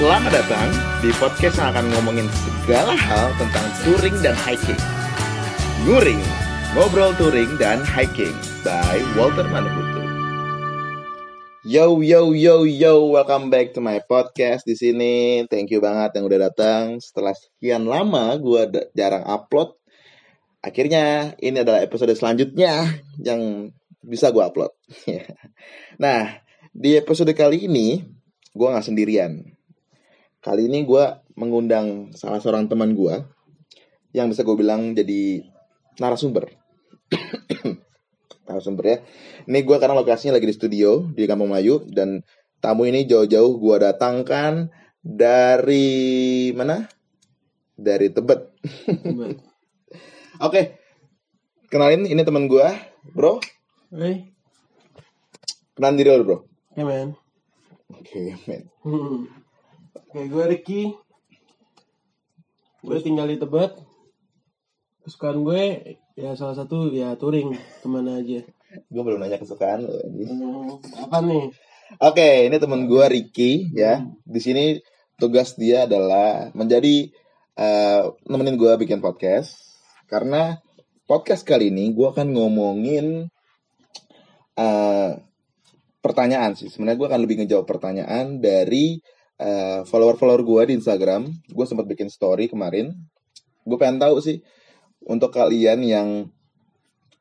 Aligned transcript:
Selamat 0.00 0.32
datang 0.32 0.72
di 1.04 1.12
podcast 1.20 1.60
yang 1.60 1.76
akan 1.76 1.92
ngomongin 1.92 2.24
segala 2.32 2.96
hal 2.96 3.36
tentang 3.36 3.68
touring 3.84 4.16
dan 4.24 4.32
hiking. 4.32 4.80
Nguring, 5.84 6.16
ngobrol 6.72 7.12
touring 7.20 7.52
dan 7.60 7.84
hiking 7.84 8.32
by 8.64 8.96
Walter 9.12 9.44
Manuhutu. 9.44 10.00
Yo 11.68 12.00
yo 12.00 12.32
yo 12.32 12.64
yo, 12.64 13.12
welcome 13.12 13.52
back 13.52 13.76
to 13.76 13.84
my 13.84 14.00
podcast 14.00 14.64
di 14.64 14.72
sini. 14.72 15.44
Thank 15.52 15.68
you 15.68 15.84
banget 15.84 16.16
yang 16.16 16.32
udah 16.32 16.48
datang. 16.48 16.96
Setelah 17.04 17.36
sekian 17.36 17.84
lama 17.84 18.40
gue 18.40 18.88
jarang 18.96 19.28
upload, 19.28 19.76
akhirnya 20.64 21.36
ini 21.44 21.60
adalah 21.60 21.84
episode 21.84 22.16
selanjutnya 22.16 23.04
yang 23.20 23.68
bisa 24.00 24.32
gue 24.32 24.40
upload. 24.40 24.72
nah, 26.00 26.40
di 26.72 26.96
episode 26.96 27.36
kali 27.36 27.68
ini 27.68 28.00
gue 28.56 28.64
nggak 28.64 28.88
sendirian. 28.88 29.59
Kali 30.40 30.72
ini 30.72 30.88
gue 30.88 31.04
mengundang 31.36 32.16
salah 32.16 32.40
seorang 32.40 32.64
teman 32.64 32.96
gue 32.96 33.12
yang 34.16 34.32
bisa 34.32 34.40
gue 34.40 34.56
bilang 34.56 34.96
jadi 34.96 35.44
narasumber. 36.00 36.48
narasumber 38.48 38.84
ya. 38.88 38.96
Ini 39.44 39.60
gue 39.60 39.76
karena 39.76 39.92
lokasinya 39.92 40.40
lagi 40.40 40.48
di 40.48 40.56
studio 40.56 41.04
di 41.12 41.28
Kampung 41.28 41.52
Melayu 41.52 41.84
dan 41.92 42.24
tamu 42.64 42.88
ini 42.88 43.04
jauh-jauh 43.04 43.60
gue 43.60 43.76
datangkan 43.84 44.72
dari 45.04 46.48
mana? 46.56 46.88
Dari 47.76 48.08
Tebet. 48.08 48.40
Oke, 50.46 50.80
kenalin 51.68 52.08
ini 52.08 52.24
teman 52.24 52.48
gue, 52.48 52.64
bro. 53.12 53.40
Hey, 53.92 54.32
Kenalin 55.76 55.96
diri 55.96 56.12
lo, 56.12 56.24
bro. 56.24 56.38
hey 56.76 56.84
man. 56.84 57.16
Oke, 57.92 58.36
men. 58.44 58.68
Hmm. 58.84 59.39
Oke, 60.10 60.26
gue 60.26 60.42
Ricky. 60.42 60.82
Gue 62.82 62.98
tinggal 62.98 63.30
di 63.30 63.38
Tebet. 63.38 63.78
Kesukaan 65.06 65.46
gue 65.46 65.62
ya 66.18 66.34
salah 66.34 66.58
satu 66.58 66.90
ya 66.90 67.14
touring 67.14 67.54
ke 67.54 67.86
mana 67.86 68.18
aja. 68.18 68.42
Gue 68.90 69.02
belum 69.06 69.22
nanya 69.22 69.38
kesukaan 69.38 69.86
lo. 69.86 69.94
Hmm, 70.02 70.82
apa 71.06 71.22
nih? 71.22 71.54
Oke, 72.02 72.50
ini 72.50 72.58
temen 72.58 72.90
gue 72.90 73.06
Ricky 73.06 73.70
ya. 73.70 74.02
Di 74.26 74.42
sini 74.42 74.82
tugas 75.14 75.54
dia 75.54 75.86
adalah 75.86 76.50
menjadi 76.58 77.06
eh, 77.54 78.02
nemenin 78.26 78.58
gue 78.58 78.72
bikin 78.82 78.98
podcast. 78.98 79.62
Karena 80.10 80.58
podcast 81.06 81.46
kali 81.46 81.70
ini 81.70 81.94
gue 81.94 82.10
akan 82.10 82.34
ngomongin 82.34 83.30
eh, 84.58 85.10
pertanyaan 86.02 86.58
sih. 86.58 86.66
Sebenarnya 86.66 86.98
gue 86.98 87.08
akan 87.14 87.20
lebih 87.22 87.46
ngejawab 87.46 87.62
pertanyaan 87.62 88.42
dari 88.42 88.98
eh, 89.40 89.80
follower-follower 89.88 90.44
gue 90.44 90.62
di 90.68 90.74
Instagram. 90.76 91.32
Gue 91.48 91.64
sempat 91.64 91.88
bikin 91.88 92.12
story 92.12 92.52
kemarin. 92.52 92.92
Gue 93.64 93.80
pengen 93.80 93.96
tahu 93.96 94.20
sih 94.20 94.44
untuk 95.08 95.32
kalian 95.32 95.80
yang 95.80 96.08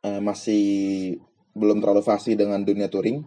eh, 0.04 0.20
masih 0.20 1.16
belum 1.56 1.80
terlalu 1.80 2.04
fasih 2.04 2.36
dengan 2.40 2.62
dunia 2.64 2.88
touring, 2.88 3.26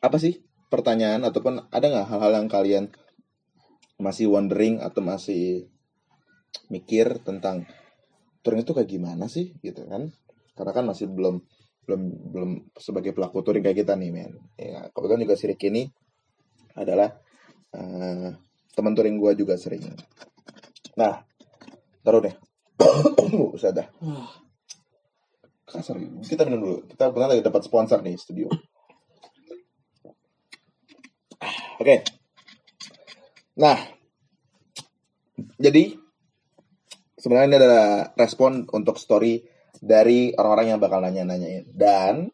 apa 0.00 0.16
sih 0.16 0.40
pertanyaan 0.72 1.24
ataupun 1.24 1.68
ada 1.68 1.86
nggak 1.86 2.08
hal-hal 2.08 2.32
yang 2.44 2.48
kalian 2.48 2.84
masih 4.00 4.32
wondering 4.32 4.80
atau 4.80 5.04
masih 5.04 5.68
mikir 6.72 7.20
tentang 7.20 7.68
touring 8.40 8.64
itu 8.64 8.72
kayak 8.72 8.88
gimana 8.88 9.28
sih 9.28 9.52
gitu 9.60 9.84
kan 9.84 10.08
karena 10.56 10.72
kan 10.72 10.84
masih 10.88 11.10
belum 11.10 11.44
belum 11.84 12.02
belum 12.32 12.50
sebagai 12.78 13.12
pelaku 13.12 13.44
touring 13.44 13.60
kayak 13.60 13.84
kita 13.84 13.98
nih 13.98 14.10
men 14.14 14.32
ya 14.56 14.88
kebetulan 14.94 15.20
juga 15.26 15.36
si 15.36 15.44
Ricky 15.50 15.68
ini 15.68 15.82
adalah 16.78 17.12
eh, 17.74 18.30
teman 18.74 18.92
touring 18.94 19.18
gua 19.18 19.32
juga 19.34 19.54
sering. 19.58 19.84
Nah 20.98 21.22
taruh 22.02 22.22
deh. 22.24 22.34
Usah 23.56 23.70
dah. 23.74 23.88
Kasar 25.66 25.96
kita 26.26 26.42
minum 26.48 26.60
dulu. 26.60 26.78
Kita 26.90 27.14
benar 27.14 27.34
lagi 27.34 27.46
dapat 27.46 27.62
sponsor 27.62 28.02
nih 28.02 28.18
studio. 28.18 28.50
Oke. 31.80 32.02
Nah 33.60 33.78
jadi 35.60 35.94
sebenarnya 37.20 37.48
ini 37.48 37.56
adalah 37.60 37.88
respon 38.16 38.64
untuk 38.72 38.96
story 38.96 39.40
dari 39.80 40.32
orang-orang 40.34 40.76
yang 40.76 40.80
bakal 40.80 41.00
nanya-nanyain. 41.00 41.68
Dan 41.72 42.28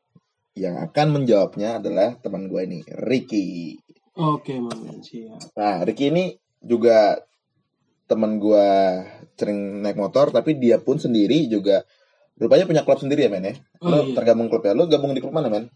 yang 0.56 0.80
akan 0.80 1.20
menjawabnya 1.20 1.84
adalah 1.84 2.16
teman 2.16 2.48
gue 2.48 2.60
ini 2.64 2.80
Ricky 2.88 3.76
Oke, 4.16 4.56
man. 4.56 5.04
Siap. 5.04 5.52
Nah, 5.54 5.84
Ricky 5.84 6.08
ini 6.08 6.24
juga 6.64 7.20
teman 8.08 8.40
gua 8.40 9.02
sering 9.36 9.84
naik 9.84 10.00
motor, 10.00 10.32
tapi 10.32 10.56
dia 10.56 10.80
pun 10.80 10.96
sendiri 10.96 11.46
juga 11.52 11.84
rupanya 12.36 12.68
punya 12.68 12.82
klub 12.84 13.00
sendiri 13.00 13.28
ya, 13.28 13.30
men 13.32 13.44
ya. 13.44 13.54
Oh, 13.80 13.92
Lo 13.92 13.98
iya. 14.08 14.14
tergabung 14.16 14.48
klub 14.48 14.64
ya. 14.64 14.72
Lo 14.72 14.88
gabung 14.88 15.12
di 15.12 15.20
klub 15.20 15.36
mana, 15.36 15.48
men? 15.52 15.68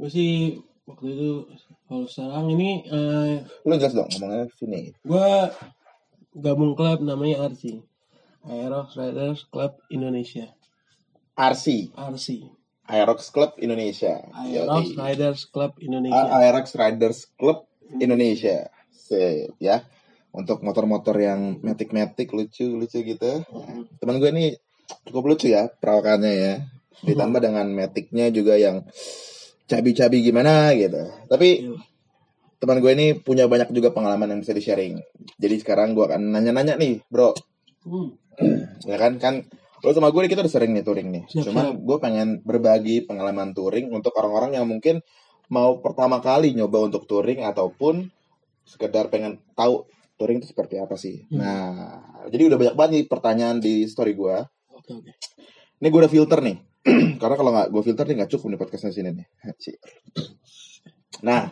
Gue 0.00 0.08
sih 0.08 0.56
waktu 0.88 1.06
itu 1.12 1.28
kalau 1.88 2.08
sekarang 2.08 2.52
ini 2.52 2.84
eh, 2.88 3.44
Lo 3.68 3.76
jelas 3.76 3.92
dong 3.92 4.08
ngomongnya 4.16 4.48
sini. 4.56 4.96
gue 5.04 5.28
gabung 6.36 6.72
klub 6.72 7.00
namanya 7.04 7.48
RC. 7.52 7.84
Aerox 8.40 8.96
Riders 8.96 9.44
Club 9.52 9.76
Indonesia. 9.92 10.48
RC, 11.36 11.92
RC. 11.92 12.48
Aerox 12.88 13.28
Club 13.28 13.54
Indonesia. 13.60 14.24
Aerox. 14.32 14.96
Riders 14.96 15.40
Club 15.46 15.76
Indonesia. 15.84 16.24
Aerox 16.40 16.72
Riders 16.74 17.28
Club 17.36 17.68
Indonesia. 17.98 18.70
Sip, 18.92 19.58
ya. 19.58 19.82
Untuk 20.30 20.62
motor-motor 20.62 21.18
yang 21.18 21.58
metik-metik 21.58 22.30
lucu-lucu 22.30 23.02
gitu. 23.02 23.42
Teman 23.98 24.22
gue 24.22 24.30
ini 24.30 24.46
cukup 25.10 25.34
lucu 25.34 25.50
ya 25.50 25.66
perawakannya 25.66 26.32
ya. 26.32 26.54
Ditambah 27.02 27.40
dengan 27.42 27.66
metiknya 27.74 28.30
juga 28.30 28.54
yang 28.54 28.86
cabi-cabi 29.66 30.22
gimana 30.22 30.70
gitu. 30.78 31.02
Tapi 31.26 31.48
Iya. 31.66 31.74
teman 32.60 32.78
gue 32.84 32.92
ini 32.92 33.06
punya 33.16 33.48
banyak 33.48 33.72
juga 33.72 33.90
pengalaman 33.90 34.36
yang 34.36 34.40
bisa 34.44 34.52
di-sharing. 34.52 35.00
Jadi 35.40 35.54
sekarang 35.64 35.96
gue 35.96 36.04
akan 36.04 36.30
nanya-nanya 36.34 36.76
nih, 36.76 37.00
bro. 37.08 37.32
Hmm. 37.88 38.12
Ya 38.84 38.96
kan, 39.00 39.16
kan 39.16 39.34
lo 39.80 39.90
sama 39.96 40.12
gue 40.12 40.28
kita 40.28 40.44
udah 40.44 40.52
sering 40.52 40.76
nih 40.76 40.84
touring 40.84 41.08
nih. 41.08 41.24
Siap, 41.24 41.50
Cuman 41.50 41.80
gue 41.80 41.96
pengen 41.98 42.44
berbagi 42.44 43.08
pengalaman 43.08 43.56
touring 43.56 43.88
untuk 43.88 44.12
orang-orang 44.20 44.60
yang 44.60 44.68
mungkin 44.68 45.00
mau 45.50 45.82
pertama 45.82 46.22
kali 46.22 46.54
nyoba 46.54 46.86
untuk 46.86 47.04
touring 47.10 47.42
ataupun 47.42 48.06
sekedar 48.62 49.10
pengen 49.10 49.42
tahu 49.58 49.84
touring 50.14 50.38
itu 50.38 50.54
seperti 50.54 50.78
apa 50.78 50.94
sih. 50.94 51.26
Hmm. 51.28 51.38
Nah, 51.42 51.72
jadi 52.30 52.54
udah 52.54 52.58
banyak 52.60 52.74
banget 52.78 52.90
nih 52.94 53.04
pertanyaan 53.10 53.56
di 53.58 53.84
story 53.90 54.14
gue. 54.14 54.36
Oke, 54.78 54.92
oke. 54.94 55.12
Ini 55.82 55.86
gue 55.90 56.00
udah 56.00 56.12
filter 56.12 56.38
nih. 56.38 56.56
Karena 57.20 57.34
kalau 57.36 57.50
nggak 57.50 57.68
gue 57.74 57.82
filter 57.82 58.04
nih 58.06 58.16
nggak 58.22 58.30
cukup 58.36 58.46
nih 58.54 58.60
podcastnya 58.60 58.92
sini 58.94 59.10
nih. 59.10 59.26
Nah, 61.26 61.50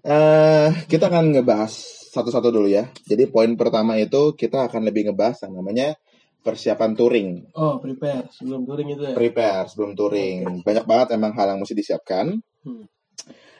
eh 0.00 0.70
kita 0.88 1.12
akan 1.12 1.34
ngebahas 1.36 1.72
satu-satu 2.14 2.48
dulu 2.54 2.70
ya. 2.70 2.88
Jadi 3.04 3.28
poin 3.28 3.52
pertama 3.58 4.00
itu 4.00 4.32
kita 4.38 4.70
akan 4.70 4.86
lebih 4.86 5.10
ngebahas 5.10 5.44
yang 5.44 5.60
namanya 5.60 5.98
persiapan 6.44 6.94
touring. 6.94 7.28
Oh, 7.58 7.82
prepare 7.82 8.30
sebelum 8.30 8.62
touring 8.62 8.88
itu 8.94 9.02
ya. 9.02 9.14
Prepare 9.18 9.66
sebelum 9.66 9.92
touring. 9.98 10.62
Banyak 10.62 10.84
banget 10.86 11.18
emang 11.18 11.34
hal 11.34 11.52
yang 11.52 11.58
mesti 11.58 11.74
disiapkan. 11.74 12.38
Hmm. 12.62 12.86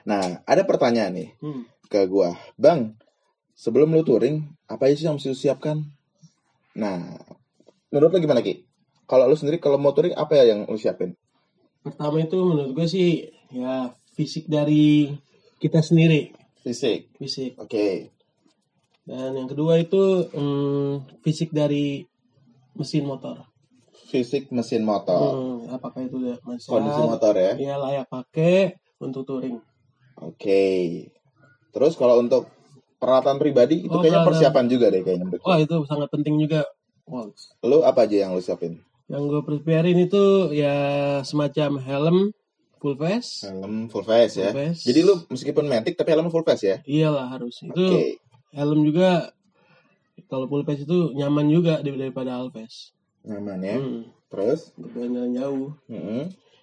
Nah, 0.04 0.44
ada 0.44 0.62
pertanyaan 0.62 1.12
nih 1.12 1.28
Hmm. 1.40 1.64
ke 1.86 2.04
gua. 2.04 2.36
Bang, 2.54 2.96
sebelum 3.52 3.90
lu 3.90 4.02
touring, 4.02 4.44
apa 4.66 4.86
aja 4.86 4.94
sih 4.94 5.06
yang 5.06 5.16
mesti 5.16 5.30
lu 5.30 5.36
siapkan? 5.36 5.80
Nah, 6.74 7.16
menurut 7.88 8.12
lu 8.12 8.20
gimana 8.20 8.40
Ki? 8.40 8.66
Kalau 9.04 9.24
lu 9.24 9.36
sendiri 9.36 9.56
kalau 9.58 9.76
mau 9.76 9.92
touring 9.92 10.12
apa 10.12 10.34
ya 10.34 10.52
yang 10.52 10.64
lu 10.64 10.76
siapin? 10.76 11.14
Pertama 11.80 12.16
itu 12.18 12.36
menurut 12.36 12.72
gue 12.72 12.86
sih 12.86 13.28
ya 13.48 13.92
fisik 14.12 14.48
dari 14.48 15.12
kita 15.56 15.80
sendiri, 15.80 16.32
Fisik. 16.60 17.12
fisik. 17.16 17.60
Oke. 17.60 18.08
Dan 19.04 19.36
yang 19.36 19.48
kedua 19.48 19.76
itu 19.76 20.00
hmm, 20.32 21.20
fisik 21.20 21.52
dari 21.52 22.08
mesin 22.72 23.04
motor. 23.04 23.44
Fisik 24.08 24.48
mesin 24.48 24.80
motor. 24.80 25.20
Hmm, 25.36 25.68
apakah 25.68 26.04
itu 26.04 26.16
masih 26.40 26.68
Kondisi 26.72 27.00
motor 27.04 27.34
ya. 27.36 27.52
ya 27.60 27.76
layak 27.76 28.08
pakai 28.08 28.80
untuk 29.04 29.22
touring. 29.22 29.60
Oke. 30.16 30.64
Terus 31.70 31.94
kalau 31.94 32.18
untuk 32.18 32.48
peralatan 32.96 33.36
pribadi 33.36 33.84
itu 33.84 33.90
Oh, 33.90 34.00
kayaknya 34.00 34.24
persiapan 34.24 34.64
juga 34.64 34.86
deh 34.88 35.02
kayaknya. 35.02 35.26
Wah 35.40 35.58
itu 35.58 35.76
sangat 35.84 36.08
penting 36.08 36.38
juga. 36.38 36.64
Gua. 37.04 37.28
Lu 37.60 37.84
apa 37.84 38.08
aja 38.08 38.24
yang 38.24 38.32
lu 38.32 38.40
siapin? 38.40 38.80
yang 39.04 39.28
gue 39.28 39.44
preparein 39.44 40.00
itu 40.00 40.48
ya 40.50 40.72
semacam 41.20 41.76
helm 41.76 42.16
full 42.80 42.96
face. 42.96 43.44
Helm 43.44 43.86
full 43.86 44.00
face 44.00 44.40
ya. 44.40 44.48
Full 44.48 44.56
face. 44.64 44.80
Jadi 44.82 45.00
lu 45.04 45.20
meskipun 45.28 45.68
matic 45.68 45.92
tapi 45.92 46.08
helm 46.10 46.32
full 46.32 46.40
face 46.40 46.64
ya. 46.64 46.76
Iyalah 46.82 47.28
harus. 47.28 47.60
Itu 47.60 47.84
Oke. 47.84 48.16
helm 48.50 48.80
juga 48.80 49.28
kalau 50.24 50.48
full 50.48 50.64
face 50.64 50.82
itu 50.82 51.12
nyaman 51.12 51.52
juga 51.52 51.84
dari- 51.84 52.00
daripada 52.00 52.40
half 52.40 52.48
face. 52.50 52.96
Nyaman 53.24 53.60
ya. 53.60 53.76
Hmm, 53.76 54.08
Terus? 54.32 54.72
untuk 54.74 55.04
jalan 55.04 55.32
jauh. 55.32 55.68
Mm-mm. 55.86 56.22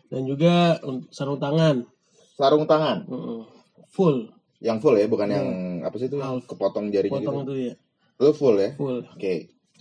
Dan 0.10 0.22
juga 0.26 0.82
sarung 1.10 1.38
tangan. 1.38 1.86
Sarung 2.32 2.64
tangan 2.64 3.06
Mm-mm. 3.06 3.46
full 3.88 4.32
Yang 4.58 4.78
full 4.80 4.94
ya, 4.94 5.06
bukan 5.06 5.26
Iya. 5.26 5.36
yang 5.36 5.48
apa 5.82 5.96
sih 5.98 6.06
itu? 6.06 6.18
yang 6.18 6.38
Half. 6.38 6.46
Kepotong 6.46 6.86
jarinya 6.90 7.18
potong 7.18 7.36
gitu. 7.40 7.44
itu 7.44 7.56
ya 7.64 7.74
Lu 8.18 8.32
full 8.32 8.56
ya? 8.56 8.70
full 8.74 9.00
Oke. 9.08 9.36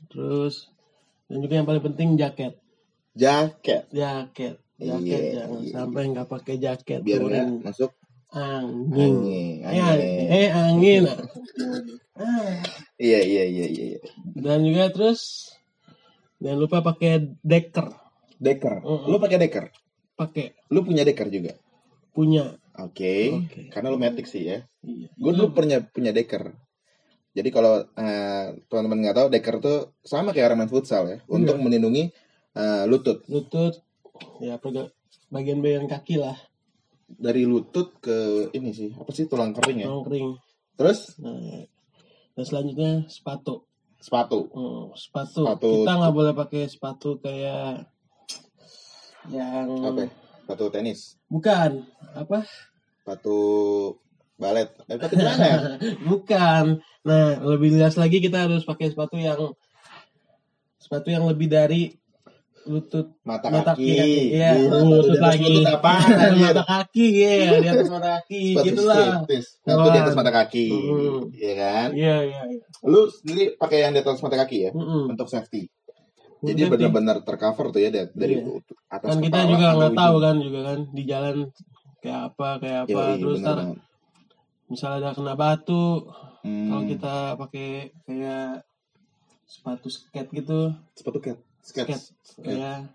terus 0.09 0.73
dan 1.27 1.39
juga 1.39 1.55
yang 1.55 1.65
paling 1.65 1.85
penting 1.85 2.09
jaket 2.15 2.57
Jaket 3.13 3.87
jaket 3.91 4.57
jaket 4.77 5.21
Iya, 5.21 5.33
jangan 5.37 5.61
iya. 5.61 5.73
sampai 5.73 6.03
nggak 6.09 6.27
pakai 6.27 6.55
jaket 6.57 7.01
biar 7.01 7.21
nggak 7.21 7.47
masuk 7.63 7.93
angin 8.31 9.13
angin. 9.21 9.59
Eh, 9.61 9.69
angin. 9.69 9.99
eh 10.31 10.49
angin 10.51 11.03
Ah. 12.15 12.61
Iya 12.97 13.21
iya 13.21 13.45
iya 13.45 13.67
iya. 13.67 13.85
iya. 13.93 14.01
dan 14.35 14.61
juga 14.61 14.89
terus 14.89 15.53
jangan 16.39 16.59
lupa 16.59 16.81
pakai 16.81 17.37
deker 17.41 17.93
Deker. 18.37 18.81
Mm-mm. 18.81 19.05
Lu 19.05 19.17
pakai 19.17 19.37
deker? 19.39 19.69
pakai 20.15 20.57
Lu 20.69 20.81
punya 20.81 21.05
deker 21.05 21.29
juga? 21.29 21.53
Punya 22.11 22.57
Oke. 22.81 23.45
Oke. 23.45 23.61
Karena 23.69 23.93
lu 23.93 24.01
metik 24.01 24.25
sih 24.25 24.47
ya. 24.47 24.65
iya 24.81 25.13
Gue 25.21 25.37
dulu 25.37 25.53
punya 25.53 25.85
punya 25.85 26.17
deker. 26.17 26.55
Jadi 27.37 27.49
kalau 27.53 27.85
eh, 27.95 28.47
teman-teman 28.67 28.99
nggak 29.05 29.17
tahu 29.21 29.29
deker 29.29 29.57
tuh 29.61 29.79
sama 30.01 30.33
kayak 30.33 30.51
orang 30.51 30.65
main 30.65 30.73
futsal 30.73 31.05
ya, 31.07 31.19
untuk 31.29 31.61
melindungi 31.61 32.11
eh, 32.57 32.85
lutut 32.89 33.23
lutut 33.31 33.79
ya 34.43 34.59
bagian-bagian 35.31 35.87
kaki 35.87 36.19
lah 36.19 36.35
dari 37.07 37.47
lutut 37.47 37.99
ke 38.03 38.51
ini 38.55 38.71
sih 38.75 38.91
apa 38.95 39.11
sih 39.15 39.31
tulang 39.31 39.55
kering 39.55 39.79
ya. 39.83 39.87
yang 39.91 40.03
kering 40.07 40.39
Terus 40.75 41.19
nah, 41.21 41.67
dan 42.35 42.45
selanjutnya 42.47 42.91
sepatu 43.07 43.71
sepatu. 44.01 44.49
Hmm, 44.57 44.97
sepatu. 44.97 45.45
Sepatu- 45.45 45.85
kita 45.85 45.93
nggak 45.93 46.15
boleh 46.17 46.33
pakai 46.33 46.63
sepatu 46.73 47.21
kayak 47.21 47.85
yang 49.29 49.69
Apa? 49.85 50.09
Ya? 50.51 50.57
Sepatu 50.59 50.67
tenis, 50.75 51.01
bukan 51.31 51.71
apa 52.11 52.43
sepatu 53.01 53.39
balet, 54.35 54.67
eh, 54.91 54.99
sepatu 54.99 55.15
gimana? 55.15 55.79
bukan 56.11 56.65
nah 57.01 57.39
lebih 57.41 57.79
jelas 57.79 57.95
lagi 57.95 58.19
kita 58.19 58.45
harus 58.45 58.67
pakai 58.67 58.91
sepatu 58.91 59.15
yang 59.15 59.55
sepatu 60.77 61.09
yang 61.09 61.23
lebih 61.25 61.47
dari 61.47 61.95
lutut 62.61 63.17
Mata, 63.25 63.49
mata 63.49 63.73
kaki. 63.73 63.89
kaki 63.89 64.37
iya 64.37 64.53
Gila, 64.53 64.85
lutut 64.85 65.17
lagi 65.17 65.49
lutut 65.49 65.81
anjir? 65.81 66.45
mata 66.45 66.65
kaki 66.69 67.07
ya 67.17 67.57
di 67.57 67.69
atas 67.73 67.89
mata 67.89 68.09
kaki 68.21 68.43
gitulah. 68.61 69.25
Satu 69.65 69.89
di 69.89 69.99
atas 69.99 70.15
mata 70.15 70.29
kaki. 70.29 70.67
Iya 71.41 71.53
kan? 71.57 71.89
iya 71.97 72.17
iya 72.21 72.41
iya. 72.53 72.65
Lu 72.85 73.09
sendiri 73.09 73.57
pakai 73.57 73.89
yang 73.89 73.97
di 73.97 74.05
atas 74.05 74.21
mata 74.21 74.37
kaki 74.37 74.69
ya, 74.69 74.71
Mm-mm. 74.77 75.09
untuk 75.09 75.33
safety. 75.33 75.73
Jadi 76.43 76.61
benar-benar 76.67 77.17
tercover 77.21 77.67
tuh 77.69 77.81
ya 77.81 77.89
dari, 77.89 78.09
dari 78.11 78.35
Iya. 78.37 78.61
atas 78.89 79.09
kan 79.11 79.19
kita 79.21 79.39
juga 79.47 79.67
nggak 79.75 79.93
tahu 79.95 80.17
kan 80.19 80.37
juga 80.37 80.61
kan 80.65 80.79
di 80.89 81.03
jalan 81.05 81.37
kayak 81.99 82.21
apa 82.27 82.49
kayak 82.57 82.79
apa 82.83 82.91
Yoi, 82.91 83.19
terus 83.19 83.37
bener 83.37 83.45
ntar 83.45 83.59
banget. 83.61 83.79
misalnya 84.67 84.97
ada 84.99 85.11
kena 85.13 85.35
batu 85.35 85.85
Hmm, 86.41 86.67
kalau 86.67 86.85
kita 86.87 87.15
pakai 87.37 87.69
kayak 88.03 88.65
sepatu 89.45 89.87
skate 89.87 90.31
gitu 90.33 90.73
sepatu 90.91 91.19
cat, 91.19 91.37
skate. 91.61 91.93
skate 91.93 92.41
kayak 92.41 92.89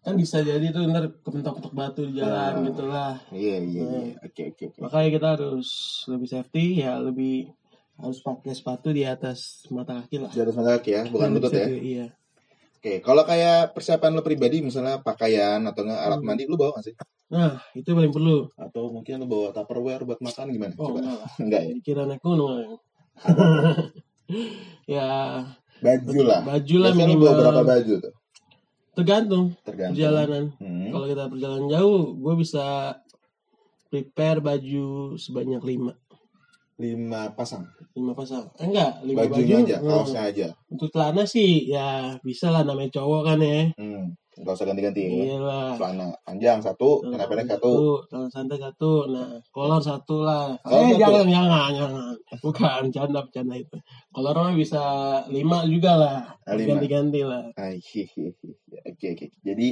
kan 0.00 0.14
bisa 0.14 0.40
jadi 0.40 0.66
tuh 0.68 0.82
ntar 0.84 1.06
kepentok-kepentok 1.20 1.70
batu 1.72 2.02
di 2.02 2.18
jalan 2.18 2.34
Ah. 2.52 2.64
gitu 2.64 2.82
lah 2.84 3.14
Iya 3.30 3.56
iya 3.60 3.82
Nah. 3.84 4.02
iya. 4.02 4.14
Oke 4.20 4.42
oke 4.48 4.62
oke. 4.66 4.78
makanya 4.80 5.08
kita 5.12 5.26
harus 5.32 5.68
lebih 6.06 6.26
safety 6.26 6.64
ya 6.76 6.98
lebih 6.98 7.54
harus 7.94 8.18
pakai 8.18 8.50
sepatu 8.52 8.90
di 8.90 9.02
atas 9.02 9.38
mata 9.68 9.94
kaki 9.96 10.16
lah 10.18 10.30
Di 10.30 10.40
atas 10.40 10.54
mata 10.54 10.70
kaki 10.74 10.90
ya, 10.90 11.02
bukan 11.04 11.28
Dan 11.28 11.34
lutut 11.36 11.52
ya. 11.52 11.66
iya 11.70 12.06
Oke, 12.78 13.02
kalau 13.02 13.26
kayak 13.26 13.74
persiapan 13.74 14.14
lo 14.14 14.22
pribadi, 14.22 14.62
misalnya 14.62 15.02
pakaian 15.02 15.58
atau 15.66 15.82
nggak 15.82 15.98
alat 15.98 16.20
Hmm. 16.22 16.28
mandi, 16.30 16.46
lu 16.46 16.54
bawa 16.54 16.78
nggak 16.78 16.86
sih? 16.86 16.94
nah 17.28 17.60
itu 17.76 17.92
paling 17.92 18.08
perlu 18.08 18.48
Atau 18.56 18.88
mungkin 18.88 19.20
lu 19.20 19.28
bawa 19.28 19.52
tupperware 19.52 20.00
buat 20.00 20.16
makan 20.16 20.48
gimana? 20.48 20.72
oh 20.78 20.96
Coba. 20.96 20.98
enggak 21.04 21.20
Enggak 21.44 21.60
ya. 21.60 21.70
dikira 21.76 22.02
naik 22.06 22.22
gunung 22.22 22.80
ya 24.88 25.08
Baju 25.78 26.20
lah. 26.24 26.40
baju 26.42 26.76
lah 26.78 26.90
Biasanya 26.90 27.04
minimal 27.04 27.26
bawa 27.26 27.38
berapa 27.38 27.62
baju 27.66 27.94
tuh? 28.00 28.14
tergantung 28.94 29.44
Tergantung. 29.60 29.92
perjalanan 29.92 30.44
Hmm. 30.56 30.88
kalau 30.88 31.06
kita 31.06 31.24
perjalanan 31.28 31.66
jauh 31.68 32.02
gue 32.16 32.34
bisa 32.38 32.64
prepare 33.86 34.38
baju 34.40 34.86
sebanyak 35.14 35.62
lima 35.62 35.92
Lima 36.78 37.26
pasang. 37.32 37.66
lima 37.92 38.14
pasang 38.14 38.46
Eh, 38.54 38.64
enggak 38.64 39.02
lima 39.02 39.26
Bajunya 39.26 39.58
baju 39.58 39.66
aja, 39.66 39.76
hmm. 39.76 39.88
kaosnya 39.90 40.22
aja. 40.24 40.46
untuk 40.68 40.88
celana 40.88 41.22
sih 41.24 41.66
ya 41.66 41.86
bisa 42.20 42.48
lah 42.48 42.62
namanya 42.62 42.94
cowok 42.94 43.22
kan 43.24 43.38
ya 43.40 43.66
Hmm. 43.74 44.14
Gak 44.38 44.54
usah 44.54 44.70
ganti-ganti 44.70 45.02
ya. 45.02 45.34
Celana 45.74 46.14
panjang 46.22 46.62
satu, 46.62 47.02
celana 47.02 47.26
pendek 47.26 47.50
satu. 47.50 48.06
celana 48.06 48.30
santai 48.30 48.54
satu 48.56 49.10
nah 49.10 49.34
kolor 49.50 49.82
satu 49.82 50.22
lah 50.22 50.54
Oh, 50.62 50.70
eh 50.70 50.94
satu. 50.94 51.00
jangan 51.02 51.26
jangan 51.26 51.68
jangan 51.74 52.14
bukan 52.46 52.82
canda 52.88 53.20
bercanda 53.20 53.54
itu 53.56 53.76
kolor 54.08 54.38
mah 54.38 54.54
bisa 54.54 54.82
lima 55.26 55.66
juga 55.66 55.92
lah 55.92 56.18
Ah, 56.46 56.54
ganti-ganti 56.54 57.20
lah 57.20 57.50
Ah. 57.52 57.74
Oke 58.86 59.06
oke. 59.10 59.26
Jadi 59.42 59.68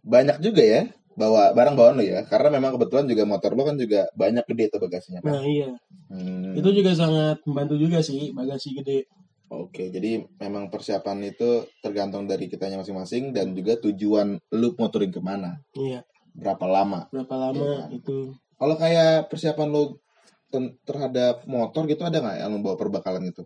banyak 0.00 0.38
juga 0.38 0.62
ya 0.62 0.82
bawa 1.12 1.52
barang 1.52 1.74
bawaan 1.76 1.96
lo 2.00 2.04
ya, 2.04 2.24
karena 2.24 2.48
memang 2.56 2.76
kebetulan 2.76 3.04
juga 3.04 3.22
motor 3.28 3.52
lo 3.52 3.62
kan 3.68 3.76
juga 3.76 4.08
banyak 4.16 4.44
gede 4.48 4.64
tuh 4.72 4.80
bagasinya 4.84 5.20
kan. 5.20 5.32
nah 5.36 5.44
iya 5.44 5.70
Hmm. 6.12 6.52
itu 6.52 6.68
juga 6.76 6.92
sangat 6.92 7.40
membantu 7.48 7.80
juga 7.80 8.04
sih 8.04 8.36
bagasi 8.36 8.76
gede 8.76 9.08
Oke, 9.52 9.92
jadi 9.92 10.24
memang 10.40 10.72
persiapan 10.72 11.28
itu 11.28 11.68
tergantung 11.84 12.24
dari 12.24 12.48
kitanya 12.48 12.80
masing-masing 12.80 13.36
dan 13.36 13.52
juga 13.52 13.76
tujuan 13.84 14.40
lu 14.56 14.68
motoring 14.80 15.12
ke 15.12 15.20
mana, 15.20 15.60
iya 15.76 16.00
berapa 16.32 16.64
lama. 16.64 17.04
berapa 17.12 17.36
lama 17.36 17.60
Iya. 17.60 18.00
itu 18.00 18.32
Kalau 18.56 18.74
kayak 18.80 19.28
persiapan 19.28 19.68
lu 19.68 20.00
ten- 20.48 20.72
terhadap 20.88 21.44
motor 21.44 21.84
gitu 21.84 22.00
ada 22.00 22.20
nggak 22.24 22.36
yang 22.40 22.48
lu 22.56 22.64
bawa 22.64 22.76
perbekalan 22.80 23.28
itu? 23.28 23.44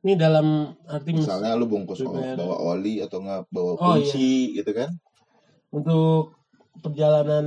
ini 0.00 0.16
dalam 0.16 0.72
arti 0.88 1.12
mis- 1.12 1.28
Misalnya 1.28 1.60
lu 1.60 1.68
bungkus 1.68 2.00
bawa 2.04 2.56
oli 2.72 3.04
atau 3.04 3.20
nggak 3.20 3.52
bawa 3.52 3.72
Oh, 3.76 3.96
kunci 4.00 4.56
gitu 4.56 4.72
kan? 4.72 4.88
untuk 5.72 6.36
perjalanan 6.80 7.46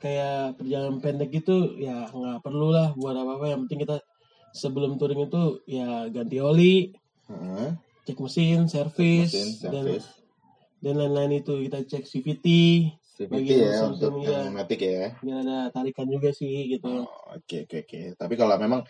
kayak 0.00 0.56
perjalanan 0.56 1.00
pendek 1.00 1.32
itu 1.44 1.76
ya 1.80 2.08
nggak 2.08 2.40
perlu 2.40 2.72
lah 2.72 2.92
buat 2.96 3.16
apa 3.16 3.32
apa 3.40 3.46
yang 3.52 3.60
penting 3.66 3.84
kita 3.84 3.96
sebelum 4.56 4.96
touring 4.96 5.28
itu 5.28 5.60
ya 5.68 6.08
ganti 6.08 6.40
oli 6.40 6.96
Heeh. 7.28 7.76
cek 8.06 8.18
mesin 8.22 8.70
servis 8.70 9.60
dan 9.60 9.84
dan 10.80 10.94
lain-lain 10.96 11.42
itu 11.42 11.64
kita 11.66 11.84
cek 11.84 12.04
CVT 12.06 12.46
CVT 13.16 13.48
ya 13.48 13.88
untuk 13.88 14.20
matic 14.52 14.80
ya. 14.84 15.16
biar 15.24 15.40
ada 15.40 15.58
tarikan 15.72 16.04
juga 16.04 16.30
sih 16.36 16.68
gitu 16.76 16.84
Oh, 16.84 17.08
Oke 17.32 17.64
oke 17.64 17.88
oke. 17.88 18.00
Tapi 18.16 18.34
kalau 18.36 18.60
memang 18.60 18.84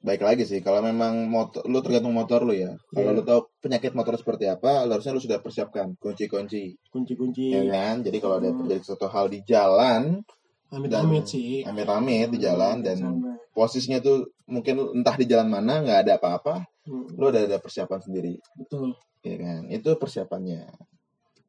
baik 0.00 0.20
lagi 0.20 0.42
sih, 0.42 0.60
kalau 0.60 0.80
memang 0.80 1.28
motor 1.28 1.60
lu 1.64 1.78
tergantung 1.80 2.12
motor 2.12 2.40
lu 2.42 2.52
ya. 2.52 2.72
Kalau 2.88 3.12
Iya. 3.12 3.16
lu 3.16 3.22
tahu 3.22 3.40
penyakit 3.60 3.92
motor 3.92 4.16
seperti 4.16 4.48
apa, 4.48 4.84
lu 4.84 4.96
harusnya 4.96 5.12
lu 5.12 5.20
sudah 5.20 5.38
persiapkan 5.38 5.92
kunci-kunci, 5.96 6.76
kunci-kunci 6.88 7.52
ya 7.52 7.62
kan? 7.66 8.00
Jadi 8.00 8.16
kalau 8.18 8.40
ada 8.40 8.50
terjadi 8.50 8.82
suatu 8.82 9.06
hal 9.06 9.28
di 9.28 9.44
jalan, 9.44 10.24
amit-amit 10.70 11.26
sih 11.26 11.60
amit-amit 11.62 12.30
di 12.30 12.38
jalan 12.38 12.80
dan 12.80 12.96
Sama. 12.96 13.34
posisinya 13.50 13.98
tuh 13.98 14.30
mungkin 14.46 14.80
entah 14.94 15.14
di 15.14 15.26
jalan 15.26 15.46
mana 15.46 15.82
nggak 15.82 15.98
ada 16.06 16.12
apa-apa, 16.16 16.54
Hmm, 16.80 17.06
lu 17.14 17.28
udah 17.28 17.44
ada 17.44 17.58
persiapan 17.60 18.00
sendiri, 18.00 18.34
betul 18.56 18.96
ya 19.20 19.36
kan? 19.36 19.68
Itu 19.68 19.94
persiapannya. 19.94 20.64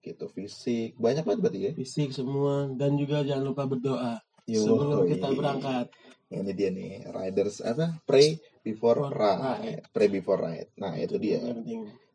Gitu 0.01 0.25
fisik, 0.27 0.97
banyak 0.97 1.23
banget 1.23 1.39
berarti 1.39 1.59
ya. 1.61 1.71
fisik 1.71 2.09
semua 2.11 2.67
dan 2.73 2.97
juga 2.97 3.21
jangan 3.21 3.45
lupa 3.47 3.63
berdoa 3.63 4.17
Yo, 4.49 4.57
sebelum 4.59 5.05
kita 5.05 5.29
berangkat 5.31 5.93
Ini 6.31 6.51
dia 6.55 6.71
nih, 6.71 7.11
riders 7.11 7.59
apa? 7.59 7.99
Pray 8.07 8.39
before 8.63 9.11
ride. 9.11 9.83
Pray 9.91 10.07
before 10.07 10.39
ride. 10.39 10.71
Nah, 10.79 10.95
itu 10.95 11.19
dia. 11.19 11.43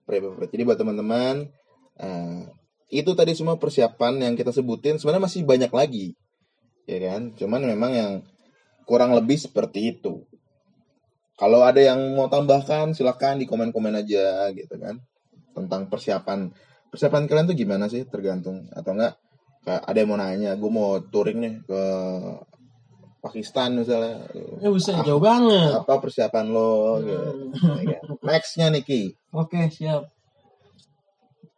Pray 0.08 0.25
before 0.25 0.49
ride. 0.49 0.52
Jadi 0.56 0.62
buat 0.64 0.80
teman-teman, 0.80 1.52
eh, 2.00 2.40
itu 2.88 3.12
tadi 3.12 3.37
semua 3.37 3.61
persiapan 3.61 4.25
yang 4.25 4.35
kita 4.35 4.56
sebutin 4.56 4.96
sebenarnya 4.96 5.28
masih 5.28 5.44
banyak 5.44 5.68
lagi. 5.68 6.06
Ya 6.88 7.12
kan? 7.12 7.37
Cuman 7.37 7.61
memang 7.68 7.92
yang 7.92 8.12
kurang 8.88 9.12
lebih 9.12 9.37
seperti 9.37 9.92
itu. 9.92 10.25
Kalau 11.37 11.61
ada 11.61 11.85
yang 11.85 12.16
mau 12.16 12.32
tambahkan 12.32 12.96
silahkan 12.96 13.37
di 13.37 13.44
komen-komen 13.44 14.00
aja 14.00 14.49
gitu 14.56 14.80
kan. 14.80 14.96
Tentang 15.52 15.92
persiapan 15.92 16.49
persiapan 16.88 17.28
kalian 17.28 17.46
tuh 17.52 17.58
gimana 17.58 17.92
sih 17.92 18.08
tergantung 18.08 18.73
atau 18.73 18.96
enggak 18.96 19.20
kayak 19.66 19.82
ada 19.82 19.99
yang 19.99 20.08
mau 20.08 20.16
nanya 20.16 20.54
gue 20.54 20.70
mau 20.70 21.02
touring 21.02 21.38
nih 21.42 21.54
ke 21.66 21.82
Pakistan 23.26 23.75
misalnya. 23.75 24.30
Ya 24.62 24.71
bisa 24.71 24.95
jauh 25.02 25.18
banget. 25.18 25.83
Apa 25.83 25.99
persiapan 25.99 26.47
lo 26.54 27.02
gitu. 27.02 27.50
Ya 27.83 27.99
kan? 27.99 28.16
Nextnya 28.23 28.66
Niki, 28.71 29.18
oke 29.35 29.66
siap. 29.75 30.06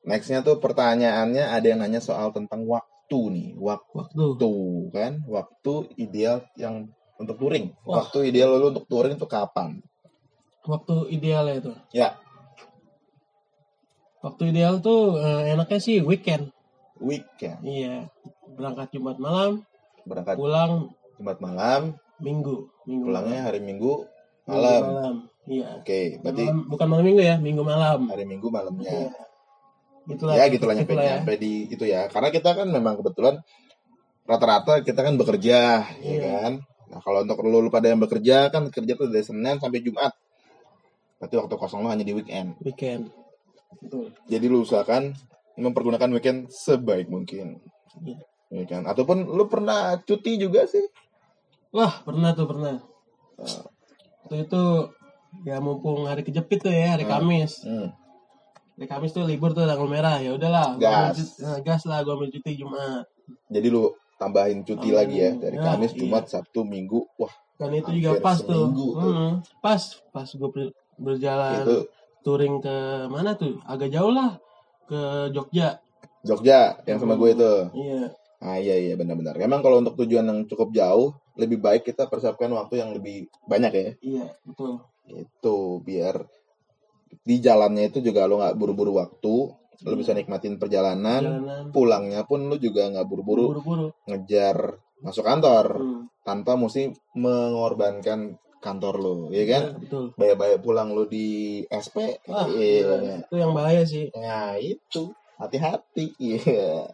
Nextnya 0.09 0.41
tuh 0.41 0.57
pertanyaannya 0.57 1.45
ada 1.45 1.67
yang 1.69 1.85
nanya 1.85 2.01
soal 2.01 2.33
tentang 2.33 2.65
waktu 2.65 3.21
nih, 3.29 3.49
waktu 3.61 3.93
waktu. 4.01 4.49
kan, 4.89 5.13
waktu 5.29 5.73
ideal 6.01 6.49
yang 6.57 6.89
untuk 7.21 7.37
touring, 7.37 7.77
Wah. 7.85 8.01
waktu 8.01 8.33
ideal 8.33 8.57
lo 8.57 8.73
untuk 8.73 8.89
touring 8.89 9.21
tuh 9.21 9.29
kapan? 9.29 9.85
waktu 10.69 11.09
ideal 11.17 11.49
itu? 11.49 11.73
Ya, 11.97 12.21
waktu 14.21 14.53
ideal 14.53 14.85
tuh 14.85 15.17
eh, 15.17 15.57
enaknya 15.57 15.81
sih 15.81 16.05
weekend. 16.05 16.53
Weekend, 17.01 17.65
iya. 17.65 18.13
Berangkat 18.59 18.93
Jumat 18.93 19.17
malam 19.23 19.63
berangkat. 20.09 20.35
pulang 20.35 20.93
Jumat 21.19 21.39
malam, 21.39 21.99
Minggu, 22.19 22.67
minggu 22.83 23.05
Pulangnya 23.11 23.41
hari 23.47 23.59
Minggu 23.59 24.03
Minggu 24.03 24.49
malam. 24.49 24.83
malam. 24.83 25.15
Iya. 25.49 25.69
Oke, 25.81 26.19
berarti 26.21 26.45
Malam- 26.45 26.67
bukan 26.67 26.87
malam 26.89 27.05
minggu 27.05 27.23
ya, 27.23 27.37
minggu 27.39 27.63
malam. 27.63 28.01
hari 28.07 28.25
Minggu 28.25 28.49
malamnya. 28.49 29.13
Itulah. 30.09 30.35
ya 30.41 30.49
gitulah 30.49 30.73
nyampe 30.73 30.97
itulah 30.97 31.05
ya. 31.05 31.13
nyampe 31.21 31.33
di 31.37 31.53
itu 31.69 31.85
ya. 31.85 32.09
Karena 32.09 32.33
kita 32.33 32.57
kan 32.57 32.65
memang 32.65 32.97
kebetulan 32.97 33.45
rata-rata 34.25 34.81
kita 34.81 35.01
kan 35.05 35.15
bekerja, 35.17 35.85
ya 35.85 36.01
Iya. 36.01 36.21
kan. 36.25 36.53
Nah 36.89 37.01
kalau 37.05 37.21
untuk 37.23 37.45
lu, 37.45 37.61
lu 37.61 37.69
pada 37.69 37.93
yang 37.93 38.01
bekerja 38.01 38.49
kan 38.49 38.73
kerja 38.73 38.97
tuh 38.97 39.13
dari 39.13 39.21
Senin 39.21 39.61
sampai 39.61 39.85
Jumat. 39.85 40.17
Berarti 41.21 41.35
waktu 41.37 41.55
kosong 41.55 41.85
lu 41.85 41.93
hanya 41.93 42.09
di 42.09 42.17
weekend. 42.17 42.57
Weekend. 42.65 43.13
Betul. 43.85 44.17
Jadi 44.27 44.47
lu 44.49 44.65
usahakan 44.65 45.13
mempergunakan 45.61 46.09
weekend 46.09 46.49
sebaik 46.49 47.13
mungkin. 47.13 47.61
Iya. 48.01 48.19
Ya 48.49 48.65
kan? 48.65 48.89
Ataupun 48.89 49.29
lu 49.29 49.45
pernah 49.45 50.01
cuti 50.01 50.41
juga 50.41 50.65
sih? 50.65 50.89
Wah, 51.71 51.93
pernah 52.01 52.33
tuh, 52.33 52.47
pernah. 52.47 52.81
Ah. 53.37 53.63
Waktu 54.25 54.45
itu 54.45 54.63
ya 55.45 55.61
mumpung 55.61 56.05
hari 56.05 56.23
kejepit 56.23 56.61
tuh 56.61 56.73
ya, 56.73 56.97
hari 56.97 57.05
Ah. 57.05 57.17
Kamis. 57.17 57.63
Hmm. 57.63 57.93
Hari 58.75 58.87
Kamis 58.87 59.13
tuh 59.13 59.25
libur 59.25 59.53
tuh 59.53 59.65
tanggal 59.65 59.85
merah. 59.85 60.17
Ya 60.19 60.33
udahlah, 60.33 60.75
gua 60.75 60.81
Gas. 60.81 60.95
ambil 60.95 61.13
cuti- 61.15 61.39
nah, 61.41 61.59
gas 61.61 61.83
lah 61.85 61.99
gua 62.01 62.13
ambil 62.15 62.31
cuti 62.31 62.51
Jumat. 62.55 63.05
Jadi 63.47 63.67
lu 63.69 63.83
tambahin 64.17 64.61
cuti 64.63 64.89
lagi 64.91 65.17
ya 65.19 65.31
dari 65.33 65.57
Ya, 65.57 65.65
Kamis, 65.67 65.93
iya. 65.93 65.99
Jumat, 66.01 66.25
Sabtu, 66.27 66.61
Minggu. 66.65 67.05
Wah, 67.17 67.33
Dan 67.57 67.75
itu 67.75 67.91
juga 67.93 68.19
pas 68.19 68.39
tuh. 68.39 68.71
tuh. 68.71 68.93
Hmm, 68.95 69.31
pas 69.59 69.81
pas 70.09 70.29
gua 70.31 70.49
ber- 70.49 70.75
berjalan 70.97 71.63
itu 71.63 71.77
touring 72.21 72.59
ke 72.59 72.77
mana 73.07 73.35
tuh? 73.35 73.61
Agak 73.63 73.89
jauh 73.89 74.11
lah 74.11 74.41
ke 74.85 74.99
Jogja. 75.31 75.79
Jogja 76.21 76.81
yang 76.85 76.99
sama 76.99 77.15
gue 77.15 77.31
itu. 77.31 77.53
Iya. 77.73 78.03
Ah 78.39 78.57
iya 78.57 78.75
iya 78.77 78.95
benar-benar. 78.95 79.35
Emang 79.37 79.59
kalau 79.59 79.79
untuk 79.79 79.95
tujuan 79.97 80.23
yang 80.23 80.43
cukup 80.45 80.71
jauh, 80.71 81.15
lebih 81.38 81.59
baik 81.59 81.87
kita 81.87 82.11
persiapkan 82.11 82.50
waktu 82.50 82.83
yang 82.83 82.90
lebih 82.90 83.30
banyak 83.47 83.73
ya. 83.73 83.88
Iya, 84.02 84.26
betul. 84.42 84.83
Itu 85.07 85.80
biar 85.80 86.26
di 87.23 87.40
jalannya 87.40 87.88
itu 87.88 88.02
juga 88.02 88.26
lo 88.26 88.42
nggak 88.42 88.59
buru-buru 88.59 88.99
waktu, 88.99 89.35
lo 89.87 89.95
bisa 89.97 90.12
nikmatin 90.12 90.59
perjalanan. 90.59 91.23
Jalanan 91.23 91.64
Pulangnya 91.71 92.26
pun 92.26 92.50
lo 92.50 92.59
juga 92.59 92.90
nggak 92.90 93.07
buru-buru 93.07 93.54
ngejar 94.04 94.76
masuk 94.99 95.23
kantor 95.25 95.66
Hmm. 95.78 96.02
tanpa 96.26 96.59
mesti 96.59 96.90
mengorbankan 97.14 98.35
kantor 98.59 98.95
lo, 98.99 99.14
ya 99.30 99.47
kan? 99.47 99.62
Iya, 99.71 99.78
betul. 99.78 100.04
Bayar-bayar 100.18 100.59
pulang 100.59 100.90
lo 100.90 101.07
di 101.07 101.62
SP, 101.71 102.18
Wah, 102.26 102.50
iya. 102.50 102.83
gila. 102.83 102.97
itu 103.23 103.35
yang 103.38 103.52
bahaya 103.54 103.83
sih. 103.87 104.11
Nah 104.11 104.59
itu 104.59 105.14
hati-hati, 105.38 106.18
iya. 106.18 106.90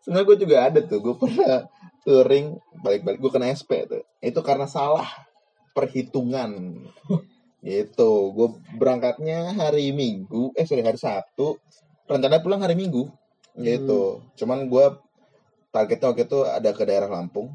Sebenarnya 0.00 0.24
gue 0.24 0.36
juga 0.40 0.56
ada 0.64 0.80
tuh, 0.80 0.98
gue 1.04 1.14
pernah 1.20 1.68
touring 2.06 2.62
balik-balik 2.86 3.18
gue 3.18 3.32
kena 3.34 3.50
SP 3.50 3.82
tuh. 3.90 4.06
Itu 4.22 4.46
karena 4.46 4.70
salah 4.70 5.10
perhitungan. 5.74 6.80
gitu, 7.66 8.30
gue 8.30 8.48
berangkatnya 8.78 9.50
hari 9.58 9.90
Minggu, 9.90 10.54
eh 10.54 10.62
sorry 10.62 10.86
hari 10.86 11.02
Sabtu, 11.02 11.58
rencana 12.06 12.38
pulang 12.38 12.62
hari 12.62 12.78
Minggu. 12.78 13.10
Gitu. 13.58 14.22
Cuman 14.38 14.70
gue 14.70 14.86
targetnya 15.74 16.14
waktu 16.14 16.30
itu 16.30 16.38
ada 16.46 16.70
ke 16.70 16.86
daerah 16.86 17.10
Lampung. 17.10 17.50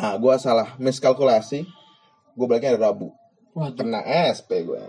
Nah, 0.00 0.16
gue 0.16 0.34
salah 0.40 0.72
miskalkulasi. 0.80 1.68
Gue 2.32 2.46
baliknya 2.48 2.72
hari 2.72 2.80
Rabu. 2.80 3.12
Waduh, 3.52 3.76
Kena 3.76 4.00
SP 4.32 4.64
gue. 4.64 4.80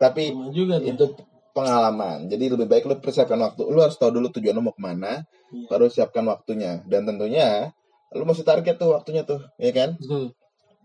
Tapi 0.00 0.32
sama 0.32 0.50
juga 0.54 0.76
itu 0.80 1.04
pengalaman. 1.52 2.26
Jadi 2.28 2.44
lebih 2.48 2.66
baik 2.66 2.84
lu 2.88 2.96
persiapkan 2.98 3.38
waktu. 3.38 3.62
Lu 3.68 3.80
harus 3.80 3.96
tahu 3.96 4.12
dulu 4.12 4.28
tujuan 4.32 4.56
lu 4.56 4.64
mau 4.64 4.74
ke 4.74 4.82
mana, 4.82 5.24
Iya. 5.52 5.68
baru 5.68 5.86
siapkan 5.88 6.24
waktunya. 6.24 6.80
Dan 6.88 7.04
tentunya 7.04 7.70
lu 8.12 8.24
mesti 8.24 8.44
target 8.44 8.76
tuh 8.76 8.96
waktunya 8.96 9.22
tuh, 9.24 9.40
ya 9.56 9.72
kan? 9.72 9.96
Betul. 10.00 10.32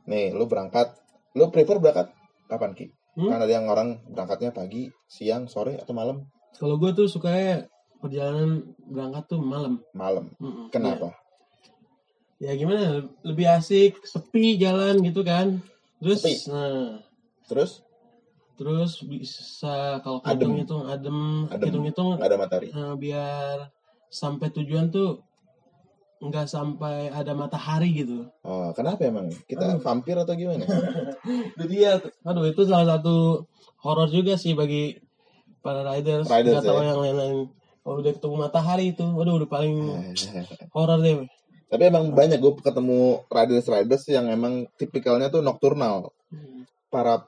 Nih, 0.08 0.32
lu 0.36 0.48
berangkat. 0.48 0.92
Lu 1.36 1.48
prefer 1.52 1.80
berangkat 1.80 2.12
kapan 2.48 2.72
Ki? 2.76 2.86
Hmm? 3.16 3.32
Kan 3.32 3.40
ada 3.42 3.52
yang 3.52 3.66
orang 3.68 4.00
berangkatnya 4.08 4.52
pagi, 4.54 4.92
siang, 5.08 5.48
sore 5.48 5.80
atau 5.80 5.92
malam? 5.92 6.28
Kalau 6.56 6.78
gue 6.78 6.92
tuh 6.94 7.08
sukanya 7.10 7.66
perjalanan 7.98 8.62
berangkat 8.86 9.24
tuh 9.28 9.42
malam. 9.42 9.82
Malam. 9.92 10.30
Mm-mm. 10.38 10.70
Kenapa? 10.70 11.16
Ya, 12.38 12.54
ya 12.54 12.60
gimana? 12.62 13.08
Lebih 13.26 13.46
asik, 13.50 14.04
sepi 14.06 14.60
jalan 14.62 15.02
gitu 15.02 15.26
kan. 15.26 15.60
Terus, 15.98 16.22
Sepi. 16.22 16.54
nah, 16.54 17.02
Terus 17.50 17.82
terus 18.58 19.00
bisa 19.02 20.02
kalau 20.02 20.20
Adem. 20.22 20.34
hitung-hitung 20.58 20.84
adem, 20.86 21.46
Adem. 21.48 21.66
hitung-hitung 21.70 22.18
nggak 22.18 22.26
ada 22.26 22.38
matahari. 22.38 22.68
eh, 22.68 22.94
biar 22.98 23.56
sampai 24.10 24.50
tujuan 24.52 24.90
tuh 24.90 25.22
nggak 26.18 26.50
sampai 26.50 27.14
ada 27.14 27.32
matahari 27.32 27.94
gitu. 27.94 28.26
Oh, 28.42 28.74
kenapa 28.74 29.06
emang? 29.06 29.30
Kita 29.46 29.78
Aduh. 29.78 29.80
vampir 29.80 30.18
atau 30.18 30.34
gimana? 30.34 30.66
Itu 31.54 31.66
dia. 31.70 32.02
tuh. 32.02 32.10
Aduh, 32.26 32.50
itu 32.50 32.66
salah 32.66 32.98
satu 32.98 33.46
horor 33.86 34.10
juga 34.10 34.34
sih 34.34 34.58
bagi 34.58 34.98
para 35.62 35.86
riders. 35.86 36.26
Riders, 36.26 36.58
Nggak 36.58 36.66
tahu 36.66 36.82
ya. 36.82 36.88
yang 36.90 37.00
lain-lain. 37.00 37.38
Kalau 37.86 37.96
udah 38.02 38.12
ketemu 38.12 38.36
matahari 38.36 38.86
itu, 38.92 39.06
waduh 39.06 39.38
udah 39.38 39.48
paling 39.48 39.76
horor 40.76 41.00
deh. 41.00 41.22
Tapi 41.70 41.84
emang 41.86 42.10
banyak 42.12 42.40
gue 42.40 42.54
ketemu 42.60 43.00
riders-riders 43.30 44.04
yang 44.10 44.26
emang 44.28 44.66
tipikalnya 44.74 45.30
tuh 45.30 45.46
nocturnal. 45.46 46.10
para 46.88 47.28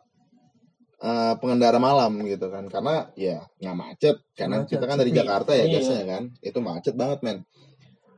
eh, 1.00 1.34
pengendara 1.39 1.79
malam 1.79 2.20
gitu 2.24 2.51
kan 2.51 2.68
karena 2.68 3.08
ya 3.15 3.48
nggak 3.58 3.77
macet 3.77 4.18
karena 4.36 4.63
Macet, 4.63 4.72
kita 4.75 4.86
kan 4.86 4.98
dari. 5.00 5.12
Jakarta 5.15 5.51
ya 5.56 5.63
Iya. 5.63 5.72
biasanya 5.74 6.06
kan 6.06 6.24
itu 6.41 6.60
macet 6.60 6.94
banget 6.96 7.20
men 7.24 7.38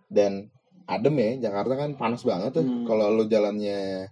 dan 0.10 0.50
adem 0.86 1.16
ya 1.16 1.32
Jakarta 1.48 1.74
kan 1.78 1.90
panas 1.96 2.22
banget 2.22 2.52
tuh 2.52 2.66
Hmm. 2.66 2.84
kalau 2.84 3.14
lu 3.14 3.24
jalannya 3.26 4.10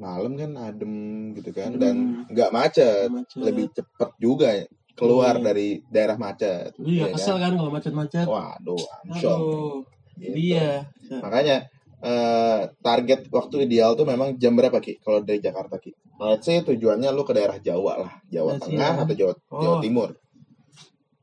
malam 0.00 0.32
kan 0.34 0.50
adem 0.56 0.92
gitu 1.36 1.52
kan 1.52 1.76
dan 1.76 2.24
Hmm. 2.24 2.32
nggak 2.32 2.50
macet 2.50 3.08
Macet. 3.12 3.36
lebih 3.38 3.66
cepet 3.70 4.10
juga 4.16 4.48
ya 4.50 4.64
keluar 4.96 5.36
Iya. 5.36 5.44
dari 5.44 5.68
daerah 5.86 6.16
macet 6.16 6.72
Iya, 6.80 7.08
ya 7.08 7.14
kesel 7.14 7.36
kan? 7.36 7.52
kan 7.52 7.60
kalau 7.60 7.70
macet-macet. 7.70 8.26
waduh 8.26 8.84
Aduh, 9.12 9.84
gitu. 10.16 10.36
iya. 10.36 10.88
Makanya 11.20 11.68
eh, 12.00 12.60
target 12.80 13.28
waktu 13.28 13.64
ideal 13.64 13.92
tuh 13.92 14.04
memang 14.04 14.36
jam 14.36 14.52
berapa 14.52 14.76
Ki? 14.78 14.98
Kalau 14.98 15.20
dari 15.20 15.38
Jakarta 15.38 15.76
Ki? 15.76 15.92
Let's 16.16 16.44
say 16.44 16.60
tujuannya 16.60 17.08
lu 17.10 17.24
ke 17.24 17.32
daerah 17.32 17.56
Jawa 17.56 17.92
lah, 17.96 18.12
Jawa 18.26 18.56
Let's 18.56 18.68
Tengah 18.68 18.92
ya. 18.92 19.02
atau 19.04 19.14
Jawa 19.14 19.32
Jawa 19.48 19.76
Oh. 19.76 19.80
Timur. 19.80 20.10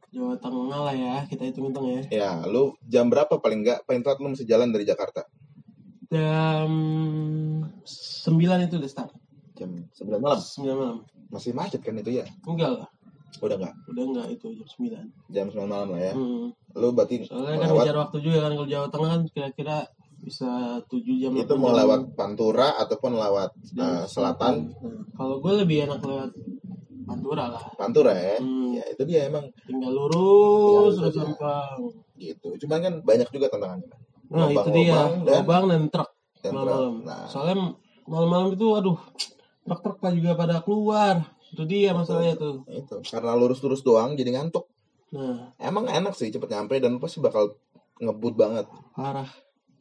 Jawa 0.08 0.34
Tengah 0.38 0.80
lah 0.82 0.96
ya, 0.96 1.16
kita 1.26 1.44
hitung-hitung 1.46 1.86
ya. 1.88 2.02
Ya, 2.10 2.32
lu 2.46 2.74
jam 2.82 3.06
berapa 3.06 3.38
paling 3.38 3.62
enggak 3.62 3.86
paling 3.86 4.02
telat 4.02 4.18
lu 4.18 4.34
mesti 4.34 4.46
jalan 4.46 4.72
dari 4.72 4.86
Jakarta? 4.86 5.28
Jam 6.08 6.70
9 7.84 8.66
itu 8.66 8.76
udah 8.80 8.90
start. 8.90 9.12
Jam 9.54 9.70
9 9.92 10.18
malam. 10.18 10.40
9 10.40 10.64
malam. 10.74 10.98
Masih 11.28 11.52
macet 11.52 11.84
kan 11.84 11.94
itu 11.94 12.16
ya? 12.16 12.26
Enggak 12.48 12.72
lah, 12.80 12.90
Udah 13.38 13.60
enggak? 13.60 13.74
udah 13.86 14.04
enggak 14.08 14.28
itu 14.32 14.48
jam 14.56 14.68
9. 15.30 15.30
Jam 15.30 15.46
9 15.52 15.68
malam 15.68 15.88
lah 15.94 16.02
ya. 16.02 16.14
Hmm. 16.16 16.56
Lu 16.74 16.88
berarti 16.96 17.28
Soalnya 17.28 17.60
kan 17.60 17.70
ngejar 17.70 17.98
waktu 18.00 18.18
juga 18.24 18.38
kan 18.48 18.52
kalau 18.56 18.66
Jawa 18.66 18.88
Tengah 18.88 19.10
kan 19.12 19.22
kira-kira 19.30 19.78
bisa 20.20 20.48
7 20.84 20.94
jam. 21.18 21.32
itu 21.34 21.48
8 21.48 21.56
mau 21.56 21.72
jam. 21.72 21.80
lewat 21.82 22.02
Pantura 22.14 22.76
ataupun 22.78 23.12
lewat 23.14 23.52
eh, 23.74 24.04
selatan 24.06 24.74
Hmm. 24.74 25.04
Kalau 25.14 25.40
gue 25.40 25.54
lebih 25.58 25.86
enak 25.86 26.00
lewat 26.00 26.32
Pantura 27.04 27.46
lah. 27.50 27.64
Pantura 27.74 28.12
ya. 28.12 28.36
Hmm. 28.38 28.76
Ya 28.76 28.84
itu 28.88 29.04
dia 29.04 29.26
emang 29.26 29.48
Tinggal 29.64 29.92
lurus 29.92 31.00
terus 31.00 31.16
gampang. 31.16 31.80
gitu. 32.16 32.50
Cuman 32.60 32.80
kan 32.80 32.94
banyak 33.02 33.30
juga 33.30 33.48
tantangannya. 33.48 33.88
Nah, 34.28 34.52
itu 34.52 34.60
Lubang-lubang 34.60 35.24
dia, 35.24 35.40
lubang 35.40 35.64
dan 35.66 35.82
truk 35.88 36.10
Dan 36.38 36.52
malam-malam. 36.52 36.96
Nah, 37.02 37.24
Soalnya 37.26 37.56
malam-malam 38.04 38.48
itu 38.52 38.68
aduh, 38.76 39.00
truk-truk 39.64 40.04
juga 40.12 40.36
pada 40.36 40.60
keluar. 40.60 41.24
Itu 41.48 41.64
dia 41.64 41.96
masalahnya 41.96 42.36
tuh. 42.36 42.68
itu 42.68 43.00
karena 43.08 43.32
lurus-lurus 43.34 43.80
doang 43.82 44.14
jadi 44.14 44.36
ngantuk. 44.36 44.68
Nah, 45.16 45.56
Emang 45.56 45.88
enak 45.88 46.12
sih 46.12 46.28
cepet 46.28 46.52
nyampe 46.52 46.76
dan 46.78 47.00
pasti 47.00 47.24
bakal 47.24 47.56
ngebut 47.98 48.36
banget. 48.36 48.68
parah. 48.92 49.32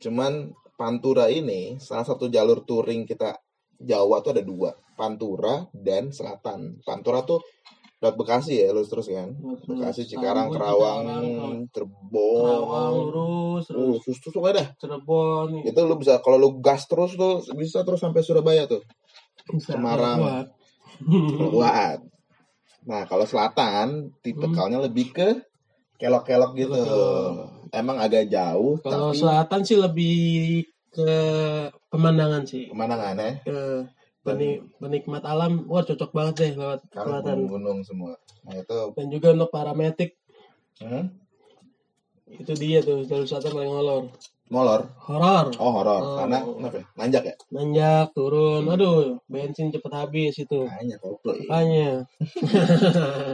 Cuman 0.01 0.53
Pantura 0.77 1.33
ini 1.33 1.81
salah 1.81 2.05
satu 2.05 2.29
jalur 2.29 2.61
touring 2.69 3.09
kita 3.09 3.33
Jawa 3.81 4.21
tuh 4.25 4.37
ada 4.37 4.45
dua, 4.45 4.73
Pantura 4.97 5.69
dan 5.73 6.13
Selatan. 6.13 6.81
Pantura 6.85 7.25
tuh 7.25 7.41
lewat 8.01 8.17
Bekasi 8.17 8.61
ya, 8.61 8.73
lurus 8.77 8.93
terus 8.93 9.09
kan. 9.09 9.33
Bekasi, 9.65 10.05
Cikarang, 10.05 10.53
Kerawang, 10.53 11.01
Cirebon. 11.73 12.45
Kerawang 12.45 12.93
lurus 12.93 13.65
Uh, 13.73 13.97
terus 13.97 14.21
sus 14.21 14.21
sus 14.21 14.37
ada. 14.45 14.77
Cirebon 14.77 15.65
Itu 15.65 15.81
lu 15.89 15.97
bisa 15.97 16.21
kalau 16.21 16.37
lu 16.37 16.61
gas 16.61 16.85
terus 16.85 17.17
tuh 17.17 17.41
bisa 17.57 17.81
terus 17.89 18.05
sampai 18.05 18.21
Surabaya 18.21 18.69
tuh. 18.69 18.85
bisa 19.49 19.81
Semarang. 19.81 20.45
kuat. 21.53 21.99
Nah, 22.87 23.03
kalau 23.09 23.25
selatan 23.25 24.13
tipikalnya 24.21 24.79
lebih 24.79 25.11
ke 25.17 25.41
kelok-kelok 25.97 26.53
gitu. 26.55 26.77
Emang 27.71 27.97
agak 27.97 28.27
jauh 28.27 28.79
Kalau 28.81 29.11
tapi 29.11 29.19
selatan 29.19 29.61
sih 29.63 29.77
lebih 29.77 30.17
ke 30.89 31.11
pemandangan 31.87 32.43
sih. 32.43 32.69
pemandangan 32.69 33.15
ya. 33.17 33.31
Ke 33.43 33.59
penik- 34.23 34.65
penikmat 34.77 35.23
alam, 35.23 35.67
wah 35.67 35.81
cocok 35.81 36.11
banget 36.11 36.35
deh 36.37 36.53
lewat 36.57 36.81
Karena 36.89 37.19
selatan. 37.19 37.37
gunung-gunung 37.43 37.79
semua. 37.83 38.15
Nah, 38.43 38.55
itu 38.55 38.79
Dan 38.93 39.07
juga 39.09 39.29
untuk 39.33 39.51
parametik 39.51 40.15
hmm? 40.79 41.07
itu 42.29 42.53
dia 42.55 42.83
tuh 42.83 43.07
jalur 43.07 43.23
selatan 43.25 43.53
paling 43.55 43.71
ngolor. 43.71 44.05
Molor. 44.47 44.87
horor 45.11 45.51
Oh 45.59 45.75
horor. 45.75 45.99
Oh. 45.99 46.17
Karena 46.17 46.39
kenapa? 46.39 46.79
ya? 46.79 46.85
Nanjak 46.95 47.23
ya? 47.25 47.35
nanjak 47.49 48.07
turun 48.15 48.63
aduh 48.65 49.19
bensin 49.27 49.71
cepet 49.71 49.91
habis 49.91 50.35
itu 50.37 50.59
Kayaknya 50.63 50.97
koplo. 50.99 51.35
makanya 51.43 52.07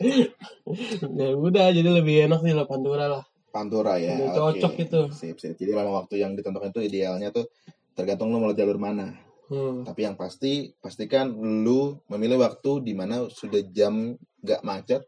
ya 1.18 1.28
udah 1.34 1.66
jadi 1.70 1.90
lebih 1.90 2.30
enak 2.30 2.40
sih 2.42 2.54
lah 2.54 2.66
Pantura 2.66 3.06
lah 3.08 3.24
Pantura 3.50 3.98
ya. 3.98 4.14
Udah 4.16 4.54
oke. 4.54 4.62
cocok 4.62 4.74
itu. 4.78 5.00
Sip, 5.10 5.36
sip. 5.42 5.54
Jadi 5.58 5.70
memang 5.74 6.06
waktu 6.06 6.22
yang 6.22 6.38
ditentukan 6.38 6.70
itu 6.70 6.80
idealnya 6.86 7.34
tuh 7.34 7.50
tergantung 7.98 8.30
lu 8.30 8.38
mau 8.38 8.54
jalur 8.54 8.78
mana. 8.78 9.18
hmm. 9.50 9.82
Tapi 9.84 10.00
yang 10.06 10.14
pasti 10.14 10.70
pastikan 10.78 11.34
lu 11.36 11.98
memilih 12.06 12.38
waktu 12.40 12.86
di 12.86 12.94
mana 12.94 13.26
sudah 13.26 13.60
jam 13.74 14.14
gak 14.40 14.62
macet 14.62 15.02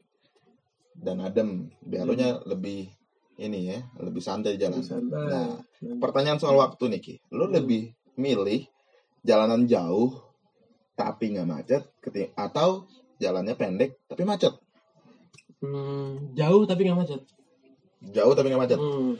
dan 0.98 1.22
adem. 1.22 1.70
Biar 1.80 2.10
nya 2.12 2.42
lebih 2.44 2.90
ini 3.38 3.70
ya, 3.70 3.78
lebih 4.02 4.20
santai 4.20 4.58
jalan. 4.58 4.82
Lebih 4.82 4.90
santai. 4.90 5.24
Nah, 5.30 5.50
pertanyaan 6.02 6.42
soal 6.42 6.58
waktu 6.58 6.90
nih 6.92 7.00
Ki. 7.00 7.14
Lu 7.32 7.48
lebih 7.48 7.94
milih 8.18 8.66
jalanan 9.22 9.64
jauh 9.64 10.18
tapi 10.92 11.32
nggak 11.32 11.48
macet 11.48 11.82
atau 12.36 12.84
jalannya 13.16 13.54
pendek 13.56 14.02
tapi 14.10 14.26
macet? 14.26 14.52
Hmm, 15.62 16.34
jauh 16.34 16.66
tapi 16.66 16.90
nggak 16.90 16.98
macet 16.98 17.22
Jauh 18.04 18.32
tapi 18.32 18.48
nggak 18.48 18.60
macet. 18.60 18.76
hmm. 18.76 19.14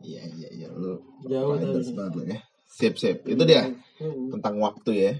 Iya 0.00 0.22
iya 0.26 0.48
iya 0.50 0.66
lu 0.68 0.98
jauh 1.22 1.54
tapi 1.54 1.78
banget 1.92 2.12
lu 2.12 2.22
ya. 2.26 2.38
Sip 2.66 2.94
sip. 2.96 3.22
Itu 3.22 3.44
dia 3.44 3.68
Hmm. 3.98 4.30
tentang 4.30 4.56
waktu 4.58 4.90
ya. 4.94 5.12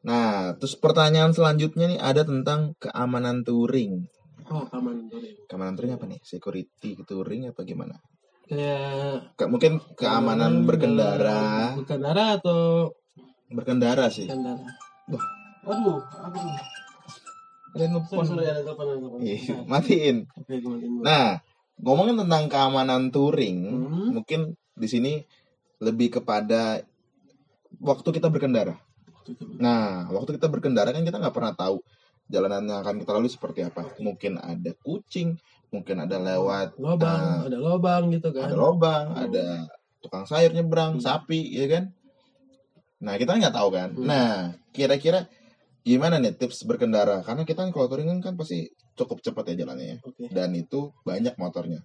Nah, 0.00 0.56
terus 0.56 0.74
pertanyaan 0.74 1.30
selanjutnya 1.30 1.86
nih 1.86 2.00
ada 2.00 2.24
tentang 2.24 2.72
keamanan 2.76 3.44
touring. 3.44 4.08
oh 4.46 4.64
aman 4.70 5.06
sorry. 5.06 5.36
Keamanan 5.44 5.74
touring 5.74 5.92
apa 5.92 6.04
nih? 6.06 6.18
Security 6.22 6.96
touring 7.00 7.46
apa 7.46 7.60
gimana? 7.62 8.00
kayak 8.42 9.36
Ke- 9.36 9.46
mungkin 9.46 9.78
keamanan 9.94 10.50
dalam- 10.52 10.66
berkendara, 10.66 11.42
berkendara 11.76 12.24
atau 12.34 12.90
berkendara 13.46 14.08
sih. 14.08 14.26
kendara 14.26 14.58
Wah. 15.06 15.22
aduh 15.68 16.02
aduh 16.02 16.42
Ada 17.70 17.78
sorry 17.78 17.86
nelfon. 17.86 18.24
sorry 18.26 18.42
ada 18.44 18.60
telepon 18.60 18.86
ada 18.88 18.98
telepon 18.98 19.18
Iya, 19.22 19.54
matiin. 19.64 20.16
oke 20.26 20.54
dulu. 20.56 20.98
Nah, 21.00 21.38
ngomongin 21.80 22.16
tentang 22.20 22.46
keamanan 22.46 23.08
touring, 23.08 23.58
Hmm. 23.64 24.08
mungkin 24.20 24.40
di 24.76 24.88
sini 24.88 25.12
lebih 25.80 26.20
kepada 26.20 26.84
waktu 27.80 28.08
kita 28.12 28.28
berkendara. 28.28 28.76
Nah, 29.56 30.08
waktu 30.12 30.36
kita 30.36 30.48
berkendara 30.50 30.92
kan 30.92 31.04
kita 31.04 31.16
nggak 31.20 31.32
pernah 31.34 31.54
tahu 31.56 31.80
jalanan 32.30 32.62
yang 32.68 32.80
akan 32.84 33.00
kita 33.00 33.10
lalui 33.16 33.32
seperti 33.32 33.60
apa. 33.64 33.96
Mungkin 33.98 34.38
ada 34.38 34.70
kucing, 34.84 35.38
mungkin 35.70 36.04
ada 36.04 36.16
lewat 36.18 36.76
lobang 36.76 37.20
Ah. 37.20 37.46
ada 37.46 37.58
lobang 37.58 38.02
gitu 38.12 38.28
kan 38.34 38.50
ada 38.50 38.56
lobang, 38.58 39.04
Hmm. 39.10 39.22
ada 39.28 39.46
tukang 40.00 40.24
sayur 40.24 40.52
nyebrang, 40.52 40.98
Hmm. 40.98 41.04
sapi, 41.04 41.40
ya 41.52 41.66
kan? 41.68 41.84
Nah, 43.00 43.16
kita 43.16 43.36
nggak 43.40 43.54
tahu 43.56 43.68
kan. 43.72 43.88
Hmm. 43.96 44.04
Nah, 44.04 44.32
kira-kira 44.76 45.24
gimana 45.86 46.20
nih 46.20 46.36
tips 46.36 46.64
berkendara? 46.68 47.24
Karena 47.24 47.42
kita 47.44 47.64
kan 47.64 47.70
kalau 47.72 47.86
touring 47.88 48.20
kan 48.20 48.36
pasti 48.36 48.68
cukup 48.96 49.24
cepat 49.24 49.52
ya 49.54 49.64
jalannya 49.64 49.86
ya. 49.86 49.96
oke 50.04 50.28
Dan 50.28 50.52
itu 50.56 50.92
banyak 51.04 51.34
motornya. 51.40 51.80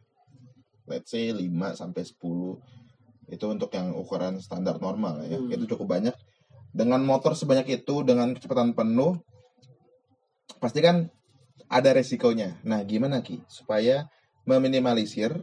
Let's 0.86 1.10
say 1.10 1.34
5 1.34 1.42
sampai 1.74 2.04
10 2.06 3.34
itu 3.34 3.46
untuk 3.50 3.74
yang 3.74 3.96
ukuran 3.98 4.38
standar 4.38 4.78
normal 4.78 5.26
ya. 5.26 5.40
Hmm. 5.40 5.50
Itu 5.50 5.66
cukup 5.76 5.98
banyak. 5.98 6.16
Dengan 6.76 7.02
motor 7.08 7.34
sebanyak 7.34 7.84
itu 7.84 8.04
dengan 8.04 8.36
kecepatan 8.36 8.76
penuh 8.76 9.18
pasti 10.60 10.84
kan 10.84 11.08
ada 11.72 11.90
resikonya. 11.96 12.62
Nah, 12.68 12.84
gimana 12.86 13.24
Ki 13.26 13.42
supaya 13.50 14.06
meminimalisir 14.46 15.34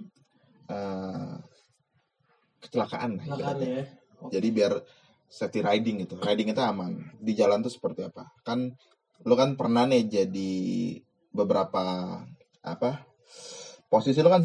eh, 0.71 1.35
kecelakaan 2.63 3.19
lah 3.19 3.27
ibaratnya. 3.27 3.67
ya 3.83 3.85
Jadi 4.39 4.49
biar 4.55 4.73
safety 5.33 5.65
riding 5.65 6.05
gitu. 6.05 6.21
Riding 6.21 6.53
itu 6.53 6.61
aman. 6.61 6.93
Di 7.17 7.33
jalan 7.33 7.65
tuh 7.65 7.73
seperti 7.73 8.05
apa? 8.05 8.29
Kan 8.45 8.77
lu 9.25 9.33
kan 9.33 9.57
pernah 9.57 9.89
nih 9.89 10.05
jadi 10.05 10.53
beberapa 11.33 11.83
apa? 12.61 13.09
Posisi 13.89 14.21
lu 14.21 14.29
kan 14.29 14.45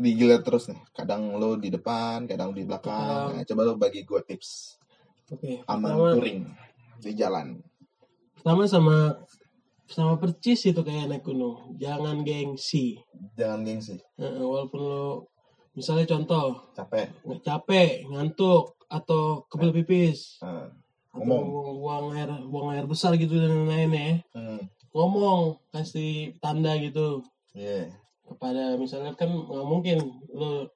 digilir 0.00 0.40
terus 0.40 0.72
nih. 0.72 0.80
Kadang 0.96 1.36
lu 1.36 1.60
di 1.60 1.68
depan, 1.68 2.24
kadang 2.24 2.56
di 2.56 2.64
belakang. 2.64 3.36
Nah, 3.36 3.44
coba 3.44 3.60
lu 3.68 3.76
bagi 3.76 4.00
gue 4.08 4.20
tips 4.24 4.80
oke 5.30 5.62
aman 5.70 5.90
pertama 5.94 6.10
touring 6.10 6.40
di 6.98 7.10
jalan. 7.14 7.46
pertama 8.34 8.66
sama 8.66 8.96
sama 9.86 10.18
percis 10.18 10.70
itu 10.70 10.80
kayak 10.82 11.06
naik 11.10 11.22
gunung 11.22 11.74
jangan 11.78 12.22
gengsi 12.26 12.98
Jangan 13.38 13.62
gengsi, 13.66 13.98
Heeh, 14.18 14.42
walaupun 14.42 14.80
lo 14.80 15.30
misalnya 15.74 16.06
contoh 16.08 16.72
capek. 16.74 17.14
capek 17.46 18.10
ngantuk 18.10 18.79
atau 18.90 19.46
kebel 19.46 19.70
pipis 19.72 20.42
Nah, 20.42 20.66
atau 21.10 21.22
Ngomong. 21.22 21.42
buang 21.78 22.06
air 22.12 22.30
buang 22.44 22.68
air 22.70 22.84
besar 22.84 23.14
gitu 23.14 23.34
dan 23.34 23.64
lain-lain 23.64 23.90
ya 23.90 24.12
hmm, 24.32 24.60
ngomong 24.90 25.58
kasih 25.70 26.34
tanda 26.38 26.74
gitu 26.76 27.22
iya. 27.52 27.90
kepada 28.24 28.74
misalnya 28.74 29.14
kan 29.14 29.26
nggak 29.26 29.64
mungkin 29.64 29.98
lo 30.28 30.70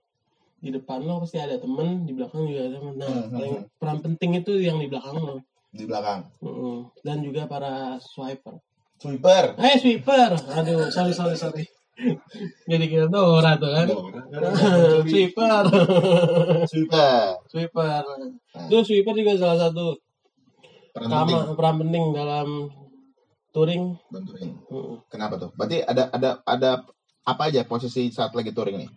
di 0.58 0.70
depan 0.70 1.02
lo 1.02 1.20
pasti 1.20 1.36
ada 1.36 1.54
temen 1.56 2.02
di 2.02 2.12
belakang 2.12 2.46
juga 2.46 2.60
ada 2.64 2.72
temen 2.72 2.94
nah 2.94 3.06
Hmm, 3.06 3.30
paling 3.30 3.54
hmm, 3.60 3.68
peran 3.76 3.98
penting 4.00 4.30
itu 4.36 4.52
yang 4.58 4.78
di 4.78 4.86
belakang 4.86 5.16
lo 5.16 5.38
Di 5.70 5.84
belakang. 5.84 6.30
Mm-mm. 6.38 6.94
dan 7.00 7.18
juga 7.20 7.44
para 7.44 7.72
swiper 8.00 8.54
Sweeper. 8.96 9.58
eh 9.58 9.76
sweeper 9.76 10.30
aduh 10.50 10.86
sorry 10.88 11.10
sorry 11.10 11.34
sorry 11.34 11.64
jadi 12.66 12.84
kita 12.84 13.06
Dora 13.06 13.54
tuh 13.54 13.70
kan 13.70 13.86
sweeper 15.10 15.64
Sweeper. 16.66 17.38
sweeper 17.46 18.02
Nah, 18.54 18.66
itu 18.66 18.78
sweeper 18.82 19.14
juga 19.14 19.34
salah 19.34 19.58
satu 19.66 19.94
peran 20.90 21.10
penting 21.10 21.38
Pertama, 21.38 21.54
peran 21.54 21.76
penting 21.82 22.04
dalam 22.10 22.48
touring. 23.50 23.84
bantuin. 24.10 24.50
Mm. 24.66 24.94
Kenapa 25.06 25.34
tuh? 25.36 25.50
Berarti 25.54 25.82
ada 25.82 26.06
ada 26.08 26.30
ada 26.42 26.70
apa 27.22 27.42
aja 27.46 27.62
posisi 27.62 28.10
saat 28.10 28.30
lagi 28.30 28.50
touring 28.50 28.78
nih? 28.78 28.90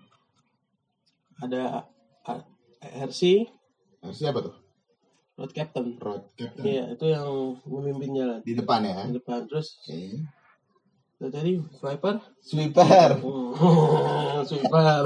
Ada 1.37 1.85
RC, 2.81 3.45
Harusnya 4.01 4.29
apa 4.29 4.39
tuh? 4.43 4.55
road 5.37 5.51
captain. 5.53 5.97
Road 5.97 6.25
captain. 6.33 6.63
Iya, 6.65 6.83
itu 6.93 7.05
yang 7.07 7.29
memimpin 7.63 8.09
jalan 8.13 8.39
Di 8.41 8.53
depan 8.53 8.81
ya. 8.81 9.05
di 9.05 9.13
depan. 9.13 9.45
Terus 9.45 9.77
Oke. 9.81 10.21
Tadi 11.19 11.57
swiper, 11.73 12.15
Sweeper. 12.39 13.09
Mm. 13.17 13.49
swiper. 14.43 15.01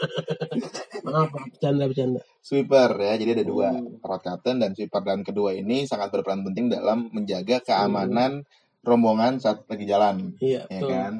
Maaf, 1.04 1.28
bercanda 1.30 1.84
bercanda. 1.84 2.20
Sweeper 2.40 2.90
ya. 2.94 3.12
Jadi 3.14 3.30
ada 3.34 3.44
dua, 3.44 3.68
Hmm. 3.70 4.00
road 4.00 4.22
captain 4.22 4.56
dan 4.56 4.72
sweeper 4.72 5.02
dan 5.02 5.20
kedua 5.22 5.52
ini 5.52 5.84
sangat 5.84 6.08
berperan 6.10 6.42
penting 6.42 6.68
dalam 6.68 7.08
menjaga 7.10 7.60
keamanan 7.60 8.44
rombongan 8.80 9.36
saat 9.36 9.64
lagi 9.66 9.84
jalan, 9.84 10.32
Iya, 10.38 10.64
ya 10.64 10.80
betul. 10.80 10.90
kan? 10.90 11.12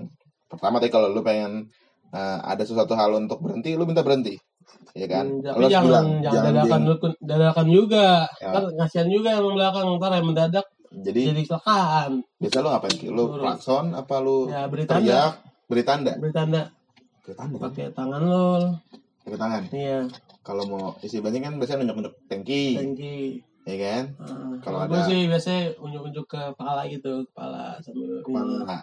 Pertama 0.48 0.74
tadi 0.78 0.88
kalau 0.88 1.08
lu 1.08 1.20
pengen 1.20 1.68
uh, 2.08 2.38
ada 2.42 2.64
sesuatu 2.64 2.94
hal 2.94 3.12
untuk 3.14 3.38
berhenti, 3.38 3.76
lu 3.76 3.84
minta 3.84 4.00
berhenti. 4.00 4.40
Ya 4.92 5.04
kan? 5.06 5.28
Hmm, 5.28 5.52
Lu 5.54 5.68
jangan 5.68 5.84
bilang, 5.84 6.06
jangan 6.22 6.42
dadakan 6.50 6.64
geng- 6.80 6.86
dulu- 6.90 7.20
dadakan 7.20 7.66
juga. 7.68 8.06
Ya. 8.38 8.50
Kan 8.50 8.64
kasihan 8.74 9.08
juga 9.08 9.28
yang 9.36 9.44
belakang 9.46 9.84
ntar 9.94 10.12
yang 10.12 10.26
mendadak 10.26 10.66
Jadi 10.90 11.20
jadi 11.26 11.40
kecelakaan. 11.42 12.10
biasa 12.36 12.56
lu 12.58 12.68
ngapain? 12.68 12.96
Lu 13.06 13.24
klakson 13.34 13.86
apa 13.92 14.14
lu 14.18 14.48
Ya 14.48 14.64
beri 14.66 14.84
tanda, 14.84 15.04
teriak? 15.04 15.32
Beri 15.66 15.82
tanda. 15.82 16.12
beri 16.14 16.32
tanda 16.32 16.62
Beri 17.20 17.34
tanda. 17.34 17.56
kan? 17.56 17.62
pakai 17.62 17.86
tangan 17.92 18.20
lo. 18.22 18.48
Pakai 19.20 19.36
tangan. 19.36 19.62
Iya, 19.68 19.98
Kalau 20.40 20.64
mau 20.64 20.84
isi 20.98 21.20
bensin 21.20 21.42
kan 21.42 21.54
biasanya 21.54 21.84
nunjuk-nunjuk 21.84 22.14
tangki, 22.24 22.64
tangki. 22.74 23.16
ya 23.62 23.76
kan? 23.76 24.04
Ah, 24.18 24.56
Kalau 24.64 24.78
ada- 24.82 25.04
sih 25.04 25.28
biasanya 25.28 25.76
unjuk-unjuk 25.76 26.24
ke 26.24 26.40
kepala 26.52 26.88
gitu, 26.88 27.28
kepala 27.28 27.76
sambil 27.78 28.08
ini, 28.08 28.24
Ke 28.24 28.30
mana? 28.32 28.80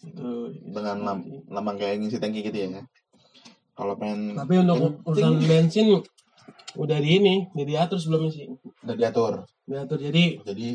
gitu. 0.00 0.30
Dengan 0.66 0.96
lam, 1.04 1.18
lambang 1.46 1.76
kayak 1.76 2.00
ngisi 2.00 2.16
tangki 2.16 2.40
gitu 2.40 2.56
ya. 2.66 2.80
Kalau 3.72 3.92
pengen 3.94 4.32
Tapi 4.34 4.54
untuk 4.58 5.04
urusan 5.04 5.36
bensin 5.42 6.00
udah 6.74 6.96
di 6.96 7.10
ini, 7.14 7.34
udah 7.50 7.66
diatur 7.66 7.98
sebelumnya 7.98 8.32
sih. 8.32 8.48
udah 8.80 8.96
diatur. 8.96 9.32
Diatur 9.62 9.98
jadi 10.00 10.40
Jadi 10.42 10.68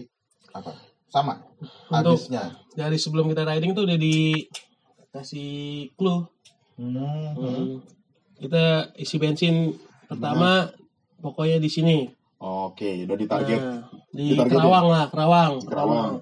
apa? 0.57 0.71
Sama. 1.07 1.39
Untuk- 1.87 2.19
Habisnya. 2.19 2.53
dari 2.73 2.97
sebelum 2.97 3.25
kita 3.27 3.41
riding 3.43 3.71
tuh 3.71 3.83
udah 3.83 3.97
dikasih 3.97 5.51
clue. 5.93 6.27
Hmm. 6.77 7.33
Hmm. 7.33 7.65
Kita 8.37 8.93
isi 8.95 9.17
bensin 9.17 9.73
pertama 10.05 10.69
pokoknya 11.17 11.57
di 11.57 11.67
sini. 11.67 11.97
Oke, 12.37 13.01
udah 13.03 13.17
ditarget. 13.17 13.57
Nah, 13.57 13.89
di 14.13 14.35
Ditargetin. 14.35 14.53
Kerawang 14.53 14.87
lah, 14.87 15.05
Kerawang. 15.09 15.53
Kerawang. 15.63 16.13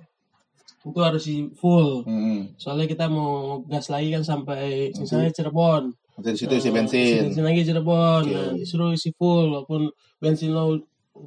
Itu 0.79 0.99
harus 1.01 1.23
di 1.25 1.51
full. 1.51 2.07
Hmm. 2.07 2.55
Soalnya 2.55 2.87
kita 2.87 3.09
mau 3.09 3.59
gas 3.65 3.89
lagi 3.89 4.15
kan 4.15 4.23
sampai 4.23 4.95
misalnya 4.95 5.33
Cirebon. 5.33 5.91
Nanti 6.15 6.29
di 6.31 6.39
situ 6.39 6.53
isi 6.55 6.61
Isi 6.61 6.71
bensin. 6.71 7.15
bensin 7.27 7.43
lagi 7.43 7.61
Cirebon. 7.67 8.21
Oke. 8.23 8.31
Nah, 8.31 8.51
disuruh 8.55 8.95
isi 8.95 9.11
full 9.11 9.51
walaupun 9.51 9.91
bensin 10.15 10.55
lo 10.55 10.79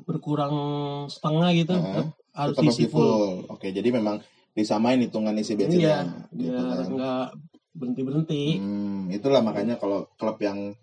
berkurang 0.09 0.57
setengah 1.07 1.53
gitu, 1.53 1.75
Nah, 1.75 1.85
tetap 1.85 2.07
harus 2.39 2.55
Tetap 2.55 2.71
isi 2.71 2.87
full. 2.87 3.03
full. 3.03 3.51
Oke, 3.51 3.75
jadi 3.75 3.91
memang 3.91 4.23
disamain 4.55 5.03
hitungan 5.03 5.35
isi 5.35 5.59
bensinnya. 5.59 6.07
Iya, 6.07 6.39
gitu 6.39 6.63
biar 6.63 6.79
kan. 6.79 6.89
nggak 6.95 7.25
berhenti 7.75 8.03
berhenti. 8.07 8.43
Hmm, 8.57 9.11
itulah 9.11 9.43
makanya 9.43 9.75
kalau 9.75 10.07
klub 10.15 10.39
yang 10.39 10.75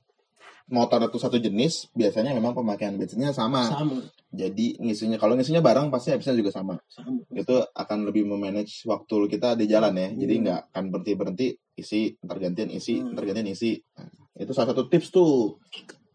motor 0.68 0.98
itu 1.06 1.18
satu 1.22 1.38
jenis, 1.38 1.94
biasanya 1.94 2.34
memang 2.34 2.52
pemakaian 2.52 2.96
bensinnya 3.00 3.32
sama. 3.32 3.70
sama 3.70 4.04
Jadi 4.36 4.76
ngisinya 4.84 5.15
kalau 5.15 5.39
ngisinya 5.39 5.63
bareng 5.63 5.88
pasti 5.88 6.12
habisnya 6.12 6.36
juga 6.36 6.52
sama. 6.52 6.76
sama 6.91 7.24
Itu 7.32 7.63
akan 7.72 8.04
lebih 8.12 8.28
memanage 8.28 8.84
waktu 8.84 9.32
kita 9.32 9.56
di 9.56 9.63
jalan 9.72 9.96
ya. 9.96 10.10
Jadi 10.12 10.34
Hmm. 10.36 10.44
nggak 10.44 10.60
akan 10.76 10.84
berhenti 10.91 11.12
berhenti 11.15 11.48
isi, 11.80 12.15
ntar 12.20 12.44
gantian 12.44 12.68
isi, 12.68 13.00
Hmm. 13.00 13.15
ntar 13.15 13.24
gantian 13.24 13.48
isi. 13.48 13.80
Nah, 13.96 14.12
itu 14.36 14.52
salah 14.52 14.76
satu 14.76 14.91
tips 14.91 15.08
tuh 15.13 15.56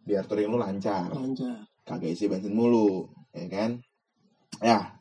biar 0.05 0.29
touring 0.29 0.53
lu 0.53 0.59
lancar. 0.61 1.09
lancar 1.17 1.65
Kagak 1.87 2.13
isi 2.13 2.29
bensin 2.29 2.53
mulu, 2.53 3.09
ya 3.33 3.47
kan? 3.49 3.71
Ya, 4.61 5.00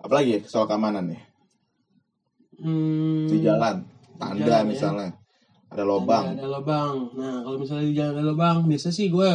apalagi 0.00 0.42
soal 0.44 0.64
keamanan 0.64 1.12
nih. 1.12 1.22
Hmm, 2.60 3.24
di 3.24 3.40
jalan, 3.40 3.88
tanda 4.20 4.44
jalan, 4.44 4.64
ya. 4.64 4.68
misalnya. 4.68 5.08
Ada 5.70 5.84
lobang. 5.86 6.24
ada, 6.34 6.34
ada 6.34 6.48
lubang 6.50 6.94
nah 7.14 7.46
kalau 7.46 7.56
misalnya 7.56 7.84
di 7.86 7.94
jalan 7.94 8.12
ada 8.18 8.24
lubang 8.26 8.56
biasa 8.66 8.90
sih 8.90 9.06
gue 9.06 9.30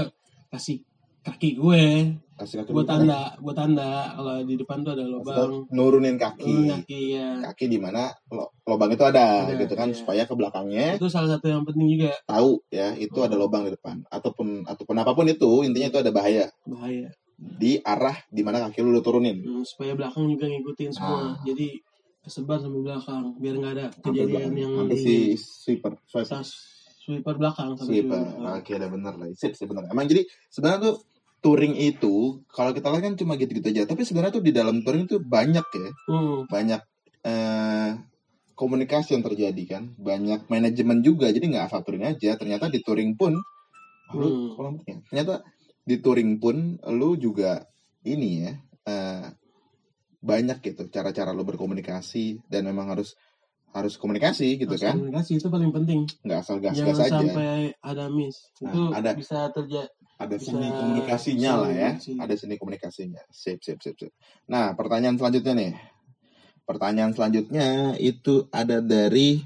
kasih 0.52 0.84
kaki 1.24 1.56
gue. 1.56 2.12
Kasih 2.36 2.56
kaki 2.60 2.76
gue 2.76 2.84
tanda 2.84 3.32
gue 3.40 3.54
tanda 3.56 4.12
kalau 4.14 4.44
di 4.44 4.60
depan 4.60 4.84
tuh 4.84 5.00
ada 5.00 5.08
Maksudnya 5.08 5.32
lubang 5.48 5.52
nurunin 5.72 6.20
Hmm, 6.20 6.24
kaki 6.28 6.56
kaki 6.68 7.02
ya 7.16 7.28
kaki 7.50 7.66
di 7.72 7.80
mana 7.80 8.12
lo- 8.28 8.52
lubang 8.68 8.92
itu 8.92 9.02
ada 9.08 9.48
Ada, 9.48 9.56
gitu 9.58 9.74
kan 9.74 9.88
iya. 9.90 9.96
supaya 9.96 10.22
ke 10.28 10.34
belakangnya. 10.36 11.00
Itu 11.00 11.08
salah 11.08 11.32
satu 11.32 11.48
yang 11.48 11.64
penting 11.64 11.88
juga. 11.96 12.12
Tahu 12.28 12.68
ya 12.68 12.92
itu 12.94 13.16
Hmm. 13.16 13.28
ada 13.32 13.36
lubang 13.40 13.64
di 13.64 13.72
depan. 13.72 14.04
Ataupun 14.12 14.68
ataupun 14.68 14.96
apa 15.00 15.16
pun 15.16 15.26
itu 15.26 15.64
intinya 15.64 15.88
itu 15.88 16.00
ada 16.04 16.12
bahaya. 16.12 16.52
Bahaya 16.68 17.10
di 17.36 17.78
arah 17.84 18.16
di 18.32 18.42
mana 18.42 18.64
kaki 18.68 18.80
lu 18.80 18.96
udah 18.96 19.04
turunin. 19.04 19.38
Hmm, 19.44 19.64
supaya 19.68 19.92
belakang 19.96 20.28
juga 20.32 20.48
ngikutin 20.48 20.92
semua. 20.96 21.16
Ah. 21.16 21.34
jadi 21.44 21.84
kesebar 22.26 22.58
sampai 22.58 22.82
belakang 22.82 23.24
biar 23.38 23.56
nggak 23.62 23.74
ada 23.78 23.86
kejadian 24.02 24.52
yang 24.58 24.72
sampai 24.82 24.98
si 24.98 25.14
sweeper 25.38 25.94
tas 26.10 26.50
sweeper 27.06 27.38
belakang 27.38 27.78
sampai 27.78 28.02
sweeper. 28.02 28.18
sweeper. 28.18 28.56
oke 28.58 28.72
ada 28.74 28.88
bener 28.90 29.14
lah. 29.14 29.28
Sip 29.38 29.54
sip 29.54 29.68
bener. 29.70 29.86
Emang 29.92 30.10
jadi 30.10 30.26
sebenarnya 30.50 30.80
tuh 30.90 30.96
touring 31.46 31.78
itu 31.78 32.42
kalau 32.50 32.74
kita 32.74 32.90
lihat 32.90 33.04
kan 33.06 33.14
cuma 33.14 33.38
gitu-gitu 33.38 33.68
aja. 33.70 33.86
Tapi 33.86 34.02
sebenarnya 34.02 34.42
tuh 34.42 34.44
di 34.44 34.50
dalam 34.50 34.82
touring 34.82 35.06
itu 35.06 35.22
banyak 35.22 35.68
ya. 35.70 35.90
Hmm, 36.10 36.50
banyak 36.50 36.82
eh, 37.22 37.90
komunikasi 38.58 39.14
yang 39.14 39.22
terjadi 39.22 39.64
kan. 39.70 39.84
Banyak 39.94 40.50
manajemen 40.50 41.06
juga. 41.06 41.30
Jadi 41.30 41.54
nggak 41.54 41.70
asal 41.70 41.86
touring 41.86 42.10
aja. 42.10 42.34
Ternyata 42.40 42.74
di 42.74 42.82
touring 42.82 43.14
pun 43.14 43.38
Hmm. 44.06 44.54
ya. 44.86 45.02
ternyata 45.10 45.42
di 45.86 46.02
touring 46.02 46.42
pun 46.42 46.82
lu 46.92 47.14
juga 47.16 47.62
ini 48.02 48.30
ya 48.42 48.54
eh, 48.90 49.26
banyak 50.26 50.58
gitu 50.66 50.90
cara-cara 50.90 51.30
lu 51.30 51.46
berkomunikasi 51.46 52.42
dan 52.50 52.66
memang 52.66 52.90
harus 52.98 53.14
harus 53.76 54.00
komunikasi 54.00 54.56
gitu 54.58 54.74
harus 54.74 54.82
kan? 54.88 54.96
komunikasi 54.96 55.32
itu 55.36 55.48
paling 55.52 55.72
penting. 55.76 56.08
Nggak 56.24 56.40
asal 56.42 56.58
gas-gas 56.64 56.96
aja. 56.96 57.20
sampai 57.20 57.76
ada 57.84 58.08
miss. 58.08 58.50
Nah, 58.64 58.72
itu 58.72 58.82
ada. 58.96 59.12
bisa 59.14 59.40
terjadi 59.52 59.92
ada 60.16 60.36
bisa- 60.40 60.56
seni 60.56 60.68
komunikasinya 60.72 61.52
lah 61.60 61.72
ya. 61.76 61.92
seni. 62.00 62.18
ada 62.24 62.34
seni 62.40 62.56
komunikasinya. 62.56 63.22
Sip 63.30 63.60
sip 63.60 63.84
sip 63.84 64.00
sip. 64.00 64.12
Nah 64.48 64.72
pertanyaan 64.80 65.20
selanjutnya 65.20 65.54
nih. 65.54 65.74
Pertanyaan 66.66 67.14
selanjutnya 67.14 68.00
itu 68.00 68.48
ada 68.50 68.80
dari 68.82 69.44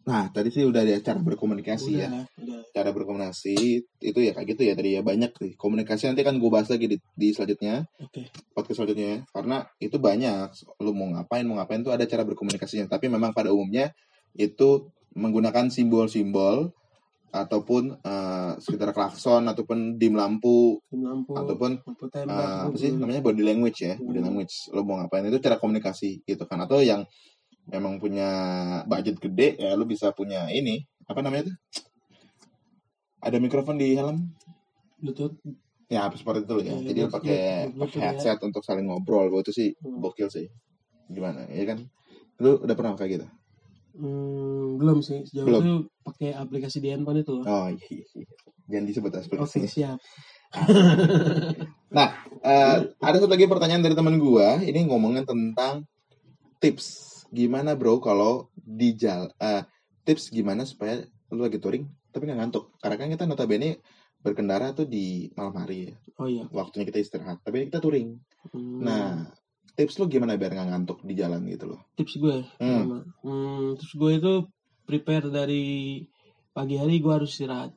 nah 0.00 0.32
tadi 0.32 0.48
sih 0.48 0.64
udah 0.64 0.80
ada 0.80 0.96
cara 1.04 1.20
berkomunikasi 1.20 1.90
ya. 1.92 2.08
udah. 2.08 2.24
Udah 2.40 2.60
cara 2.72 2.90
berkomunikasi 2.90 3.54
itu 4.00 4.18
ya 4.24 4.32
kayak 4.32 4.48
gitu 4.56 4.62
ya 4.64 4.72
tadi 4.74 4.96
ya. 4.96 5.02
Banyak 5.04 5.36
sih. 5.36 5.52
Komunikasi 5.60 6.08
nanti 6.08 6.22
kan 6.24 6.40
gue 6.40 6.50
bahas 6.50 6.66
lagi 6.72 6.86
di, 6.88 6.96
di 7.14 7.28
selanjutnya. 7.36 7.84
Oke. 8.00 8.32
Podcast 8.56 8.80
selanjutnya. 8.80 9.06
Ya. 9.06 9.18
karena 9.30 9.56
itu 9.78 9.96
banyak. 10.00 10.46
Lu 10.80 10.90
mau 10.96 11.08
ngapain 11.12 11.44
mau 11.44 11.60
ngapain 11.60 11.84
tuh 11.84 11.92
ada 11.92 12.04
cara 12.08 12.24
berkomunikasinya. 12.24 12.88
Tapi 12.88 13.12
memang 13.12 13.30
pada 13.36 13.52
umumnya 13.52 13.92
itu 14.34 14.88
menggunakan 15.12 15.68
simbol-simbol 15.68 16.70
ataupun 17.30 17.94
eh, 18.02 18.52
sekitar 18.58 18.90
klakson 18.90 19.46
ataupun 19.46 19.94
dim 20.00 20.18
lampu. 20.18 20.82
Tim 20.90 21.06
lampu 21.06 21.30
ataupun 21.38 21.78
lampu 21.86 22.04
tembak 22.10 22.34
apa 22.34 22.74
gitu. 22.74 22.78
sih 22.82 22.90
namanya 22.98 23.22
body 23.22 23.42
language 23.46 23.78
ya 23.86 23.94
body 24.00 24.18
Hmm. 24.18 24.26
language. 24.26 24.54
Lo 24.74 24.82
mau 24.82 24.98
ngapain 24.98 25.28
itu 25.30 25.38
cara 25.38 25.60
komunikasi 25.62 26.26
gitu 26.26 26.42
kan. 26.50 26.58
Atau 26.66 26.82
yang 26.82 27.06
memang 27.70 28.02
punya 28.02 28.28
budget 28.84 29.16
gede 29.22 29.56
ya 29.56 29.78
lu 29.78 29.86
bisa 29.86 30.10
punya 30.10 30.50
ini 30.50 30.82
apa 31.06 31.22
namanya 31.22 31.50
tuh? 31.50 31.56
Ada 33.20 33.36
mikrofon 33.38 33.76
di 33.78 33.94
helm? 33.94 34.34
Bluetooth. 35.00 35.36
Ya 35.90 36.06
seperti 36.14 36.46
itu 36.46 36.56
ya. 36.62 36.70
Iya, 36.70 36.76
jadi 36.86 36.98
lu 37.02 37.10
pakai 37.10 37.38
ya. 37.74 38.00
headset 38.14 38.38
untuk 38.46 38.62
saling 38.62 38.86
ngobrol. 38.86 39.26
Itu 39.42 39.50
sih 39.50 39.74
Hmm. 39.82 39.98
gokil 39.98 40.30
sih. 40.30 40.46
Gimana 41.10 41.50
ya 41.50 41.66
kan? 41.66 41.82
Lu 42.38 42.62
udah 42.62 42.74
pernah 42.78 42.94
kayak 42.94 43.10
gitu? 43.18 43.26
Hmm, 43.98 44.78
belum 44.78 45.02
sih. 45.02 45.26
Sejauh 45.26 45.50
Belum. 45.50 45.60
itu 45.60 45.74
pakai 46.06 46.30
aplikasi 46.38 46.78
di 46.78 46.94
handphone 46.94 47.26
itu. 47.26 47.42
Loh 47.42 47.44
oh 47.44 47.66
iya, 47.68 47.86
iya, 47.90 48.06
iya. 48.06 48.26
jangan 48.70 48.84
disebut 48.86 49.10
oke 49.10 49.22
aplikasinya 49.26 49.70
siap. 49.70 49.98
Nah 51.90 52.08
eh, 52.46 52.76
ada 53.02 53.16
satu 53.18 53.26
lagi 53.26 53.50
pertanyaan 53.50 53.82
dari 53.82 53.98
teman 53.98 54.14
gua. 54.22 54.62
Ini 54.62 54.86
ngomongin 54.86 55.26
tentang 55.26 55.82
tips 56.62 57.19
gimana 57.30 57.78
bro 57.78 58.02
kalau 58.02 58.50
di 58.54 58.94
jal 58.98 59.30
eh, 59.38 59.62
tips 60.04 60.34
gimana 60.34 60.66
supaya 60.66 61.00
lu 61.30 61.46
lagi 61.46 61.62
touring 61.62 61.86
tapi 62.10 62.26
nggak 62.26 62.38
ngantuk? 62.42 62.74
Karena 62.82 62.96
kan 62.98 63.08
kita 63.14 63.24
notabene 63.26 63.78
berkendara 64.20 64.74
tuh 64.76 64.84
di 64.84 65.30
malam 65.38 65.56
hari. 65.56 65.90
Ya 65.90 65.96
oh 66.20 66.28
iya. 66.28 66.44
Waktunya 66.50 66.84
kita 66.84 67.00
istirahat 67.00 67.40
tapi 67.46 67.70
kita 67.70 67.78
touring. 67.80 68.18
Hmm, 68.52 68.82
nah 68.82 69.30
tips 69.78 69.96
lu 70.02 70.10
gimana 70.10 70.36
biar 70.36 70.52
nggak 70.52 70.68
ngantuk 70.74 70.98
di 71.06 71.14
jalan 71.16 71.46
gitu 71.48 71.72
loh? 71.72 71.80
Tips 71.96 72.18
gue? 72.18 72.44
Hmm. 72.60 73.06
Hmm, 73.22 73.78
tips 73.78 73.94
gue 73.96 74.10
itu 74.18 74.34
prepare 74.84 75.30
dari 75.30 75.64
pagi 76.50 76.76
hari 76.76 76.98
gue 76.98 77.12
harus 77.14 77.30
istirahat. 77.30 77.72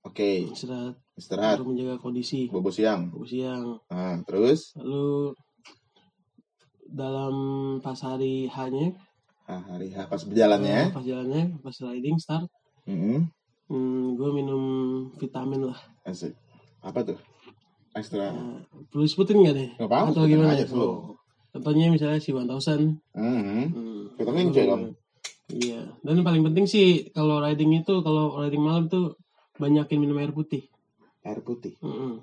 Oke. 0.00 0.48
Istirahat. 0.50 0.96
Istirahat. 1.14 1.56
Untuk 1.60 1.76
menjaga 1.76 2.00
kondisi. 2.00 2.48
Bobo 2.48 2.72
siang. 2.72 3.12
Bagus 3.12 3.36
siang. 3.36 3.76
Nah 3.92 4.24
terus? 4.24 4.72
Lalu 4.80 5.36
dalam 6.90 7.34
pas 7.78 7.96
hari 7.96 8.50
hanya 8.50 8.92
ah, 9.46 9.62
hari 9.70 9.90
H 9.90 10.06
pas 10.06 10.22
berjalannya 10.22 10.90
pas 10.90 11.02
jalannya 11.02 11.58
pas 11.58 11.76
riding 11.80 12.18
start. 12.18 12.50
Mm-mm. 12.84 13.30
hmm, 13.70 14.04
gue 14.18 14.30
minum 14.34 14.62
vitamin 15.14 15.70
lah. 15.70 15.78
Asik. 16.02 16.34
apa 16.80 17.04
tuh? 17.04 17.18
Ekstra? 17.90 18.30
Nah, 18.30 18.62
perlu 18.88 19.04
sebutin 19.04 19.42
nggak 19.42 19.54
deh? 19.54 19.70
Nggak 19.78 19.88
apa-apa 19.90 20.08
atau 20.10 20.22
gimana 20.26 20.54
aja 20.54 20.66
slow 20.66 21.14
contohnya 21.50 21.90
misalnya 21.90 22.22
si 22.22 22.30
1000 22.30 22.46
Mhm. 23.10 23.62
hmm, 23.74 24.02
Vitamin 24.14 24.54
C 24.54 24.58
dong. 24.62 24.94
iya. 25.50 25.82
Dan 26.00 26.22
yang 26.22 26.26
paling 26.26 26.46
penting 26.46 26.66
sih 26.70 27.10
kalau 27.10 27.42
riding 27.42 27.74
itu 27.74 27.94
kalau 28.06 28.38
riding 28.38 28.62
malam 28.62 28.86
tuh 28.86 29.18
banyakin 29.58 29.98
minum 29.98 30.14
air 30.22 30.30
putih. 30.30 30.62
Air 31.26 31.42
putih? 31.42 31.74
Mm-mm. 31.82 32.22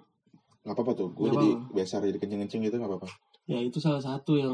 nggak 0.63 0.75
apa-apa 0.75 0.91
tuh. 0.95 1.10
Gue 1.12 1.27
jadi 1.30 1.60
apa-apa. 1.60 1.75
biasa 1.75 1.93
jadi 2.03 2.19
kencing-kencing 2.19 2.62
gitu 2.67 2.75
nggak 2.80 2.91
apa-apa 2.91 3.08
ya 3.48 3.58
itu 3.58 3.80
salah 3.80 4.00
satu 4.00 4.36
yang 4.36 4.54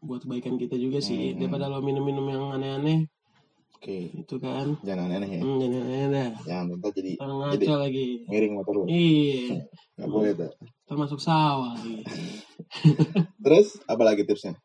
buat 0.00 0.24
kebaikan 0.24 0.56
kita 0.56 0.74
juga 0.74 0.98
sih. 0.98 1.32
Hmm. 1.32 1.38
daripada 1.38 1.68
lo 1.68 1.78
minum-minum 1.78 2.24
yang 2.24 2.44
aneh-aneh. 2.50 3.04
Oke. 3.76 4.12
Itu 4.14 4.36
kan. 4.36 4.76
Jangan 4.80 5.08
aneh 5.10 5.30
ya. 5.30 5.40
Hmm, 5.40 5.56
jangan 5.58 5.80
aneh 5.82 6.08
dah. 6.10 6.30
Jangan 6.42 6.64
ntar 6.74 6.90
jadi 6.90 7.12
Orang 7.16 7.36
Jadi- 7.50 7.64
ngaco 7.64 7.76
lagi. 7.78 8.06
miring 8.26 8.52
motor 8.54 8.72
lu. 8.74 8.84
Iya. 8.86 9.44
Nggak 9.96 10.08
boleh 10.10 10.32
tuh 10.34 10.50
termasuk 10.86 11.18
sawah 11.18 11.72
lagi. 11.72 12.02
Terus 13.44 13.78
apa 13.84 14.02
lagi 14.02 14.22
tipsnya? 14.22 14.56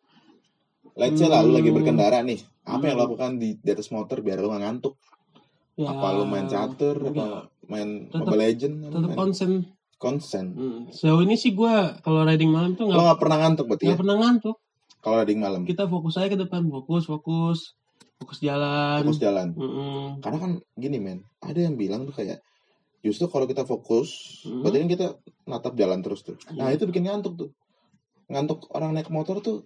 Let's 0.95 1.15
say 1.17 1.27
lah 1.27 1.43
lu 1.43 1.51
lagi 1.51 1.69
Hmm. 1.69 1.77
berkendara 1.77 2.19
nih. 2.21 2.39
Apa 2.65 2.83
yang 2.85 2.95
lo 2.95 2.97
Hmm. 2.97 3.05
lakukan 3.11 3.31
di, 3.35 3.55
di 3.55 3.69
atas 3.69 3.87
motor 3.89 4.19
biar 4.19 4.39
lu 4.39 4.47
nggak 4.47 4.63
ngantuk? 4.63 4.95
Ya, 5.75 5.91
apa 5.91 6.07
lu 6.13 6.23
main 6.23 6.47
catur 6.47 6.95
enggak. 6.97 7.19
apa 7.19 7.51
main 7.67 8.07
Tetep- 8.07 8.19
Mobile 8.21 8.39
Legend 8.41 8.75
tetap 8.85 9.11
konsen 9.13 9.51
konsen 9.95 10.45
hmm. 10.51 10.81
sejauh 10.91 11.21
ini 11.21 11.35
sih 11.35 11.51
gue 11.51 11.73
kalau 11.99 12.21
riding 12.23 12.51
malam 12.51 12.73
tuh 12.73 12.85
lo 12.85 12.93
nggak 12.93 13.03
nggak 13.05 13.19
pernah 13.19 13.37
ngantuk 13.39 13.65
berarti 13.65 13.83
ya 13.83 13.89
nggak 13.89 14.01
pernah 14.01 14.17
ngantuk 14.17 14.55
kalau 14.99 15.15
riding 15.19 15.39
malam 15.39 15.61
kita 15.63 15.83
fokus 15.85 16.15
aja 16.15 16.27
ke 16.27 16.37
depan 16.37 16.61
fokus 16.67 17.03
fokus 17.05 17.59
fokus 18.15 18.37
jalan 18.39 18.99
fokus 19.03 19.19
jalan 19.19 19.47
Mm-mm. 19.53 20.19
karena 20.19 20.37
kan 20.37 20.51
gini 20.73 20.97
men 20.97 21.19
ada 21.39 21.57
yang 21.57 21.75
bilang 21.75 22.03
tuh 22.03 22.15
kayak 22.15 22.39
justru 23.01 23.27
kalau 23.27 23.45
kita 23.45 23.63
fokus 23.63 24.41
Hmm. 24.41 24.61
berarti 24.61 24.77
kan 24.77 24.89
kita 24.89 25.07
natap 25.43 25.73
jalan 25.73 25.99
terus 25.99 26.21
tuh 26.21 26.37
nah 26.51 26.69
Iya. 26.69 26.77
itu 26.77 26.83
bikin 26.85 27.05
ngantuk 27.05 27.33
tuh 27.35 27.49
ngantuk 28.25 28.65
orang 28.71 28.93
naik 28.93 29.09
motor 29.09 29.37
tuh 29.39 29.61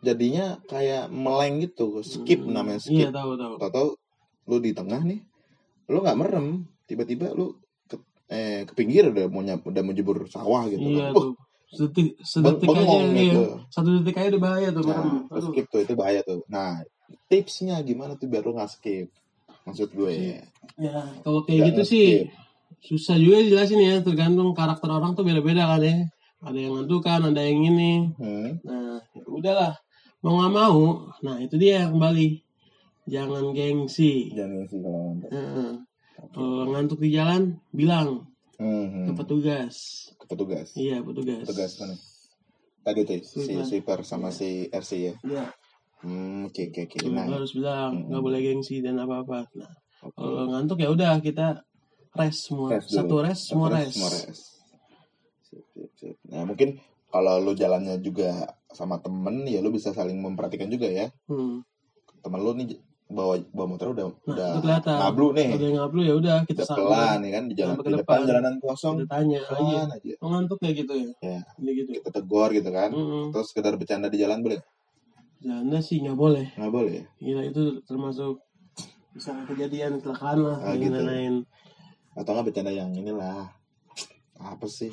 jadinya 0.00 0.60
kayak 0.64 1.08
meleng 1.08 1.60
gitu 1.60 2.00
skip 2.00 2.40
Mm. 2.40 2.52
namanya 2.52 2.80
iya 2.84 3.08
skip 3.08 3.08
tahu 3.10 3.32
tahu 3.34 3.54
atau 3.58 3.84
lu 4.44 4.56
di 4.60 4.72
tengah 4.72 5.00
nih 5.00 5.20
lu 5.88 6.00
nggak 6.00 6.18
merem 6.18 6.46
tiba-tiba 6.84 7.32
lu 7.32 7.56
eh 8.28 8.64
ke 8.64 8.72
pinggir 8.72 9.12
udah 9.12 9.26
mau 9.28 9.44
nyap, 9.44 9.64
udah 9.68 9.82
mau 9.84 9.92
jebur 9.92 10.24
sawah 10.32 10.64
gitu 10.68 10.80
iya 10.80 11.12
kan. 11.12 11.12
Tuh. 11.12 11.32
Sedetik 11.74 12.08
sedetik 12.22 12.70
aja 12.70 12.98
gitu. 13.10 13.44
satu 13.66 13.88
detik 13.98 14.16
aja 14.16 14.28
udah 14.36 14.42
bahaya 14.42 14.68
tuh. 14.70 14.82
Nah 14.86 15.26
Aduh. 15.28 15.50
skip 15.50 15.66
tuh 15.68 15.80
itu 15.82 15.92
bahaya 15.98 16.20
tuh. 16.22 16.40
Nah 16.46 16.80
tipsnya 17.26 17.82
gimana 17.82 18.14
tuh 18.14 18.30
biar 18.30 18.46
lu 18.46 18.54
nggak 18.54 18.70
skip? 18.70 19.10
Maksud 19.66 19.90
gue. 19.90 20.40
Ya 20.78 20.98
kalau 21.26 21.42
kayak 21.42 21.74
gitu 21.74 21.82
sih 21.82 22.06
susah 22.84 23.16
juga 23.16 23.40
jelasin 23.42 23.80
ya 23.80 23.96
tergantung 24.04 24.52
karakter 24.52 24.88
orang 24.92 25.18
tuh 25.18 25.26
beda-beda 25.26 25.66
kan 25.66 25.82
ya. 25.82 26.06
Ada 26.44 26.58
yang 26.60 26.72
ngantukan 26.78 27.20
ada 27.32 27.42
yang 27.42 27.60
ini. 27.74 27.92
Hmm. 28.20 28.60
nah 28.62 29.00
ya 29.12 29.24
udahlah. 29.26 29.74
Mau 30.24 30.40
nggak 30.40 30.52
mau 30.54 31.10
nah 31.20 31.36
itu 31.42 31.58
dia 31.58 31.90
kembali 31.90 32.40
jangan 33.10 33.50
gengsi. 33.50 34.32
Jangan 34.32 34.64
sih 34.70 34.78
kalau 34.78 35.18
Kalau 36.34 36.66
ngantuk 36.68 36.98
di 36.98 37.10
jalan 37.10 37.42
bilang 37.70 38.26
Hmm, 38.54 38.86
ke 39.04 39.10
hmm. 39.10 39.16
petugas 39.16 39.74
Ke 40.14 40.24
petugas. 40.28 40.68
iya 40.74 40.98
petugas 41.00 41.42
Petugas 41.42 41.72
mana? 41.76 41.96
Tadi 42.82 43.00
tuh 43.02 43.18
si 43.22 43.54
Sweeper. 43.60 44.02
sama 44.02 44.28
Iya. 44.28 44.36
si 44.36 44.48
RC 44.68 44.90
ya. 45.00 45.14
ya 45.24 45.46
Hmm, 46.00 46.44
oke 46.44 46.68
oke 46.68 46.80
oke. 46.84 46.96
lu 47.00 47.10
Nah, 47.10 47.26
harus 47.32 47.50
bilang 47.50 47.90
Hmm. 47.96 48.06
nggak 48.10 48.22
boleh 48.22 48.40
gengsi 48.40 48.78
dan 48.78 48.94
apa 48.96 49.22
apa 49.22 49.38
nah 49.54 49.72
oke. 50.02 50.12
kalau 50.12 50.44
ngantuk 50.48 50.78
ya 50.78 50.88
udah 50.88 51.16
kita 51.18 51.64
rest 52.12 52.40
semua 52.46 52.68
Rest 52.70 52.88
dulu. 52.88 52.98
satu 53.00 53.16
rest 53.20 53.42
semua 53.48 53.66
Satu 53.66 53.74
rest, 53.74 53.94
Semua 53.94 54.10
rest. 54.12 54.44
Sip, 55.44 55.64
sip, 55.72 55.90
sip. 55.94 56.16
Nah, 56.24 56.44
mungkin 56.44 56.78
kalau 57.08 57.38
lu 57.38 57.52
jalannya 57.52 57.98
juga 57.98 58.42
sama 58.68 58.98
temen 58.98 59.42
ya 59.44 59.58
lu 59.58 59.70
bisa 59.70 59.90
saling 59.90 60.14
memperhatikan 60.16 60.66
juga 60.66 60.86
ya. 60.86 61.06
Hmm. 61.24 61.62
Temen 62.20 62.38
lu 62.38 62.54
nih 62.54 62.78
bawa 63.14 63.34
bawa 63.48 63.66
motor 63.70 63.88
udah 63.92 64.06
Nah, 64.10 64.18
udah 64.26 64.48
kelihatan. 64.58 64.96
ngablu 64.98 65.26
nih. 65.32 65.48
Yang 65.54 65.74
ngablu 65.78 66.00
ya 66.02 66.14
udah 66.14 66.36
kita 66.42 66.62
Udah 66.62 66.76
pelan 66.76 67.18
ya 67.20 67.30
kan 67.30 67.44
di 67.46 67.54
jalan 67.54 67.74
di 67.74 67.82
depan 67.86 67.96
depan. 67.96 68.18
jalanan 68.26 68.54
kosong 68.58 68.94
kita 68.98 69.08
tanya 69.08 69.38
aja 69.40 69.54
pelan 69.54 69.88
aja. 69.88 70.12
"Oh, 70.18 70.28
ngantuk 70.28 70.58
ya 70.60 70.70
gitu 70.72 70.92
ya 70.92 71.10
Ya. 71.20 71.38
ini 71.56 71.70
gitu 71.74 71.90
Kita 71.94 72.10
tegur 72.10 72.50
gitu 72.50 72.68
kan. 72.68 72.90
Mm-mm. 72.90 73.24
Terus 73.30 73.46
sekedar 73.48 73.74
bercanda 73.74 74.08
di 74.08 74.18
jalan 74.18 74.38
boleh? 74.40 74.60
Janda 75.38 75.78
sih 75.78 76.00
nggak 76.00 76.16
boleh 76.16 76.46
Nggak 76.52 76.72
boleh 76.72 76.92
ya? 76.94 77.04
gila 77.18 77.42
itu 77.44 77.62
termasuk 77.84 78.40
bisa 79.10 79.30
kejadian 79.44 79.98
kecelakaan 79.98 80.38
lah 80.40 80.56
Ah, 80.58 80.72
dan 80.72 80.80
gitu. 80.80 80.96
lain-lain 80.96 81.34
Atau 82.12 82.30
nggak 82.32 82.46
bercanda 82.46 82.70
yang 82.70 82.90
inilah 82.90 83.50
apa 84.36 84.66
sih? 84.66 84.90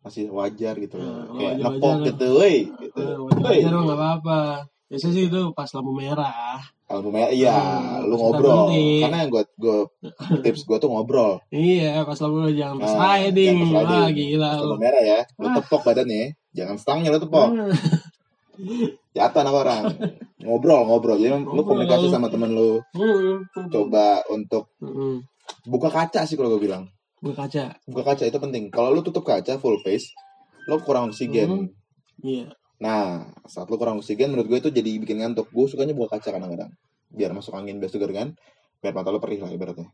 Masih 0.00 0.30
wajar 0.30 0.74
gitu. 0.76 0.96
Nah, 0.96 1.26
Kayak 1.32 1.54
nepok 1.60 1.94
gitu, 2.04 2.26
woi. 2.32 2.56
Gitu. 2.80 3.02
Eh, 3.02 3.18
Woi. 3.18 3.58
nggak 3.62 3.98
apa-apa 3.98 4.38
biasanya 4.86 5.12
sih 5.12 5.26
itu 5.26 5.40
pas 5.50 5.66
lampu 5.68 5.90
merah 5.92 6.62
Kalau 6.86 7.10
merah 7.10 7.28
iya, 7.28 7.50
Hmm, 7.50 8.06
lu 8.06 8.14
ngobrol. 8.14 8.70
Karena 8.70 9.26
yang 9.26 9.30
gue 9.30 9.42
gue 9.58 9.78
tips 10.46 10.62
gue 10.62 10.78
tuh 10.78 10.86
ngobrol. 10.86 11.42
iya 11.50 12.00
pas 12.00 12.14
merah 12.16 12.46
jangan 12.48 12.76
pas 12.78 12.92
Nah, 12.92 13.18
riding 13.18 13.56
jangan 13.58 13.74
pas 13.74 13.90
wah 13.90 14.08
gila 14.08 14.50
lu 14.62 14.74
merah 14.78 15.02
ya, 15.02 15.20
lu 15.34 15.46
Ah. 15.46 15.54
tepok 15.56 15.82
badannya, 15.82 16.24
jangan 16.52 16.76
stangnya 16.76 17.10
lu 17.10 17.18
tepok. 17.18 17.48
Ah, 17.50 17.74
Jatuh 19.16 19.40
anak 19.42 19.54
orang. 19.56 19.82
Ngobrol, 20.38 20.84
ngobrol. 20.84 21.16
Jadi 21.16 21.28
lu 21.28 21.42
Ngobrol, 21.42 21.64
komunikasi 21.66 22.06
lalu. 22.06 22.14
sama 22.14 22.28
temen 22.28 22.52
lu. 22.52 22.78
hmm, 22.92 23.68
Coba 23.68 24.22
untuk 24.28 24.70
hmm. 24.78 25.24
buka 25.66 25.88
kaca 25.88 26.22
sih 26.22 26.36
kalau 26.36 26.54
gue 26.54 26.62
bilang. 26.62 26.86
buka 27.16 27.44
kaca 27.44 27.74
Buka 27.84 28.02
kaca 28.06 28.24
itu 28.24 28.38
penting. 28.38 28.68
Kalau 28.68 28.92
lu 28.92 29.00
tutup 29.00 29.24
kaca 29.24 29.56
full 29.56 29.80
face, 29.80 30.12
lu 30.64 30.78
kurang 30.80 31.10
oksigen. 31.10 31.48
Hmm. 31.50 31.66
iya 32.22 32.46
Nah, 32.76 33.24
saat 33.44 33.66
lu 33.66 33.76
kurang 33.76 33.96
oksigen, 33.96 34.28
menurut 34.28 34.46
gue 34.46 34.58
itu 34.58 34.70
jadi 34.70 34.90
bikin 34.98 35.18
ngantuk. 35.18 35.48
Gue 35.48 35.64
sukanya 35.64 35.92
buka 35.92 36.16
kaca 36.16 36.28
kadang-kadang. 36.30 36.70
Biar 37.08 37.32
masuk 37.32 37.52
angin, 37.52 37.76
biar 37.76 37.88
segar 37.88 38.10
kan. 38.10 38.36
Biar 38.78 38.92
mata 38.92 39.08
lu 39.08 39.16
perih 39.16 39.40
lah 39.40 39.48
ibaratnya. 39.48 39.88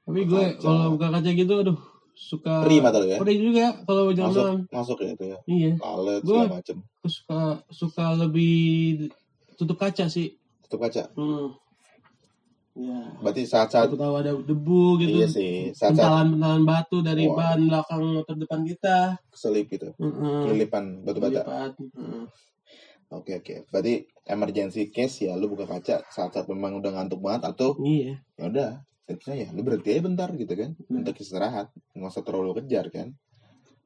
tapi 0.00 0.22
gue 0.24 0.42
kalau 0.58 0.94
buka 0.94 1.06
kaca 1.08 1.30
gitu 1.30 1.54
aduh 1.56 1.78
suka 2.12 2.66
Perih 2.66 2.80
mata 2.80 2.98
lu 2.98 3.06
ya. 3.06 3.16
perih 3.16 3.38
juga 3.38 3.78
kalau 3.84 4.10
jalan 4.10 4.26
Masuk, 4.26 4.42
malam 4.42 4.58
masuk 4.68 4.96
ya 4.98 5.10
itu 5.12 5.24
ya. 5.24 5.38
iya 5.46 5.72
Lalet, 5.76 6.20
Gua- 6.20 6.34
segala 6.42 6.52
macem. 6.52 6.76
aku 6.98 7.08
suka 7.08 7.40
suka 7.70 8.04
lebih 8.16 8.54
tutup 9.54 9.78
kaca 9.78 10.06
sih 10.06 10.34
Tutup 10.66 10.82
kaca. 10.82 11.14
hmm. 11.14 11.46
Ya 12.76 12.98
Berarti 13.20 13.42
saat-saat 13.44 13.90
tahu 13.90 14.14
ada 14.16 14.32
debu 14.32 14.82
gitu 15.02 15.16
Iya 15.20 15.26
sih, 15.26 15.54
saat-saat 15.72 15.98
pentalan-pentalan 15.98 16.62
batu 16.62 16.98
dari 17.00 17.26
Wah. 17.26 17.56
ban 17.56 17.60
belakang 17.66 18.00
motor 18.14 18.34
depan 18.34 18.60
kita 18.62 19.18
keselip 19.28 19.66
gitu. 19.68 19.90
Heeh. 19.96 20.40
Kelilipan 20.46 21.02
batu 21.02 21.18
bata. 21.18 21.42
Oke 23.10 23.42
oke. 23.42 23.66
Berarti 23.68 24.06
emergency 24.22 24.86
case 24.94 25.26
ya 25.26 25.34
lu 25.34 25.50
buka 25.50 25.66
kaca 25.66 26.06
saat-saat 26.06 26.46
memang 26.46 26.78
udah 26.78 26.94
ngantuk 26.94 27.18
banget 27.18 27.50
atau 27.50 27.74
iya 27.82 28.22
ya 28.38 28.44
udah 28.46 28.70
tipsnya 29.02 29.34
ya 29.34 29.48
lu 29.50 29.66
berhenti 29.66 29.90
aja 29.90 30.02
bentar 30.06 30.30
gitu 30.32 30.54
kan 30.54 30.70
Hmm. 30.86 31.02
untuk 31.02 31.18
istirahat 31.18 31.74
nggak 31.98 32.06
usah 32.06 32.22
terlalu 32.22 32.62
kejar 32.62 32.86
kan 32.94 33.10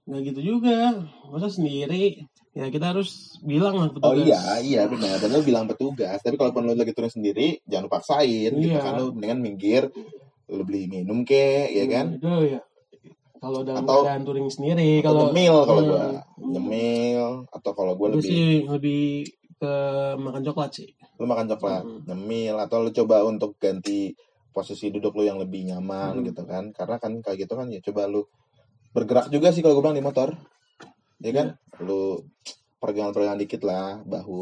nggak 0.04 0.20
gitu 0.26 0.40
juga. 0.56 1.04
Masa 1.28 1.48
sendiri? 1.48 2.28
Ya 2.54 2.70
kita 2.70 2.94
harus 2.94 3.34
bilang 3.42 3.74
lah 3.74 3.88
oh 3.88 3.92
petugas. 3.92 4.22
iya 4.22 4.40
iya 4.60 4.82
benar. 4.84 5.18
Dan 5.18 5.30
lu 5.30 5.42
bilang 5.42 5.66
petugas. 5.66 6.20
Tapi 6.20 6.36
kalau 6.36 6.54
lu 6.54 6.72
lagi 6.72 6.92
turun 6.92 7.08
sendiri 7.08 7.58
jangan 7.64 7.86
lu 7.86 7.90
paksain 7.90 8.52
gitu 8.52 8.70
Iya. 8.70 8.80
kan. 8.80 8.92
Lu 8.96 9.10
mendingan 9.10 9.40
minggir 9.40 9.82
lu 10.46 10.62
beli 10.62 10.86
minum 10.86 11.24
ke 11.24 11.66
ya 11.68 11.84
kan? 11.88 12.14
itu 12.14 12.30
ya. 12.48 12.60
Kalau 13.36 13.60
dalam 13.60 13.82
Atau- 13.82 14.04
keadaan 14.04 14.22
touring 14.22 14.48
sendiri 14.48 15.00
kalau 15.00 15.28
nyemil 15.28 15.56
kalau 15.64 15.80
Hmm. 15.82 15.90
gua. 15.90 16.06
Nyemil 16.38 17.24
atau 17.50 17.70
kalau 17.72 17.92
gua 17.92 18.08
gue 18.08 18.20
lebih 18.20 18.24
sih 18.24 18.48
lebih 18.64 19.02
ke 19.54 19.72
makan 20.16 20.42
coklat 20.44 20.70
sih. 20.74 20.88
Lu 21.16 21.26
makan 21.26 21.48
coklat 21.48 21.82
Hmm. 21.82 22.00
nyemil 22.06 22.54
atau 22.56 22.80
lu 22.80 22.90
coba 22.90 23.24
untuk 23.24 23.58
ganti 23.58 24.12
posisi 24.48 24.88
duduk 24.88 25.12
lu 25.12 25.26
yang 25.26 25.36
lebih 25.36 25.66
nyaman 25.66 26.20
Hmm. 26.20 26.24
gitu 26.24 26.44
kan. 26.44 26.70
Karena 26.70 26.96
kan 26.96 27.18
kayak 27.18 27.44
gitu 27.44 27.52
kan 27.52 27.66
ya 27.68 27.82
coba 27.82 28.06
lu 28.06 28.22
bergerak 28.94 29.26
juga 29.28 29.50
sih 29.50 29.60
kalau 29.60 29.74
gue 29.76 29.82
bilang 29.82 29.98
di 29.98 30.04
motor. 30.06 30.38
Ya 31.18 31.32
kan? 31.34 31.46
Lu 31.82 32.22
peregangan-peregangan 32.78 33.40
dikit 33.42 33.66
lah. 33.66 33.98
Bahu 34.06 34.40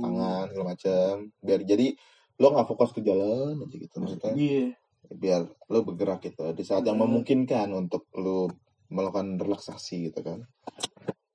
tangan 0.00 0.48
segala 0.48 0.64
macem. 0.72 1.12
Biar 1.44 1.60
jadi 1.62 1.92
lu 2.40 2.46
nggak 2.48 2.66
fokus 2.66 2.90
ke 2.96 3.04
jalan 3.04 3.60
aja 3.60 3.76
gitu 3.76 3.96
maksudnya. 4.00 4.32
Iya. 4.32 4.66
Biar 5.12 5.40
lu 5.68 5.78
bergerak 5.84 6.24
gitu. 6.24 6.48
Di 6.56 6.64
saat 6.64 6.88
yang 6.88 6.96
Hmm. 6.96 7.06
memungkinkan 7.10 7.68
untuk 7.76 8.08
lu 8.16 8.48
melakukan 8.88 9.36
relaksasi 9.36 10.08
gitu 10.08 10.24
kan. 10.24 10.48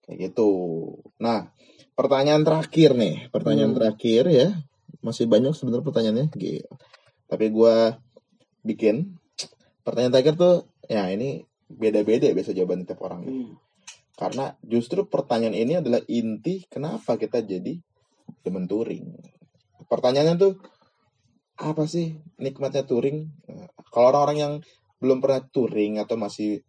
Kayak 0.08 0.34
gitu. 0.34 0.50
Nah 1.22 1.54
pertanyaan 1.93 2.41
terakhir 2.41 2.98
nih. 2.98 3.30
Pertanyaan 3.30 3.76
Hmm. 3.76 3.80
terakhir 3.80 4.24
ya. 4.34 4.48
Masih 5.06 5.30
banyak 5.30 5.54
sebenarnya 5.54 5.86
pertanyaannya. 5.86 6.28
Gila. 6.34 6.74
tapi 7.28 7.52
gua 7.52 8.00
bikin. 8.63 9.20
Pertanyaan 9.84 10.15
terakhir 10.15 10.39
tuh 10.39 10.56
ya 10.88 11.12
ini 11.12 11.43
beda-beda 11.67 12.32
biasa 12.32 12.56
jawaban 12.56 12.88
tiap 12.88 13.03
orang 13.03 13.21
nih. 13.27 13.32
Hmm. 13.32 13.56
karena 14.17 14.58
justru 14.65 15.06
pertanyaan 15.06 15.53
ini 15.53 15.77
adalah 15.77 16.01
inti 16.10 16.65
kenapa 16.65 17.21
kita 17.21 17.45
jadi 17.45 17.77
demen 18.41 18.65
touring. 18.65 19.13
Pertanyaannya 19.86 20.36
tuh 20.41 20.58
apa 21.62 21.86
sih 21.86 22.17
nikmatnya 22.41 22.82
touring? 22.82 23.30
Kalau 23.93 24.10
orang-orang 24.10 24.38
yang 24.41 24.53
belum 24.97 25.21
pernah 25.21 25.45
touring 25.45 26.01
atau 26.01 26.17
masih 26.17 26.65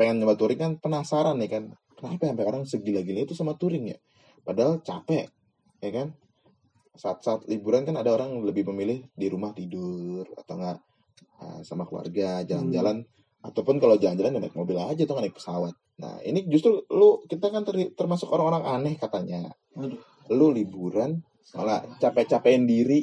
pengen 0.00 0.24
nyoba 0.24 0.40
touring 0.40 0.56
kan 0.56 0.72
penasaran 0.80 1.36
nih 1.36 1.50
kan 1.52 1.64
kenapa 1.92 2.32
sampai 2.32 2.46
orang 2.48 2.62
segila-gila 2.64 3.20
itu 3.28 3.36
sama 3.36 3.52
touring 3.60 3.92
ya? 3.92 3.98
Padahal 4.40 4.80
capek 4.80 5.28
ya 5.84 5.90
kan? 5.92 6.08
Saat-saat 6.98 7.46
liburan 7.46 7.84
kan 7.84 8.00
ada 8.00 8.16
orang 8.16 8.32
lebih 8.42 8.64
memilih 8.72 9.06
di 9.12 9.26
rumah 9.28 9.52
tidur 9.52 10.24
atau 10.34 10.54
enggak 10.56 10.78
uh, 11.44 11.60
sama 11.62 11.84
keluarga 11.84 12.42
jalan-jalan 12.48 13.04
ataupun 13.38 13.78
kalau 13.78 13.94
jalan-jalan 13.96 14.34
ya 14.34 14.40
naik 14.42 14.56
mobil 14.58 14.76
aja 14.78 14.98
nggak 14.98 15.24
naik 15.24 15.36
pesawat. 15.38 15.74
Nah 16.02 16.18
ini 16.22 16.46
justru 16.50 16.82
lu 16.90 17.22
kita 17.24 17.50
kan 17.50 17.62
ter- 17.62 17.94
termasuk 17.94 18.28
orang-orang 18.30 18.64
aneh 18.66 18.94
katanya. 18.98 19.50
Aduh. 19.78 19.98
lu 20.28 20.52
liburan 20.52 21.24
malah 21.56 21.80
capek-capekin 21.96 22.68
diri 22.68 23.00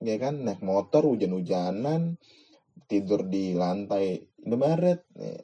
ya 0.00 0.16
kan? 0.16 0.40
Naik 0.40 0.64
motor 0.64 1.04
hujan-hujanan 1.04 2.16
tidur 2.88 3.26
di 3.26 3.52
lantai 3.52 4.22
Indomaret 4.44 5.04
ya. 5.12 5.36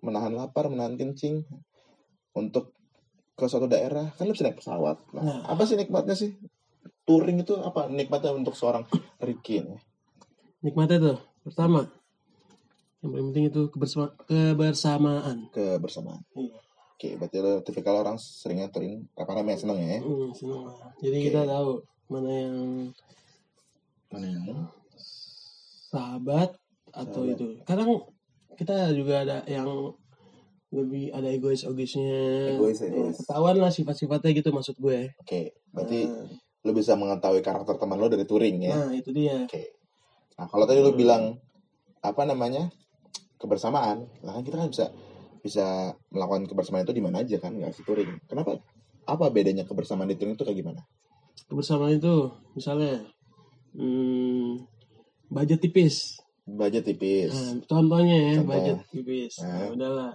menahan 0.00 0.32
lapar 0.32 0.70
menahan 0.70 0.94
kencing 0.94 1.42
untuk 2.32 2.72
ke 3.34 3.44
suatu 3.44 3.66
daerah. 3.66 4.08
Kan 4.16 4.30
lu 4.30 4.32
bisa 4.32 4.46
naik 4.48 4.62
pesawat. 4.62 4.96
Nah, 5.12 5.22
Nah. 5.22 5.40
apa 5.50 5.62
sih 5.66 5.76
nikmatnya 5.76 6.14
sih? 6.14 6.32
Touring 7.04 7.42
itu 7.42 7.52
apa? 7.58 7.90
Nikmatnya 7.90 8.32
untuk 8.32 8.56
seorang 8.56 8.86
Ricky 9.20 9.60
nih 9.60 9.80
nikmatnya 10.56 10.98
tuh 10.98 11.18
pertama 11.44 11.86
yang 13.06 13.12
paling 13.12 13.26
penting 13.30 13.44
itu 13.46 13.62
kebersama 13.68 14.06
kebersamaan 14.26 15.36
kebersamaan 15.48 16.20
Iya. 16.32 16.58
oke 16.92 17.08
berarti 17.16 17.36
lu 17.38 17.52
tipikal 17.62 17.94
orang 17.96 18.16
seringnya 18.16 18.66
touring 18.68 19.06
rame-rame 19.12 19.54
seneng 19.54 19.78
ya 19.78 19.98
Hmm, 19.98 20.30
seneng 20.32 20.60
lah. 20.64 20.74
jadi 20.98 21.16
Oke. 21.16 21.24
kita 21.24 21.40
tahu 21.44 21.70
mana 22.06 22.30
yang 22.32 22.56
mana 24.08 24.26
yang 24.28 24.46
sahabat 25.86 26.50
atau 26.88 27.22
Sahabat. 27.22 27.34
itu 27.34 27.46
kadang 27.62 27.90
kita 28.54 28.74
juga 28.92 29.14
ada 29.22 29.36
yang 29.46 29.68
lebih 30.68 31.08
ada 31.10 31.28
egois 31.28 31.62
egoisnya 31.62 32.52
Egois, 32.52 32.78
egois. 32.80 33.16
ketahuan 33.16 33.56
lah 33.56 33.70
sifat-sifatnya 33.70 34.30
gitu 34.32 34.50
maksud 34.50 34.74
gue 34.76 35.14
oke 35.16 35.40
berarti 35.70 35.98
nah, 36.04 36.26
lu 36.62 36.72
bisa 36.72 36.92
mengetahui 36.94 37.40
karakter 37.40 37.76
teman 37.76 37.96
lu 37.96 38.08
dari 38.08 38.24
touring 38.24 38.58
ya 38.62 38.74
nah, 38.76 38.90
itu 38.90 39.10
dia 39.10 39.46
Oke. 39.46 39.72
Nah, 40.36 40.44
kalau 40.44 40.68
tadi 40.68 40.78
lu 40.78 40.92
bilang 40.92 41.40
apa 42.02 42.22
namanya? 42.22 42.68
Kebersamaan, 43.36 44.04
lah 44.20 44.32
kan 44.32 44.42
kita 44.42 44.56
kan 44.56 44.68
bisa 44.68 44.86
bisa 45.40 45.66
melakukan 46.08 46.44
kebersamaan 46.44 46.82
itu 46.82 46.92
di 46.92 47.00
mana 47.00 47.20
aja 47.20 47.36
kan, 47.36 47.52
nggak 47.52 47.70
harus 47.70 47.80
touring. 47.82 48.10
Kenapa? 48.24 48.58
Apa 49.04 49.30
bedanya 49.30 49.62
kebersamaan 49.62 50.08
di 50.08 50.16
touring 50.16 50.34
itu 50.34 50.44
kayak 50.44 50.58
gimana? 50.58 50.82
kebersamaan 51.46 52.00
itu 52.00 52.14
misalnya 52.52 53.06
hmm, 53.72 54.64
budget 55.28 55.60
tipis 55.60 56.16
Budget 56.42 56.86
tipis. 56.86 57.30
Nah, 57.30 57.58
contohnya 57.66 58.16
ya 58.16 58.32
Contoh. 58.38 58.50
budget 58.50 58.78
tipis 58.88 59.34
Nah. 59.38 59.50
nah, 59.52 59.68
udahlah 59.70 60.12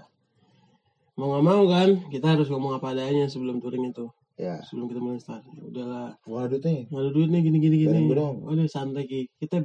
mau 1.14 1.28
nggak 1.30 1.46
mau 1.46 1.62
kan 1.68 1.90
kita 2.08 2.28
harus 2.34 2.48
ngomong 2.48 2.74
apa 2.74 2.92
adanya 2.92 3.28
sebelum 3.28 3.60
touring 3.60 3.92
itu 3.92 4.08
Ya. 4.36 4.58
sebelum 4.66 4.90
kita 4.90 4.98
mulai 4.98 5.20
start 5.20 5.46
ya 5.46 5.62
udahlah 5.62 6.18
Wah, 6.26 6.50
aduh 6.50 6.58
nih. 6.58 6.90
nggak 6.90 7.00
ada 7.00 7.12
duit 7.14 7.30
nih 7.30 7.42
gini 7.46 7.58
gini 7.60 7.76
gini 7.80 8.00
udah 8.42 8.66
santai 8.66 9.04
Ki. 9.06 9.22
kita 9.38 9.62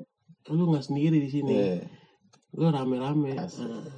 lu 0.50 0.68
nggak 0.68 0.84
sendiri 0.84 1.16
di 1.16 1.30
sini 1.32 1.54
Iya. 1.54 1.76
Lu 2.56 2.66
rame-rame 2.66 3.32
nah, 3.32 3.44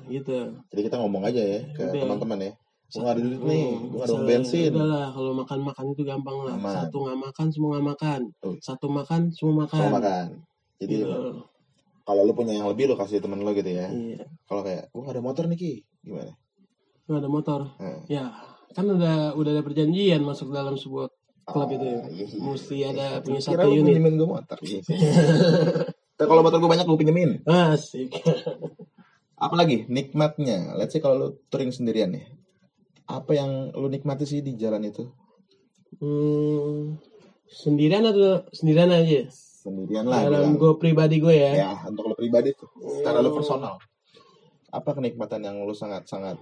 gitu 0.07 0.59
Jadi 0.68 0.81
kita 0.83 0.97
ngomong 0.97 1.23
aja 1.25 1.38
ya 1.38 1.61
ke 1.71 1.94
teman-teman 1.94 2.38
ya. 2.40 2.53
Gue 2.88 3.01
gak 3.01 3.14
ada 3.14 3.21
duit 3.21 3.37
nih, 3.38 3.64
Hmm, 3.68 3.83
gue 3.87 3.99
gak 3.99 4.09
ada 4.09 4.25
bensin. 4.25 4.71
udah 4.71 4.88
lah 4.88 5.07
kalau 5.09 5.33
makan 5.33 5.59
makan 5.62 5.85
itu 5.92 6.03
gampang 6.03 6.37
lah 6.40 6.55
Aman. 6.55 6.73
satu 6.75 6.97
nggak 6.99 7.18
makan 7.21 7.47
semua 7.49 7.68
nggak 7.71 7.87
makan 7.87 8.21
Oh. 8.40 8.55
satu 8.59 8.87
makan 8.88 9.21
semua 9.31 9.55
makan 9.62 9.79
Sama 9.79 9.92
makan. 9.94 10.27
Jadi 10.79 10.94
Gitu. 10.97 11.07
kalau 12.03 12.23
lu 12.23 12.33
punya 12.33 12.53
yang 12.55 12.66
lebih 12.66 12.85
lu 12.87 12.94
kasih 12.94 13.18
temen 13.18 13.38
lu 13.38 13.53
gitu 13.53 13.68
ya. 13.68 13.87
iya 13.88 14.25
Kalau 14.44 14.62
kayak 14.62 14.88
gue 14.88 15.01
gak 15.01 15.12
ada 15.12 15.23
motor 15.23 15.44
nih 15.47 15.57
Ki, 15.57 15.73
gimana? 16.01 16.33
nggak 17.05 17.18
ada 17.18 17.31
motor 17.31 17.61
Nah. 17.77 18.01
ya 18.07 18.25
kan 18.71 18.85
udah 18.85 19.33
udah 19.33 19.51
ada 19.51 19.62
perjanjian 19.62 20.21
masuk 20.21 20.49
dalam 20.49 20.75
sebuah 20.75 21.09
klub 21.44 21.68
itu 21.71 21.85
Ah, 21.85 22.05
iya, 22.07 22.25
iya. 22.27 22.40
mesti 22.42 22.77
ada 22.83 23.07
punya 23.21 23.38
Kira 23.38 23.62
satu 23.62 23.68
unit 23.71 23.85
pinjemin 23.94 24.14
gue 24.14 24.29
motor. 24.29 24.59
Tapi 26.18 26.26
kalau 26.26 26.42
motor 26.42 26.59
gue 26.59 26.66
banyak 26.66 26.83
gue 26.83 26.98
pinjemin. 26.98 27.31
asik 27.46 28.11
Apalagi 29.38 29.87
nikmatnya. 29.87 30.74
Let's 30.74 30.90
say 30.90 30.98
kalau 30.98 31.16
lu 31.16 31.28
touring 31.46 31.70
sendirian 31.70 32.11
ya. 32.11 32.26
Apa 33.07 33.33
yang 33.33 33.70
lu 33.72 33.87
nikmati 33.87 34.26
sih 34.26 34.42
di 34.42 34.52
jalan 34.54 34.83
itu? 34.85 35.07
hmm, 35.98 37.00
sendirian 37.48 38.04
atau 38.04 38.44
sendirian 38.50 38.92
aja 38.92 39.24
Sendirian 39.33 40.04
lah. 40.04 40.28
dalam 40.28 40.54
gue 40.54 40.76
pribadi 40.76 41.16
gue 41.16 41.33
ya 41.33 41.52
Ya, 41.57 41.70
untuk 41.83 42.04
lu 42.04 42.14
pribadi 42.14 42.52
tuh. 42.52 42.68
Secara 43.00 43.18
lu 43.18 43.31
Hmm. 43.31 43.38
personal. 43.38 43.74
Apa 44.68 44.90
kenikmatan 44.92 45.40
yang 45.40 45.57
lu 45.62 45.72
sangat-sangat 45.72 46.37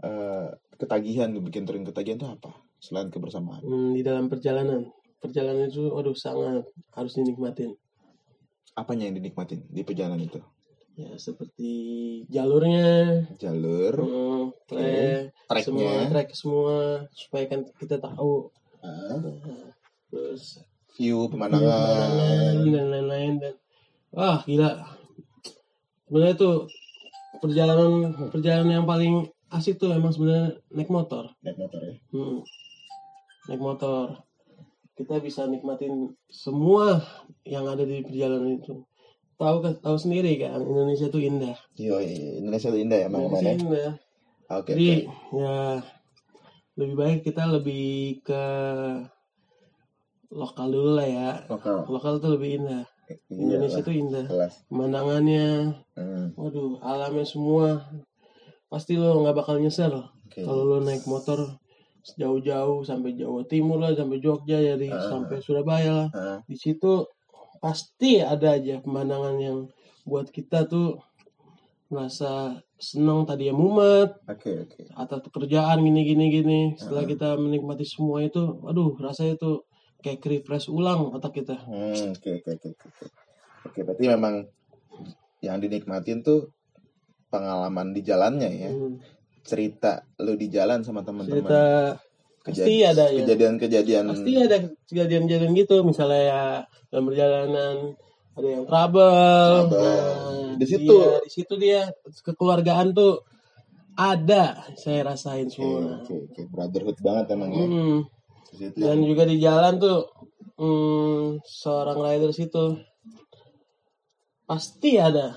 eh, 0.00 0.48
ketagihan, 0.78 1.28
bikin 1.36 1.68
touring 1.68 1.84
ketagihan 1.84 2.16
itu 2.16 2.24
apa? 2.26 2.48
Selain 2.78 3.12
kebersamaan. 3.12 3.60
Hmm, 3.60 3.92
di 3.92 4.00
dalam 4.00 4.26
perjalanan 4.26 4.88
perjalanan 5.18 5.68
itu 5.68 5.92
aduh 5.92 6.16
sangat 6.16 6.64
harus 6.90 7.12
dinikmatin 7.12 7.76
Apanya 8.72 9.08
yang 9.08 9.16
dinikmatin 9.20 9.68
di 9.68 9.82
perjalanan 9.84 10.20
itu? 10.20 10.40
ya 10.92 11.16
seperti 11.16 11.72
jalurnya 12.28 13.24
Jalur, 13.40 13.94
hmm, 13.96 14.44
trek 14.68 15.64
semua 15.64 15.80
treknya, 15.80 16.10
trek 16.12 16.28
semua 16.36 16.76
supaya 17.16 17.44
kan 17.48 17.60
kita 17.80 17.96
tahu 17.96 18.52
ah, 18.84 19.16
terus 20.12 20.60
view, 20.92 21.32
pemandangan 21.32 21.64
pemandangan. 21.64 22.68
dan 22.68 22.86
lain-lain 22.92 23.32
dan 23.40 23.54
wah 24.12 24.44
gila 24.44 24.84
sebenarnya 26.04 26.36
tuh 26.36 26.56
perjalanan 27.40 28.12
perjalanan 28.28 28.84
yang 28.84 28.88
paling 28.88 29.24
asik 29.48 29.80
tuh 29.80 29.96
emang 29.96 30.12
sebenarnya 30.12 30.60
naik 30.76 30.92
motor 30.92 31.32
Naik 31.40 31.56
motor 31.56 31.80
ya. 31.80 31.96
Hmm. 32.12 32.44
naik 33.48 33.62
motor 33.64 34.20
kita 34.92 35.18
bisa 35.18 35.48
nikmatin 35.48 36.12
semua 36.28 37.00
yang 37.48 37.64
ada 37.64 37.82
di 37.82 38.04
perjalanan 38.04 38.60
itu. 38.60 38.84
Tahu 39.40 39.56
tahu 39.82 39.96
sendiri 39.98 40.38
kan 40.38 40.60
Indonesia 40.62 41.08
tuh 41.10 41.18
indah. 41.18 41.56
Yo, 41.74 41.98
Indonesia 42.38 42.70
itu 42.70 42.78
indah 42.84 42.98
ya, 43.00 43.06
Indonesia 43.08 43.40
emang 43.42 43.42
ya. 43.42 43.54
indah. 43.58 43.90
Oke, 44.52 44.68
jadi 44.76 44.88
oke. 45.08 45.40
ya 45.40 45.56
lebih 46.76 46.94
baik 46.96 47.18
kita 47.24 47.42
lebih 47.48 48.20
ke 48.22 48.42
lokal 50.32 50.68
dulu 50.72 50.90
lah 50.96 51.08
ya. 51.08 51.30
Lokal. 51.48 51.88
lokal 51.88 52.12
tuh 52.20 52.36
lebih 52.36 52.62
indah. 52.62 52.84
Indonesia 53.28 53.80
Iya, 53.82 53.86
tuh 53.86 53.94
indah. 53.96 54.26
Kelas. 54.28 54.54
pemandangannya. 54.72 55.48
Hmm, 55.98 56.26
waduh 56.38 56.80
alamnya 56.80 57.26
semua. 57.28 57.84
Pasti 58.72 58.96
lo 58.96 59.20
nggak 59.20 59.36
bakal 59.36 59.60
nyesel 59.60 59.92
Oke. 60.28 60.40
kalau 60.48 60.64
lo 60.64 60.76
naik 60.80 61.04
motor 61.04 61.60
jauh-jauh 62.02 62.82
sampai 62.82 63.14
Jawa 63.14 63.46
Timur 63.46 63.78
lah 63.78 63.92
sampai 63.92 64.18
Jogja 64.18 64.58
dari 64.58 64.88
Ah. 64.88 65.06
sampai 65.08 65.38
Surabaya 65.38 65.90
lah 65.92 66.08
Ah, 66.12 66.38
di 66.42 66.54
situ 66.54 67.06
pasti 67.58 68.18
ada 68.18 68.54
aja 68.54 68.78
pemandangan 68.78 69.36
yang 69.38 69.58
buat 70.02 70.28
kita 70.28 70.66
tuh 70.66 70.98
merasa 71.86 72.56
senang 72.74 73.22
tadi 73.22 73.46
ya 73.46 73.54
mumet 73.54 74.10
Oke, 74.26 74.50
oke. 74.60 74.82
atau 74.92 75.16
pekerjaan 75.20 75.78
gini 75.78 76.02
gini 76.02 76.24
gini 76.28 76.60
setelah 76.74 77.04
Ah. 77.04 77.08
kita 77.08 77.28
menikmati 77.36 77.84
semua 77.84 78.18
itu 78.20 78.40
aduh 78.62 78.96
rasanya 78.96 79.36
itu 79.36 79.62
kayak 80.00 80.18
refresh 80.24 80.66
ulang 80.66 81.12
otak 81.12 81.36
kita 81.36 81.54
Hmm, 81.62 82.10
oke, 82.10 82.30
oke, 82.42 82.50
oke, 82.50 82.68
oke. 82.74 83.06
Oke, 83.62 83.78
berarti 83.86 84.04
memang 84.08 84.34
yang 85.38 85.62
dinikmatin 85.62 86.18
tuh 86.20 86.50
pengalaman 87.28 87.94
di 87.94 88.02
jalannya 88.02 88.50
ya. 88.50 88.70
Hmm. 88.70 88.98
Cerita 89.42 90.02
lu 90.18 90.34
di 90.34 90.46
jalan 90.48 90.82
sama 90.82 91.02
teman-teman. 91.02 91.42
cerita 91.42 91.62
pasti 92.42 92.74
ada 92.82 93.06
ya 93.06 93.22
Kejadian-kejadian. 93.22 94.04
pasti 94.10 94.32
ada 94.34 94.56
kejadian-kejadian 94.90 95.52
gitu 95.54 95.86
misalnya 95.86 96.22
ya 96.26 96.42
dalam 96.90 97.04
perjalanan 97.06 97.76
ada 98.32 98.48
yang 98.48 98.64
trouble, 98.64 99.68
Trouble. 99.68 99.78
Nah, 99.78 100.56
Di 100.56 100.66
situ. 100.66 100.90
dia, 100.90 101.08
di 101.20 101.30
situ 101.30 101.54
dia 101.60 101.80
kekeluargaan 102.24 102.96
tuh 102.96 103.22
ada 103.92 104.66
saya 104.74 105.04
rasain 105.06 105.52
semua 105.52 106.00
oke, 106.00 106.32
oke. 106.32 106.40
Brotherhood 106.48 106.98
banget 106.98 107.36
emang 107.36 107.50
ya. 107.52 107.66
Hmm. 107.68 107.98
Situ. 108.52 108.76
dan 108.76 109.00
juga 109.00 109.24
di 109.24 109.36
jalan 109.40 109.80
tuh 109.80 110.00
hmm, 110.60 111.40
seorang 111.40 111.96
rider 111.96 112.32
situ 112.32 112.76
pasti 114.44 115.00
ada 115.00 115.32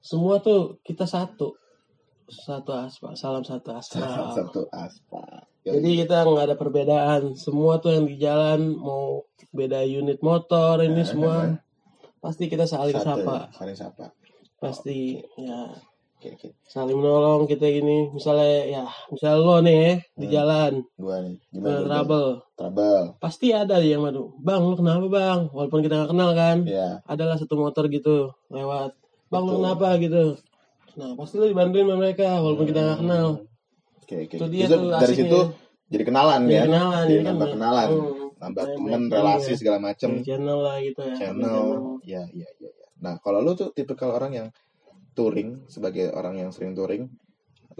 semua 0.00 0.40
tuh 0.40 0.80
kita 0.82 1.04
satu 1.04 1.54
satu 2.30 2.70
aspal 2.72 3.12
salam 3.12 3.42
satu 3.42 3.74
aspal 3.74 4.32
Satu 4.32 4.62
aspal. 4.70 5.42
Jadi 5.60 5.90
kita 6.00 6.24
nggak 6.24 6.46
ada 6.46 6.56
perbedaan. 6.56 7.34
Semua 7.34 7.76
tuh 7.76 7.92
yang 7.92 8.06
di 8.06 8.16
jalan 8.16 8.72
mau 8.72 9.26
beda 9.50 9.82
unit 9.82 10.22
motor 10.22 10.80
ini 10.80 11.02
semua 11.02 11.58
pasti 12.18 12.46
kita 12.46 12.64
saling 12.64 12.96
Satu, 12.96 13.20
sapa. 13.20 13.36
Saling 13.52 13.76
sapa. 13.76 14.06
Pasti 14.56 15.20
ya 15.36 15.68
Oke, 16.20 16.36
oke. 16.36 16.48
saling 16.64 16.96
menolong 16.96 17.44
kita 17.44 17.64
gini. 17.66 18.08
Misalnya 18.10 18.52
ya 18.68 18.84
misal 19.08 19.40
lo 19.40 19.56
nih 19.58 19.76
ya, 19.76 19.92
di 20.14 20.26
Hmm. 20.28 20.32
jalan 20.32 20.72
Gua 20.94 21.16
nih. 21.18 21.36
Gimana? 21.48 21.72
gua? 21.74 21.84
trouble. 21.88 22.30
Trouble. 22.54 23.04
Pasti 23.18 23.46
ada 23.50 23.80
yang 23.80 24.04
madu. 24.04 24.36
Bang, 24.36 24.60
lo 24.62 24.76
kenapa 24.76 25.08
bang? 25.08 25.40
Walaupun 25.48 25.80
kita 25.80 25.96
nggak 25.96 26.10
kenal 26.12 26.30
kan, 26.32 26.56
Ya. 26.68 27.00
adalah 27.08 27.40
satu 27.40 27.56
motor 27.56 27.88
gitu 27.88 28.36
lewat. 28.48 28.92
Bang, 29.28 29.44
lo 29.44 29.56
Betul. 29.56 29.60
kenapa 29.64 29.88
gitu? 29.96 30.24
Nah, 30.98 31.14
pasti 31.14 31.34
lo 31.38 31.46
dibantuin 31.46 31.86
sama 31.86 31.96
mereka 31.98 32.40
walaupun 32.42 32.66
kita 32.66 32.80
nggak 32.82 32.98
kenal. 33.04 33.28
Oke, 34.02 34.16
oke. 34.26 34.36
Itu 34.36 34.46
dia 34.50 34.66
Justru 34.66 34.78
tuh 34.80 34.90
dari 34.98 35.14
situ 35.14 35.40
jadi 35.90 36.04
kenalan 36.06 36.40
Jadi 36.46 36.54
ya. 36.54 36.62
kenalan, 36.70 37.02
Jadi 37.02 37.10
jadi 37.10 37.22
kan 37.22 37.28
nambah 37.34 37.48
ya. 37.48 37.52
kenalan. 37.54 37.88
Hmm. 37.90 38.28
Nambah 38.40 38.64
temen, 38.72 39.02
relasi 39.12 39.52
iya. 39.52 39.58
segala 39.60 39.78
macem. 39.78 40.08
Dari 40.16 40.24
channel 40.24 40.58
lah 40.64 40.76
gitu 40.80 41.00
ya. 41.04 41.14
channel 41.18 41.66
ya 42.04 42.22
ya 42.32 42.48
ya 42.56 42.68
ya 42.72 42.86
nah 43.00 43.16
kalau 43.20 43.40
lu 43.40 43.56
tuh 43.56 43.72
tipikal 43.72 44.12
orang 44.12 44.32
yang 44.36 44.48
touring 45.16 45.64
sebagai 45.66 46.12
orang 46.12 46.36
yang 46.36 46.50
sering 46.52 46.76
touring 46.76 47.08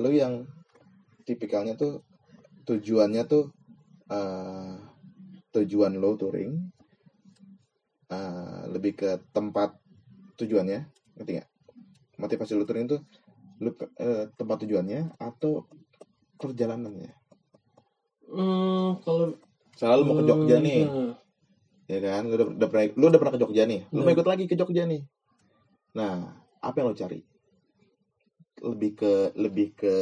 lu 0.01 0.11
yang 0.11 0.49
tipikalnya 1.29 1.77
tuh 1.77 2.01
tujuannya 2.65 3.23
tuh 3.29 3.53
eh, 4.09 4.75
tujuan 5.53 5.93
lo 6.01 6.17
touring 6.17 6.57
eh, 8.09 8.63
lebih 8.73 8.97
ke 8.97 9.11
tempat 9.31 9.77
tujuannya 10.41 10.89
ngerti 11.21 11.31
nggak 11.37 11.49
motivasi 12.21 12.53
lu 12.55 12.69
touring 12.69 12.87
tuh 12.87 13.01
lu 13.61 13.71
eh, 13.99 14.25
tempat 14.37 14.57
tujuannya 14.65 15.17
atau 15.19 15.65
perjalanannya 16.37 17.13
Hmm, 18.31 19.03
kalau 19.03 19.35
selalu 19.75 20.01
mau 20.07 20.15
ke 20.15 20.25
Jogja 20.31 20.57
Hmm, 20.57 20.67
nih 20.67 20.81
hmm. 20.87 21.11
ya 21.91 21.99
kan 21.99 22.23
lu 22.31 22.35
udah, 22.39 22.47
udah 22.55 22.69
pernah 22.71 22.85
lu 22.95 23.05
udah 23.11 23.19
pernah 23.19 23.35
ke 23.35 23.41
Jogja 23.43 23.63
nih 23.67 23.81
lu 23.91 24.01
mau 24.01 24.07
Hmm. 24.07 24.17
ikut 24.17 24.29
lagi 24.29 24.45
ke 24.47 24.55
Jogja 24.55 24.87
nih 24.87 25.03
nah 25.99 26.31
apa 26.63 26.77
yang 26.79 26.89
lo 26.89 26.95
cari 26.95 27.19
lebih 28.61 28.91
ke 28.95 29.13
lebih 29.35 29.69
ke 29.75 29.95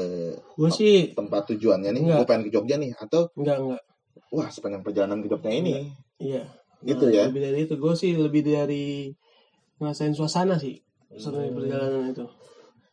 Gue 0.59 0.69
sih 0.75 1.15
tempat 1.17 1.49
tujuannya 1.49 1.89
nih 1.95 2.03
Enggak. 2.05 2.19
gue 2.21 2.27
pengen 2.29 2.45
ke 2.45 2.53
Jogja 2.53 2.77
nih 2.77 2.93
atau 2.99 3.31
enggak 3.33 3.57
enggak. 3.63 3.83
wah 4.29 4.49
sepanjang 4.53 4.83
perjalanan 4.85 5.25
ke 5.25 5.29
Jogja 5.33 5.49
ini 5.49 5.89
Iya. 6.19 6.43
Gitu 6.83 7.05
Nah, 7.09 7.15
ya? 7.15 7.25
Lebih 7.31 7.43
dari 7.43 7.59
itu, 7.67 7.75
gue 7.75 7.95
sih 7.95 8.13
lebih 8.15 8.43
dari 8.47 9.11
ngerasain 9.79 10.15
suasana 10.15 10.59
sih 10.59 10.79
Hmm. 11.11 11.55
perjalanan 11.55 12.03
itu. 12.11 12.25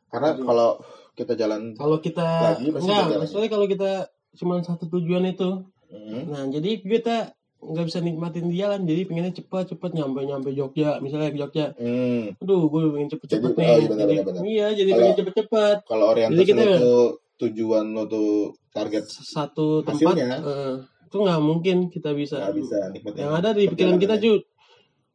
karena 0.06 0.30
Aduh. 0.32 0.45
kalau 0.45 0.69
kita 1.13 1.34
jalan 1.36 1.61
Kalau 1.74 1.97
kita 1.99 2.24
Lagi, 2.55 2.72
masih 2.72 2.80
enggak, 2.82 3.03
berjalan. 3.03 3.20
maksudnya 3.20 3.49
kalau 3.49 3.66
kita 3.66 3.91
cuma 4.34 4.55
satu 4.61 4.86
tujuan 4.89 5.24
itu, 5.26 5.49
hmm, 5.86 6.22
nah 6.28 6.43
jadi 6.47 6.70
kita 6.80 7.16
nggak 7.57 7.86
bisa 7.86 7.99
nikmatin 7.99 8.47
di 8.47 8.55
jalan, 8.55 8.84
jadi 8.84 9.01
pengennya 9.03 9.34
cepat 9.34 9.68
cepat 9.68 9.91
nyampe 9.91 10.22
nyampe 10.22 10.51
Jogja, 10.51 10.99
misalnya 10.99 11.30
ke 11.30 11.38
Jogja. 11.38 11.66
hmm, 11.74 12.38
Aduh, 12.38 12.61
gue 12.66 12.82
pengen 12.93 13.09
cepet 13.09 13.28
cepet 13.30 13.49
Jadi- 13.49 13.57
nih. 13.57 13.66
oh, 13.66 13.76
iya, 13.76 13.88
benar, 13.89 13.97
jadi, 13.97 14.13
benar, 14.13 14.26
benar. 14.30 14.41
Iya, 14.45 14.68
jadi 14.72 14.86
Kalau- 14.86 14.99
pengen 15.01 15.18
cepet 15.18 15.34
cepet. 15.36 15.78
kalau 15.84 16.05
orientasi 16.07 16.38
Jadi 16.38 16.45
kita- 16.47 16.63
lo 16.63 16.76
tuh 16.78 17.03
tujuan 17.38 17.86
lo 17.91 18.03
tuh 18.05 18.30
target 18.72 19.03
Satu 19.05 19.68
tempat, 19.82 20.16
Hasilnya? 20.16 20.38
eh, 20.38 20.74
itu 21.05 21.18
nggak 21.18 21.41
mungkin 21.41 21.78
kita 21.89 22.11
bisa. 22.13 22.38
nggak 22.39 22.55
bisa 22.55 22.76
yang 23.18 23.34
ada 23.34 23.49
di 23.51 23.68
pikiran 23.68 23.97
kita 23.97 24.16
perjalanannya. 24.16 24.55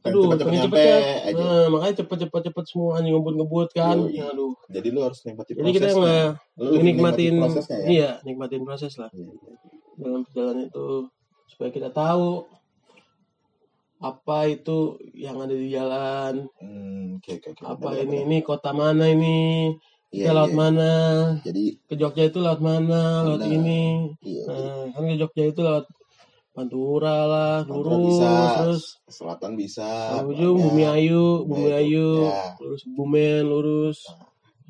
Aduh 0.01 0.22
cepet-cepet 0.32 0.46
pengen 0.48 0.61
nyampe 0.64 0.80
cepet 0.80 1.03
aja. 1.28 1.42
nah, 1.44 1.64
makanya 1.68 1.94
cepet 2.01 2.16
cepet 2.24 2.40
cepet 2.48 2.64
semua 2.66 2.90
anjing 2.96 3.12
ngebut 3.12 3.34
ngebut 3.36 3.68
kan 3.76 3.96
Yoi. 4.01 4.16
aduh 4.22 4.53
jadi 4.66 4.88
lu 4.88 5.01
harus 5.05 5.20
nikmati 5.22 5.51
jadi 5.53 5.70
kita 5.70 5.88
nggak 5.92 6.30
nikmatin 6.57 6.80
nikmati 6.80 7.24
prosesnya 7.36 7.76
ya 7.76 7.86
iya 7.86 8.11
nikmatin 8.24 8.62
proses 8.64 8.92
lah 8.96 9.11
Iya, 9.12 9.28
iya. 9.28 9.53
dalam 10.01 10.20
perjalanan 10.24 10.64
itu 10.66 10.86
supaya 11.46 11.68
kita 11.68 11.92
tahu 11.92 12.48
apa 14.01 14.48
itu 14.48 14.78
yang 15.12 15.36
ada 15.38 15.53
di 15.53 15.68
jalan 15.68 16.48
Hmm, 16.57 17.20
oke 17.20 17.30
oke 17.36 17.48
oke. 17.53 17.62
apa 17.62 17.84
Benar, 17.84 18.01
ini 18.01 18.09
benar. 18.16 18.24
ini 18.24 18.36
kota 18.40 18.70
mana 18.72 19.05
ini 19.07 19.38
Iya, 20.11 20.26
kita 20.26 20.32
laut 20.34 20.51
iya. 20.51 20.59
mana 20.59 20.90
Jadi 21.44 21.64
ke 21.84 21.94
Jogja 21.94 22.24
itu 22.26 22.38
laut 22.40 22.59
mana 22.59 23.22
laut 23.22 23.44
Benar. 23.44 23.53
ini 23.53 23.82
iya, 24.24 24.42
iya. 24.42 24.44
nah, 24.48 24.84
kan 24.90 25.03
ke 25.05 25.16
Jogja 25.20 25.42
itu 25.46 25.61
laut 25.61 25.86
Pantura 26.51 27.24
lah 27.30 27.55
lurus 27.62 28.18
bisa, 28.18 28.30
terus 28.59 28.82
selatan 29.07 29.55
bisa. 29.55 29.86
ujung. 30.26 30.59
Bumi 30.59 30.82
Ayu 30.82 31.46
Bumi 31.46 31.70
Nah, 31.70 31.78
Ayu 31.78 32.09
ya. 32.26 32.59
lurus 32.59 32.82
Bumen 32.90 33.42
lurus 33.46 33.98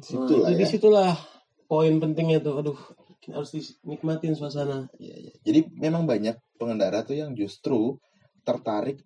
Situ 0.00 0.32
nah, 0.40 0.44
lah 0.44 0.50
itu 0.52 0.60
ya. 0.60 0.60
di 0.60 0.66
situlah 0.68 1.12
poin 1.64 1.96
pentingnya 1.96 2.40
tuh 2.44 2.60
aduh 2.60 2.78
harus 3.30 3.50
dinikmatin 3.52 4.32
suasana 4.36 4.88
Iya, 4.96 5.16
iya. 5.28 5.32
Jadi 5.44 5.72
memang 5.76 6.04
banyak 6.04 6.36
pengendara 6.56 7.04
tuh 7.04 7.16
yang 7.20 7.32
justru 7.32 7.96
tertarik 8.44 9.00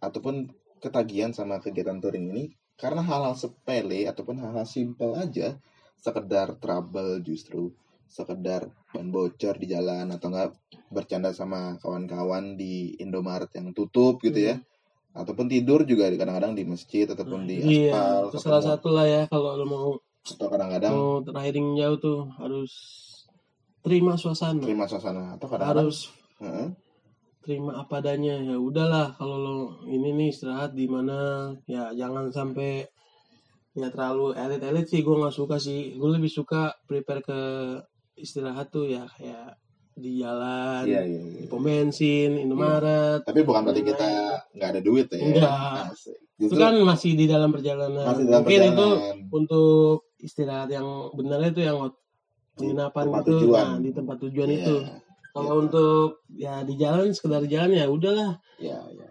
ataupun 0.00 0.50
ketagihan 0.80 1.30
sama 1.34 1.60
kegiatan 1.60 1.98
touring 2.00 2.32
ini 2.32 2.44
karena 2.80 3.04
hal-hal 3.04 3.36
sepele 3.36 4.08
ataupun 4.08 4.40
hal-hal 4.40 4.64
simpel 4.64 5.12
aja, 5.12 5.60
sekedar 6.00 6.56
trouble 6.56 7.20
justru, 7.20 7.76
sekedar 8.10 8.66
ban 8.90 9.08
bocor 9.14 9.54
di 9.54 9.70
jalan 9.70 10.10
atau 10.10 10.34
enggak 10.34 10.58
bercanda 10.90 11.30
sama 11.30 11.78
kawan-kawan 11.78 12.58
di 12.58 12.98
Indomaret 12.98 13.54
yang 13.54 13.70
tutup 13.70 14.18
gitu 14.18 14.50
ya. 14.50 14.58
Ataupun 15.14 15.46
tidur 15.50 15.86
juga 15.86 16.10
kadang-kadang 16.10 16.54
di 16.54 16.62
masjid 16.66 17.06
ataupun 17.06 17.46
di 17.46 17.58
iya 17.62 17.90
aspal 17.90 18.30
itu 18.30 18.38
salah 18.38 18.62
satu 18.62 18.88
lah 18.94 19.06
ya 19.06 19.22
kalau 19.26 19.58
lo 19.58 19.66
mau 19.66 19.90
atau 20.22 20.46
kadang-kadang 20.46 20.92
mau 20.94 21.18
riding 21.24 21.74
jauh 21.74 21.98
tuh 21.98 22.20
harus 22.38 22.72
terima 23.82 24.14
suasana 24.14 24.62
terima 24.62 24.86
suasana 24.86 25.34
atau 25.34 25.46
kadang-kadang 25.50 25.90
harus 25.90 26.14
Heeh. 26.38 26.68
terima 27.42 27.80
apa 27.82 27.98
adanya 27.98 28.38
ya 28.38 28.54
udahlah 28.54 29.16
kalau 29.18 29.36
lo 29.40 29.58
ini 29.90 30.14
nih 30.14 30.28
istirahat 30.30 30.78
di 30.78 30.86
mana 30.86 31.50
ya 31.66 31.90
jangan 31.90 32.30
sampai 32.30 32.86
ya 33.74 33.88
terlalu 33.88 34.36
elit-elit 34.36 34.86
sih 34.86 35.00
gue 35.00 35.16
nggak 35.16 35.34
suka 35.34 35.56
sih 35.56 35.96
gue 35.96 36.10
lebih 36.10 36.30
suka 36.30 36.74
prepare 36.84 37.22
ke 37.24 37.40
istirahat 38.20 38.68
tuh 38.68 38.86
ya 38.86 39.04
kayak 39.10 39.56
di 39.96 40.16
jalan 40.16 40.86
Iya, 40.86 41.02
iya, 41.04 41.20
iya. 41.20 41.40
di 41.40 41.46
pom 41.46 41.60
bensin 41.60 42.38
Indomaret 42.38 43.20
Tapi 43.20 43.40
bukan 43.42 43.60
berarti 43.64 43.82
kita 43.82 44.06
nggak 44.54 44.68
ada 44.70 44.80
duit 44.80 45.06
ya. 45.10 45.18
Enggak. 45.20 45.92
Asik. 45.92 46.16
itu 46.40 46.56
kan 46.56 46.72
masih 46.80 47.20
di 47.20 47.28
dalam 47.28 47.52
perjalanan 47.52 48.00
masih 48.00 48.24
dalam 48.24 48.40
mungkin 48.40 48.60
itu 48.64 48.72
perjalanan. 48.72 49.16
untuk 49.28 49.96
istirahat 50.18 50.68
yang 50.68 50.88
benarnya 51.12 51.50
itu 51.52 51.62
yang 51.62 51.78
penginapan 52.56 53.04
itu 53.12 53.32
tujuan. 53.44 53.66
nah, 53.66 53.76
di 53.76 53.90
tempat 53.92 54.16
tujuan 54.24 54.48
Iya, 54.48 54.56
itu 54.56 54.76
kalau 55.30 55.52
untuk 55.60 56.06
ya 56.32 56.64
di 56.64 56.74
jalan 56.74 57.12
sekedar 57.12 57.44
jalan 57.44 57.72
ya 57.72 57.86
udahlah 57.86 58.40
Iya, 58.56 58.78
iya. 58.90 59.08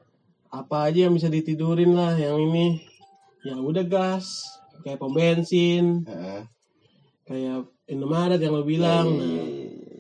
apa 0.50 0.90
aja 0.90 1.06
yang 1.06 1.14
bisa 1.14 1.30
ditidurin 1.30 1.94
lah 1.94 2.18
yang 2.18 2.34
ini 2.40 2.82
ya 3.42 3.56
udah 3.56 3.86
gas 3.86 4.50
kayak 4.82 4.98
pom 4.98 5.14
bensin 5.14 6.02
Heeh. 6.04 6.50
Kayak 7.30 7.70
Indomaret 7.86 8.42
yang 8.42 8.58
lo 8.58 8.66
bilang 8.66 9.06
iya. 9.14 9.46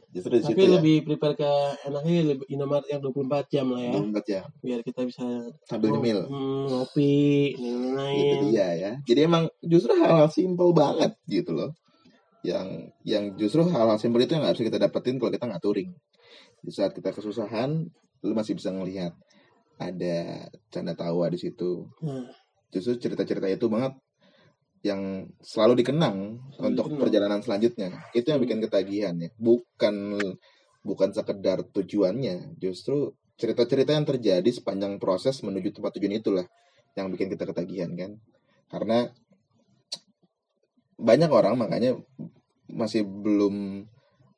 Justru 0.09 0.41
di 0.41 0.41
tapi 0.41 0.57
situ 0.57 0.63
ya. 0.65 0.73
lebih 0.82 0.95
prepare 1.05 1.38
ke 1.38 1.51
enaknya 1.86 2.34
lebih 2.34 2.45
Indomaret 2.49 2.89
yang 2.89 2.97
24 3.05 3.45
jam 3.53 3.69
lah 3.69 3.82
ya 3.86 3.93
Dompet 3.93 4.25
ya. 4.25 4.41
biar 4.65 4.82
kita 4.82 5.05
bisa 5.05 5.21
Sambil 5.69 5.93
nyemil. 5.93 6.25
hmm, 6.25 6.65
ngopi 6.65 7.13
lain-lain 7.61 8.49
dia 8.49 8.67
ya. 8.73 8.91
Jadi 9.05 9.19
emang 9.21 9.45
justru 9.61 9.93
hal-hal 9.93 10.25
simpel 10.34 10.73
banget 10.73 11.13
gitu 11.30 11.53
loh. 11.53 11.77
Yang 12.41 12.89
yang 13.05 13.38
justru 13.38 13.61
hal-hal 13.69 14.01
simpel 14.01 14.25
itu 14.25 14.34
yang 14.34 14.49
bisa 14.49 14.65
kita 14.65 14.82
dapetin 14.82 15.21
kalau 15.21 15.30
kita 15.30 15.45
nggak 15.45 15.61
touring. 15.61 15.93
Di 16.65 16.71
saat 16.73 16.97
kita 16.97 17.13
kesusahan, 17.13 17.69
lu 18.25 18.34
masih 18.34 18.57
bisa 18.57 18.73
ngelihat 18.73 19.13
ada 19.77 20.49
canda 20.73 20.97
tawa 20.97 21.30
di 21.30 21.38
situ. 21.38 21.86
nah, 22.01 22.25
Justru 22.73 22.97
cerita-cerita 22.97 23.45
itu 23.45 23.69
banget 23.69 23.93
yang 24.80 25.27
selalu 25.43 25.84
dikenang 25.84 26.39
Selalu 26.55 26.67
untuk 26.71 26.86
dikenang. 26.88 27.01
perjalanan 27.03 27.39
selanjutnya. 27.43 27.89
Itu 28.15 28.32
yang 28.32 28.39
bikin 28.39 28.59
ketagihan 28.63 29.15
ya. 29.19 29.30
Bukan 29.36 29.95
bukan 30.80 31.09
sekedar 31.11 31.67
tujuannya, 31.75 32.55
justru 32.55 33.11
cerita-cerita 33.36 33.91
yang 33.91 34.07
terjadi 34.07 34.47
sepanjang 34.51 34.95
proses 34.99 35.39
menuju 35.43 35.75
tempat 35.75 35.95
tujuan 35.99 36.19
itulah 36.19 36.45
yang 36.95 37.11
bikin 37.11 37.27
kita 37.32 37.43
ketagihan 37.43 37.91
kan. 37.95 38.11
Karena 38.71 39.11
banyak 40.99 41.32
orang 41.32 41.55
makanya 41.55 41.99
masih 42.67 43.03
belum 43.07 43.88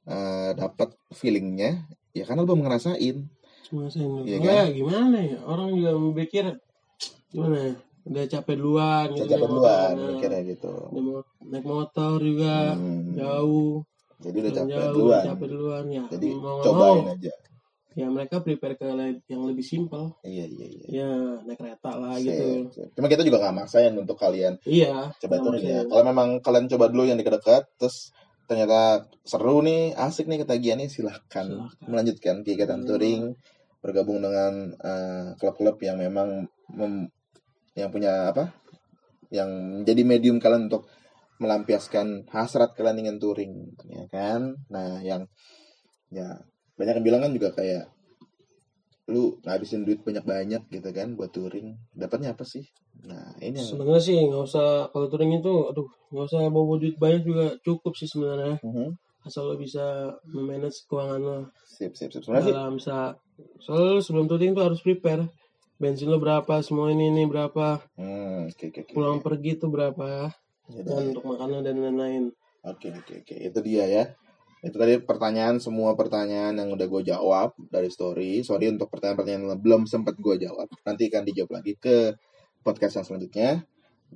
eh, 0.05 0.51
dapat 0.57 0.93
feelingnya 1.13 1.85
ya 2.13 2.23
karena 2.25 2.45
belum 2.45 2.65
ngerasain. 2.65 3.29
Masa 3.71 4.03
ini? 4.03 4.27
Iya 4.27 4.37
Enggak, 4.43 4.67
gimana 4.75 5.17
ya? 5.23 5.37
Orang 5.47 5.79
juga 5.79 5.95
mikir 5.95 6.45
gimana 7.31 7.57
ya? 7.71 7.73
Udah 8.01 8.23
capek 8.25 8.55
duluan 8.57 9.07
gitu. 9.13 9.23
Naik 9.23 9.37
duluan 9.37 9.51
motor, 9.51 9.89
nah, 9.93 10.41
gitu. 10.41 10.73
udah 10.89 11.21
naik 11.45 11.65
motor 11.65 12.15
juga 12.17 12.55
Hmm. 12.73 13.13
jauh. 13.13 13.73
Jadi 14.21 14.37
udah 14.37 14.51
capek 14.53 14.71
jauh, 14.73 14.93
duluan. 14.93 15.23
Capek 15.23 15.47
duluan 15.47 15.85
ya. 15.87 16.03
Jadi 16.09 16.27
mau 16.33 16.55
nggak 16.57 16.65
cobain 16.65 17.03
mau, 17.05 17.13
aja. 17.13 17.33
Ya 17.91 18.07
mereka 18.07 18.39
prepare 18.39 18.79
ke 18.79 18.87
yang 19.27 19.43
lebih 19.43 19.65
simpel. 19.67 20.15
Iya 20.23 20.47
iya 20.47 20.65
iya. 20.65 20.85
Ya 20.87 21.09
naik 21.43 21.59
kereta 21.59 21.91
lah 21.91 22.15
Sip, 22.15 22.31
gitu. 22.31 22.47
Cuma 22.95 23.11
kita 23.11 23.21
juga 23.21 23.43
gak 23.43 23.51
maksain 23.53 23.91
untuk 23.93 24.15
kalian 24.15 24.55
Iya. 24.63 25.11
coba 25.13 25.33
nggak 25.33 25.43
touring 25.43 25.65
ya. 25.67 25.81
Kalau 25.85 26.03
memang 26.07 26.29
kalian 26.39 26.65
coba 26.71 26.85
dulu 26.87 27.03
yang 27.03 27.19
dekat-dekat, 27.19 27.67
terus 27.75 28.15
ternyata 28.47 29.03
seru 29.23 29.59
nih, 29.59 29.91
asik 29.93 30.25
nih 30.25 30.41
ketagihannya, 30.41 30.87
silahkan, 30.87 31.45
Silahkan. 31.45 31.85
melanjutkan 31.85 32.35
kegiatan 32.41 32.79
Hmm. 32.79 32.87
touring, 32.87 33.23
bergabung 33.79 34.23
dengan 34.23 34.71
eh, 34.73 35.27
klub-klub 35.35 35.75
yang 35.81 35.99
memang 35.99 36.47
mem- 36.71 37.11
yang 37.77 37.89
punya 37.89 38.33
apa, 38.35 38.51
yang 39.31 39.49
menjadi 39.81 40.01
medium 40.03 40.37
kalian 40.43 40.67
untuk 40.67 40.87
melampiaskan 41.41 42.29
hasrat 42.29 42.75
kalian 42.77 43.07
ingin 43.07 43.17
touring, 43.17 43.53
ya 43.89 44.05
kan? 44.11 44.53
Nah, 44.69 45.01
yang 45.01 45.25
ya 46.11 46.37
banyak 46.77 47.01
yang 47.01 47.05
bilang 47.07 47.21
kan 47.23 47.31
juga 47.33 47.49
kayak 47.55 47.89
lu 49.09 49.41
ngabisin 49.43 49.83
duit 49.83 50.05
banyak-banyak 50.05 50.69
gitu 50.69 50.89
kan 50.93 51.17
buat 51.17 51.33
touring, 51.33 51.73
dapatnya 51.97 52.37
apa 52.37 52.45
sih? 52.45 52.61
Nah, 53.07 53.33
ini 53.41 53.57
yang 53.57 53.67
Sebenarnya 53.73 54.03
sih 54.03 54.17
nggak 54.19 54.43
usah 54.45 54.67
kalau 54.93 55.07
touring 55.09 55.41
itu, 55.41 55.53
aduh 55.71 55.87
nggak 56.13 56.25
usah 56.29 56.39
bawa 56.51 56.77
duit 56.77 56.95
banyak 57.01 57.23
juga 57.25 57.45
cukup 57.65 57.93
sih 57.97 58.07
sebenarnya. 58.07 58.61
Mhm. 58.61 58.93
Asal 59.21 59.53
lo 59.53 59.55
bisa 59.57 60.09
memanage 60.33 60.85
keuangan 60.89 61.21
lo. 61.21 61.39
Sip, 61.65 61.93
sip, 61.93 62.09
sip. 62.09 62.25
Sebenarnya 62.25 62.45
sih, 62.45 62.53
dalam 62.53 62.75
sa 62.77 63.13
soalnya 63.61 63.97
lu 63.97 64.01
sebelum 64.01 64.25
touring 64.29 64.53
tuh 64.53 64.65
harus 64.69 64.81
prepare 64.85 65.25
bensin 65.81 66.13
lo 66.13 66.21
berapa 66.21 66.61
semua 66.61 66.93
ini 66.93 67.09
ini 67.09 67.25
berapa 67.25 67.81
hmm, 67.97 68.53
oke, 68.53 68.65
oke, 68.69 68.79
oke. 68.85 68.93
pulang 68.93 69.17
pergi 69.17 69.57
tuh 69.57 69.73
berapa 69.73 70.29
Ya, 70.71 70.87
dan 70.87 71.11
untuk 71.11 71.27
makanan 71.27 71.67
dan 71.67 71.83
lain-lain 71.83 72.31
Oke, 72.61 72.93
oke, 72.93 73.25
oke. 73.25 73.35
Itu 73.41 73.59
dia 73.65 73.89
ya. 73.89 74.03
Itu 74.61 74.77
tadi 74.77 75.01
pertanyaan, 75.01 75.57
semua 75.57 75.97
pertanyaan 75.97 76.53
yang 76.53 76.69
udah 76.69 76.85
gue 76.85 77.03
jawab 77.09 77.57
dari 77.73 77.89
story. 77.89 78.45
Sorry 78.45 78.69
untuk 78.69 78.93
pertanyaan-pertanyaan 78.93 79.57
yang 79.57 79.57
belum 79.57 79.89
sempat 79.89 80.13
gue 80.21 80.37
jawab. 80.37 80.69
Nanti 80.85 81.09
akan 81.09 81.25
dijawab 81.25 81.57
lagi 81.57 81.73
ke 81.81 82.13
podcast 82.61 83.01
yang 83.01 83.05
selanjutnya. 83.09 83.65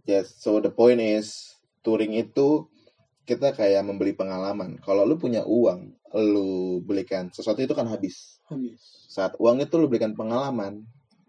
Yes, 0.06 0.38
so 0.38 0.62
the 0.62 0.70
point 0.70 1.02
is, 1.02 1.58
touring 1.82 2.14
itu 2.14 2.70
kita 3.26 3.58
kayak 3.58 3.82
membeli 3.82 4.14
pengalaman. 4.14 4.78
Kalau 4.86 5.10
lu 5.10 5.18
punya 5.18 5.42
uang, 5.42 5.98
lu 6.14 6.86
belikan 6.86 7.34
sesuatu 7.34 7.66
itu 7.66 7.74
kan 7.74 7.90
habis. 7.90 8.38
habis 8.46 9.10
Saat 9.10 9.42
uang 9.42 9.58
itu 9.66 9.74
lu 9.82 9.90
belikan 9.90 10.14
pengalaman, 10.14 10.86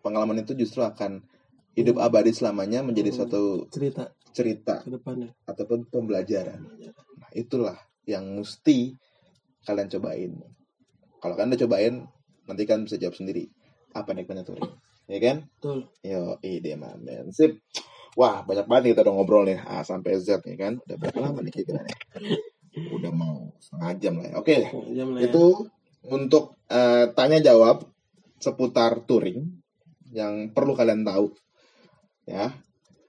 pengalaman 0.07 0.47
itu 0.47 0.55
justru 0.55 0.87
akan 0.87 1.27
hidup 1.75 1.99
abadi 1.99 2.31
selamanya 2.31 2.87
menjadi 2.87 3.11
Hmm. 3.11 3.19
suatu 3.19 3.43
cerita 3.75 4.15
cerita 4.31 4.87
ke 4.87 4.95
depannya 4.95 5.35
ataupun 5.51 5.91
pembelajaran. 5.91 6.63
Nah, 6.63 7.31
itulah 7.35 7.75
yang 8.07 8.23
mesti 8.39 8.95
kalian 9.67 9.91
cobain. 9.91 10.33
Kalau 11.19 11.35
kalian 11.35 11.51
udah 11.51 11.63
cobain, 11.67 11.95
nanti 12.47 12.63
kalian 12.63 12.87
bisa 12.87 13.03
jawab 13.03 13.19
sendiri. 13.19 13.51
Apa 13.99 14.15
nikmatnya 14.15 14.47
touring? 14.47 14.71
Ya 15.11 15.19
kan? 15.19 15.37
betul 15.59 15.91
Yo, 16.07 16.39
ide 16.45 16.79
men. 16.79 17.03
Sip. 17.35 17.59
Wah, 18.17 18.47
banyak 18.47 18.65
banget 18.69 18.83
nih 18.87 18.91
kita 18.95 19.03
udah 19.05 19.15
ngobrol 19.17 19.45
nih. 19.45 19.59
A 19.65 19.83
sampai 19.85 20.17
Z 20.23 20.41
nih 20.47 20.57
kan. 20.57 20.73
Udah 20.87 20.97
berapa 20.97 21.19
lama 21.21 21.41
nih 21.43 21.53
kira 21.53 21.83
nih? 21.83 21.97
Udah 22.97 23.13
mau 23.13 23.51
setengah 23.57 23.93
jam 24.01 24.15
lah 24.21 24.27
ya. 24.29 24.35
Oke, 24.37 24.57
lah 24.69 25.21
ya. 25.21 25.29
itu 25.33 25.45
untuk 26.13 26.61
eh, 26.69 27.09
tanya 27.17 27.41
jawab 27.41 27.89
seputar 28.37 29.05
touring 29.09 29.49
yang 30.17 30.49
perlu 30.49 30.73
kalian 30.73 31.05
tahu. 31.05 31.37
Ya. 32.25 32.57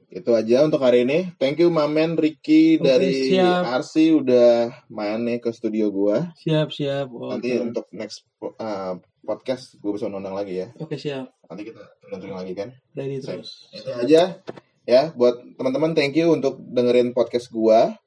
Itu 0.08 0.32
aja 0.32 0.64
untuk 0.64 0.80
hari 0.80 1.04
ini. 1.04 1.32
Thank 1.36 1.60
you 1.60 1.68
Mamen 1.68 2.16
Ricky 2.16 2.80
Oke, 2.80 2.84
dari 2.86 3.12
siap. 3.28 3.64
RC 3.80 3.94
udah 4.18 4.50
main 4.88 5.20
nih 5.20 5.40
ke 5.40 5.52
studio 5.52 5.88
gua. 5.88 6.32
siap 6.38 6.72
siap 6.72 7.12
oke 7.12 7.28
Nanti 7.28 7.60
untuk 7.60 7.92
next 7.92 8.24
eh, 8.40 8.94
podcast 9.20 9.76
gue 9.76 9.92
bisa 9.92 10.08
undang 10.08 10.32
lagi 10.32 10.64
ya. 10.64 10.68
oke 10.80 10.96
siap 10.96 11.28
Nanti 11.48 11.68
kita 11.68 11.84
undang 12.08 12.40
lagi 12.40 12.56
kan. 12.56 12.72
ready 12.96 13.20
Siap. 13.20 13.36
terus 13.36 13.52
Itu 13.72 13.90
aja 13.92 14.40
ya 14.88 15.12
buat 15.12 15.44
teman-teman 15.60 15.92
thank 15.92 16.16
you 16.16 16.32
untuk 16.32 16.56
dengerin 16.62 17.12
podcast 17.12 17.52
gua. 17.52 18.00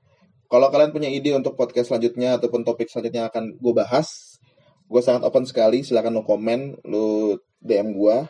Kalau 0.48 0.72
kalian 0.72 0.90
punya 0.90 1.06
ide 1.06 1.30
untuk 1.30 1.52
podcast 1.52 1.92
selanjutnya 1.92 2.34
ataupun 2.34 2.64
topik 2.64 2.88
selanjutnya 2.88 3.22
yang 3.22 3.30
akan 3.30 3.44
gue 3.54 3.74
bahas, 3.76 4.40
gue 4.82 4.98
sangat 4.98 5.22
open 5.22 5.44
sekali. 5.44 5.84
Silakan 5.84 6.16
lo 6.16 6.24
komen, 6.24 6.80
lo 6.82 7.36
DM 7.60 7.92
gua 7.92 8.24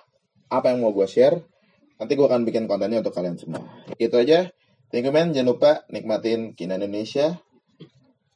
apa 0.51 0.75
yang 0.75 0.83
mau 0.83 0.93
gue 0.93 1.07
share 1.07 1.39
nanti 1.97 2.13
gue 2.19 2.27
akan 2.27 2.43
bikin 2.43 2.67
kontennya 2.67 3.01
untuk 3.01 3.15
kalian 3.15 3.39
semua. 3.39 3.63
Itu 3.97 4.19
aja. 4.19 4.51
Thank 4.91 5.07
you 5.07 5.15
man 5.15 5.31
jangan 5.31 5.55
lupa 5.55 5.73
nikmatin 5.87 6.59
kina 6.59 6.75
Indonesia 6.75 7.39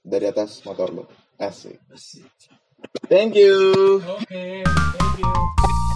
dari 0.04 0.30
atas 0.30 0.62
motor 0.62 0.94
lo 0.94 1.04
asik. 1.42 1.82
Thank 3.10 3.34
you. 3.34 3.98
Oke, 4.04 4.62
thank 4.62 5.18
you. 5.18 5.93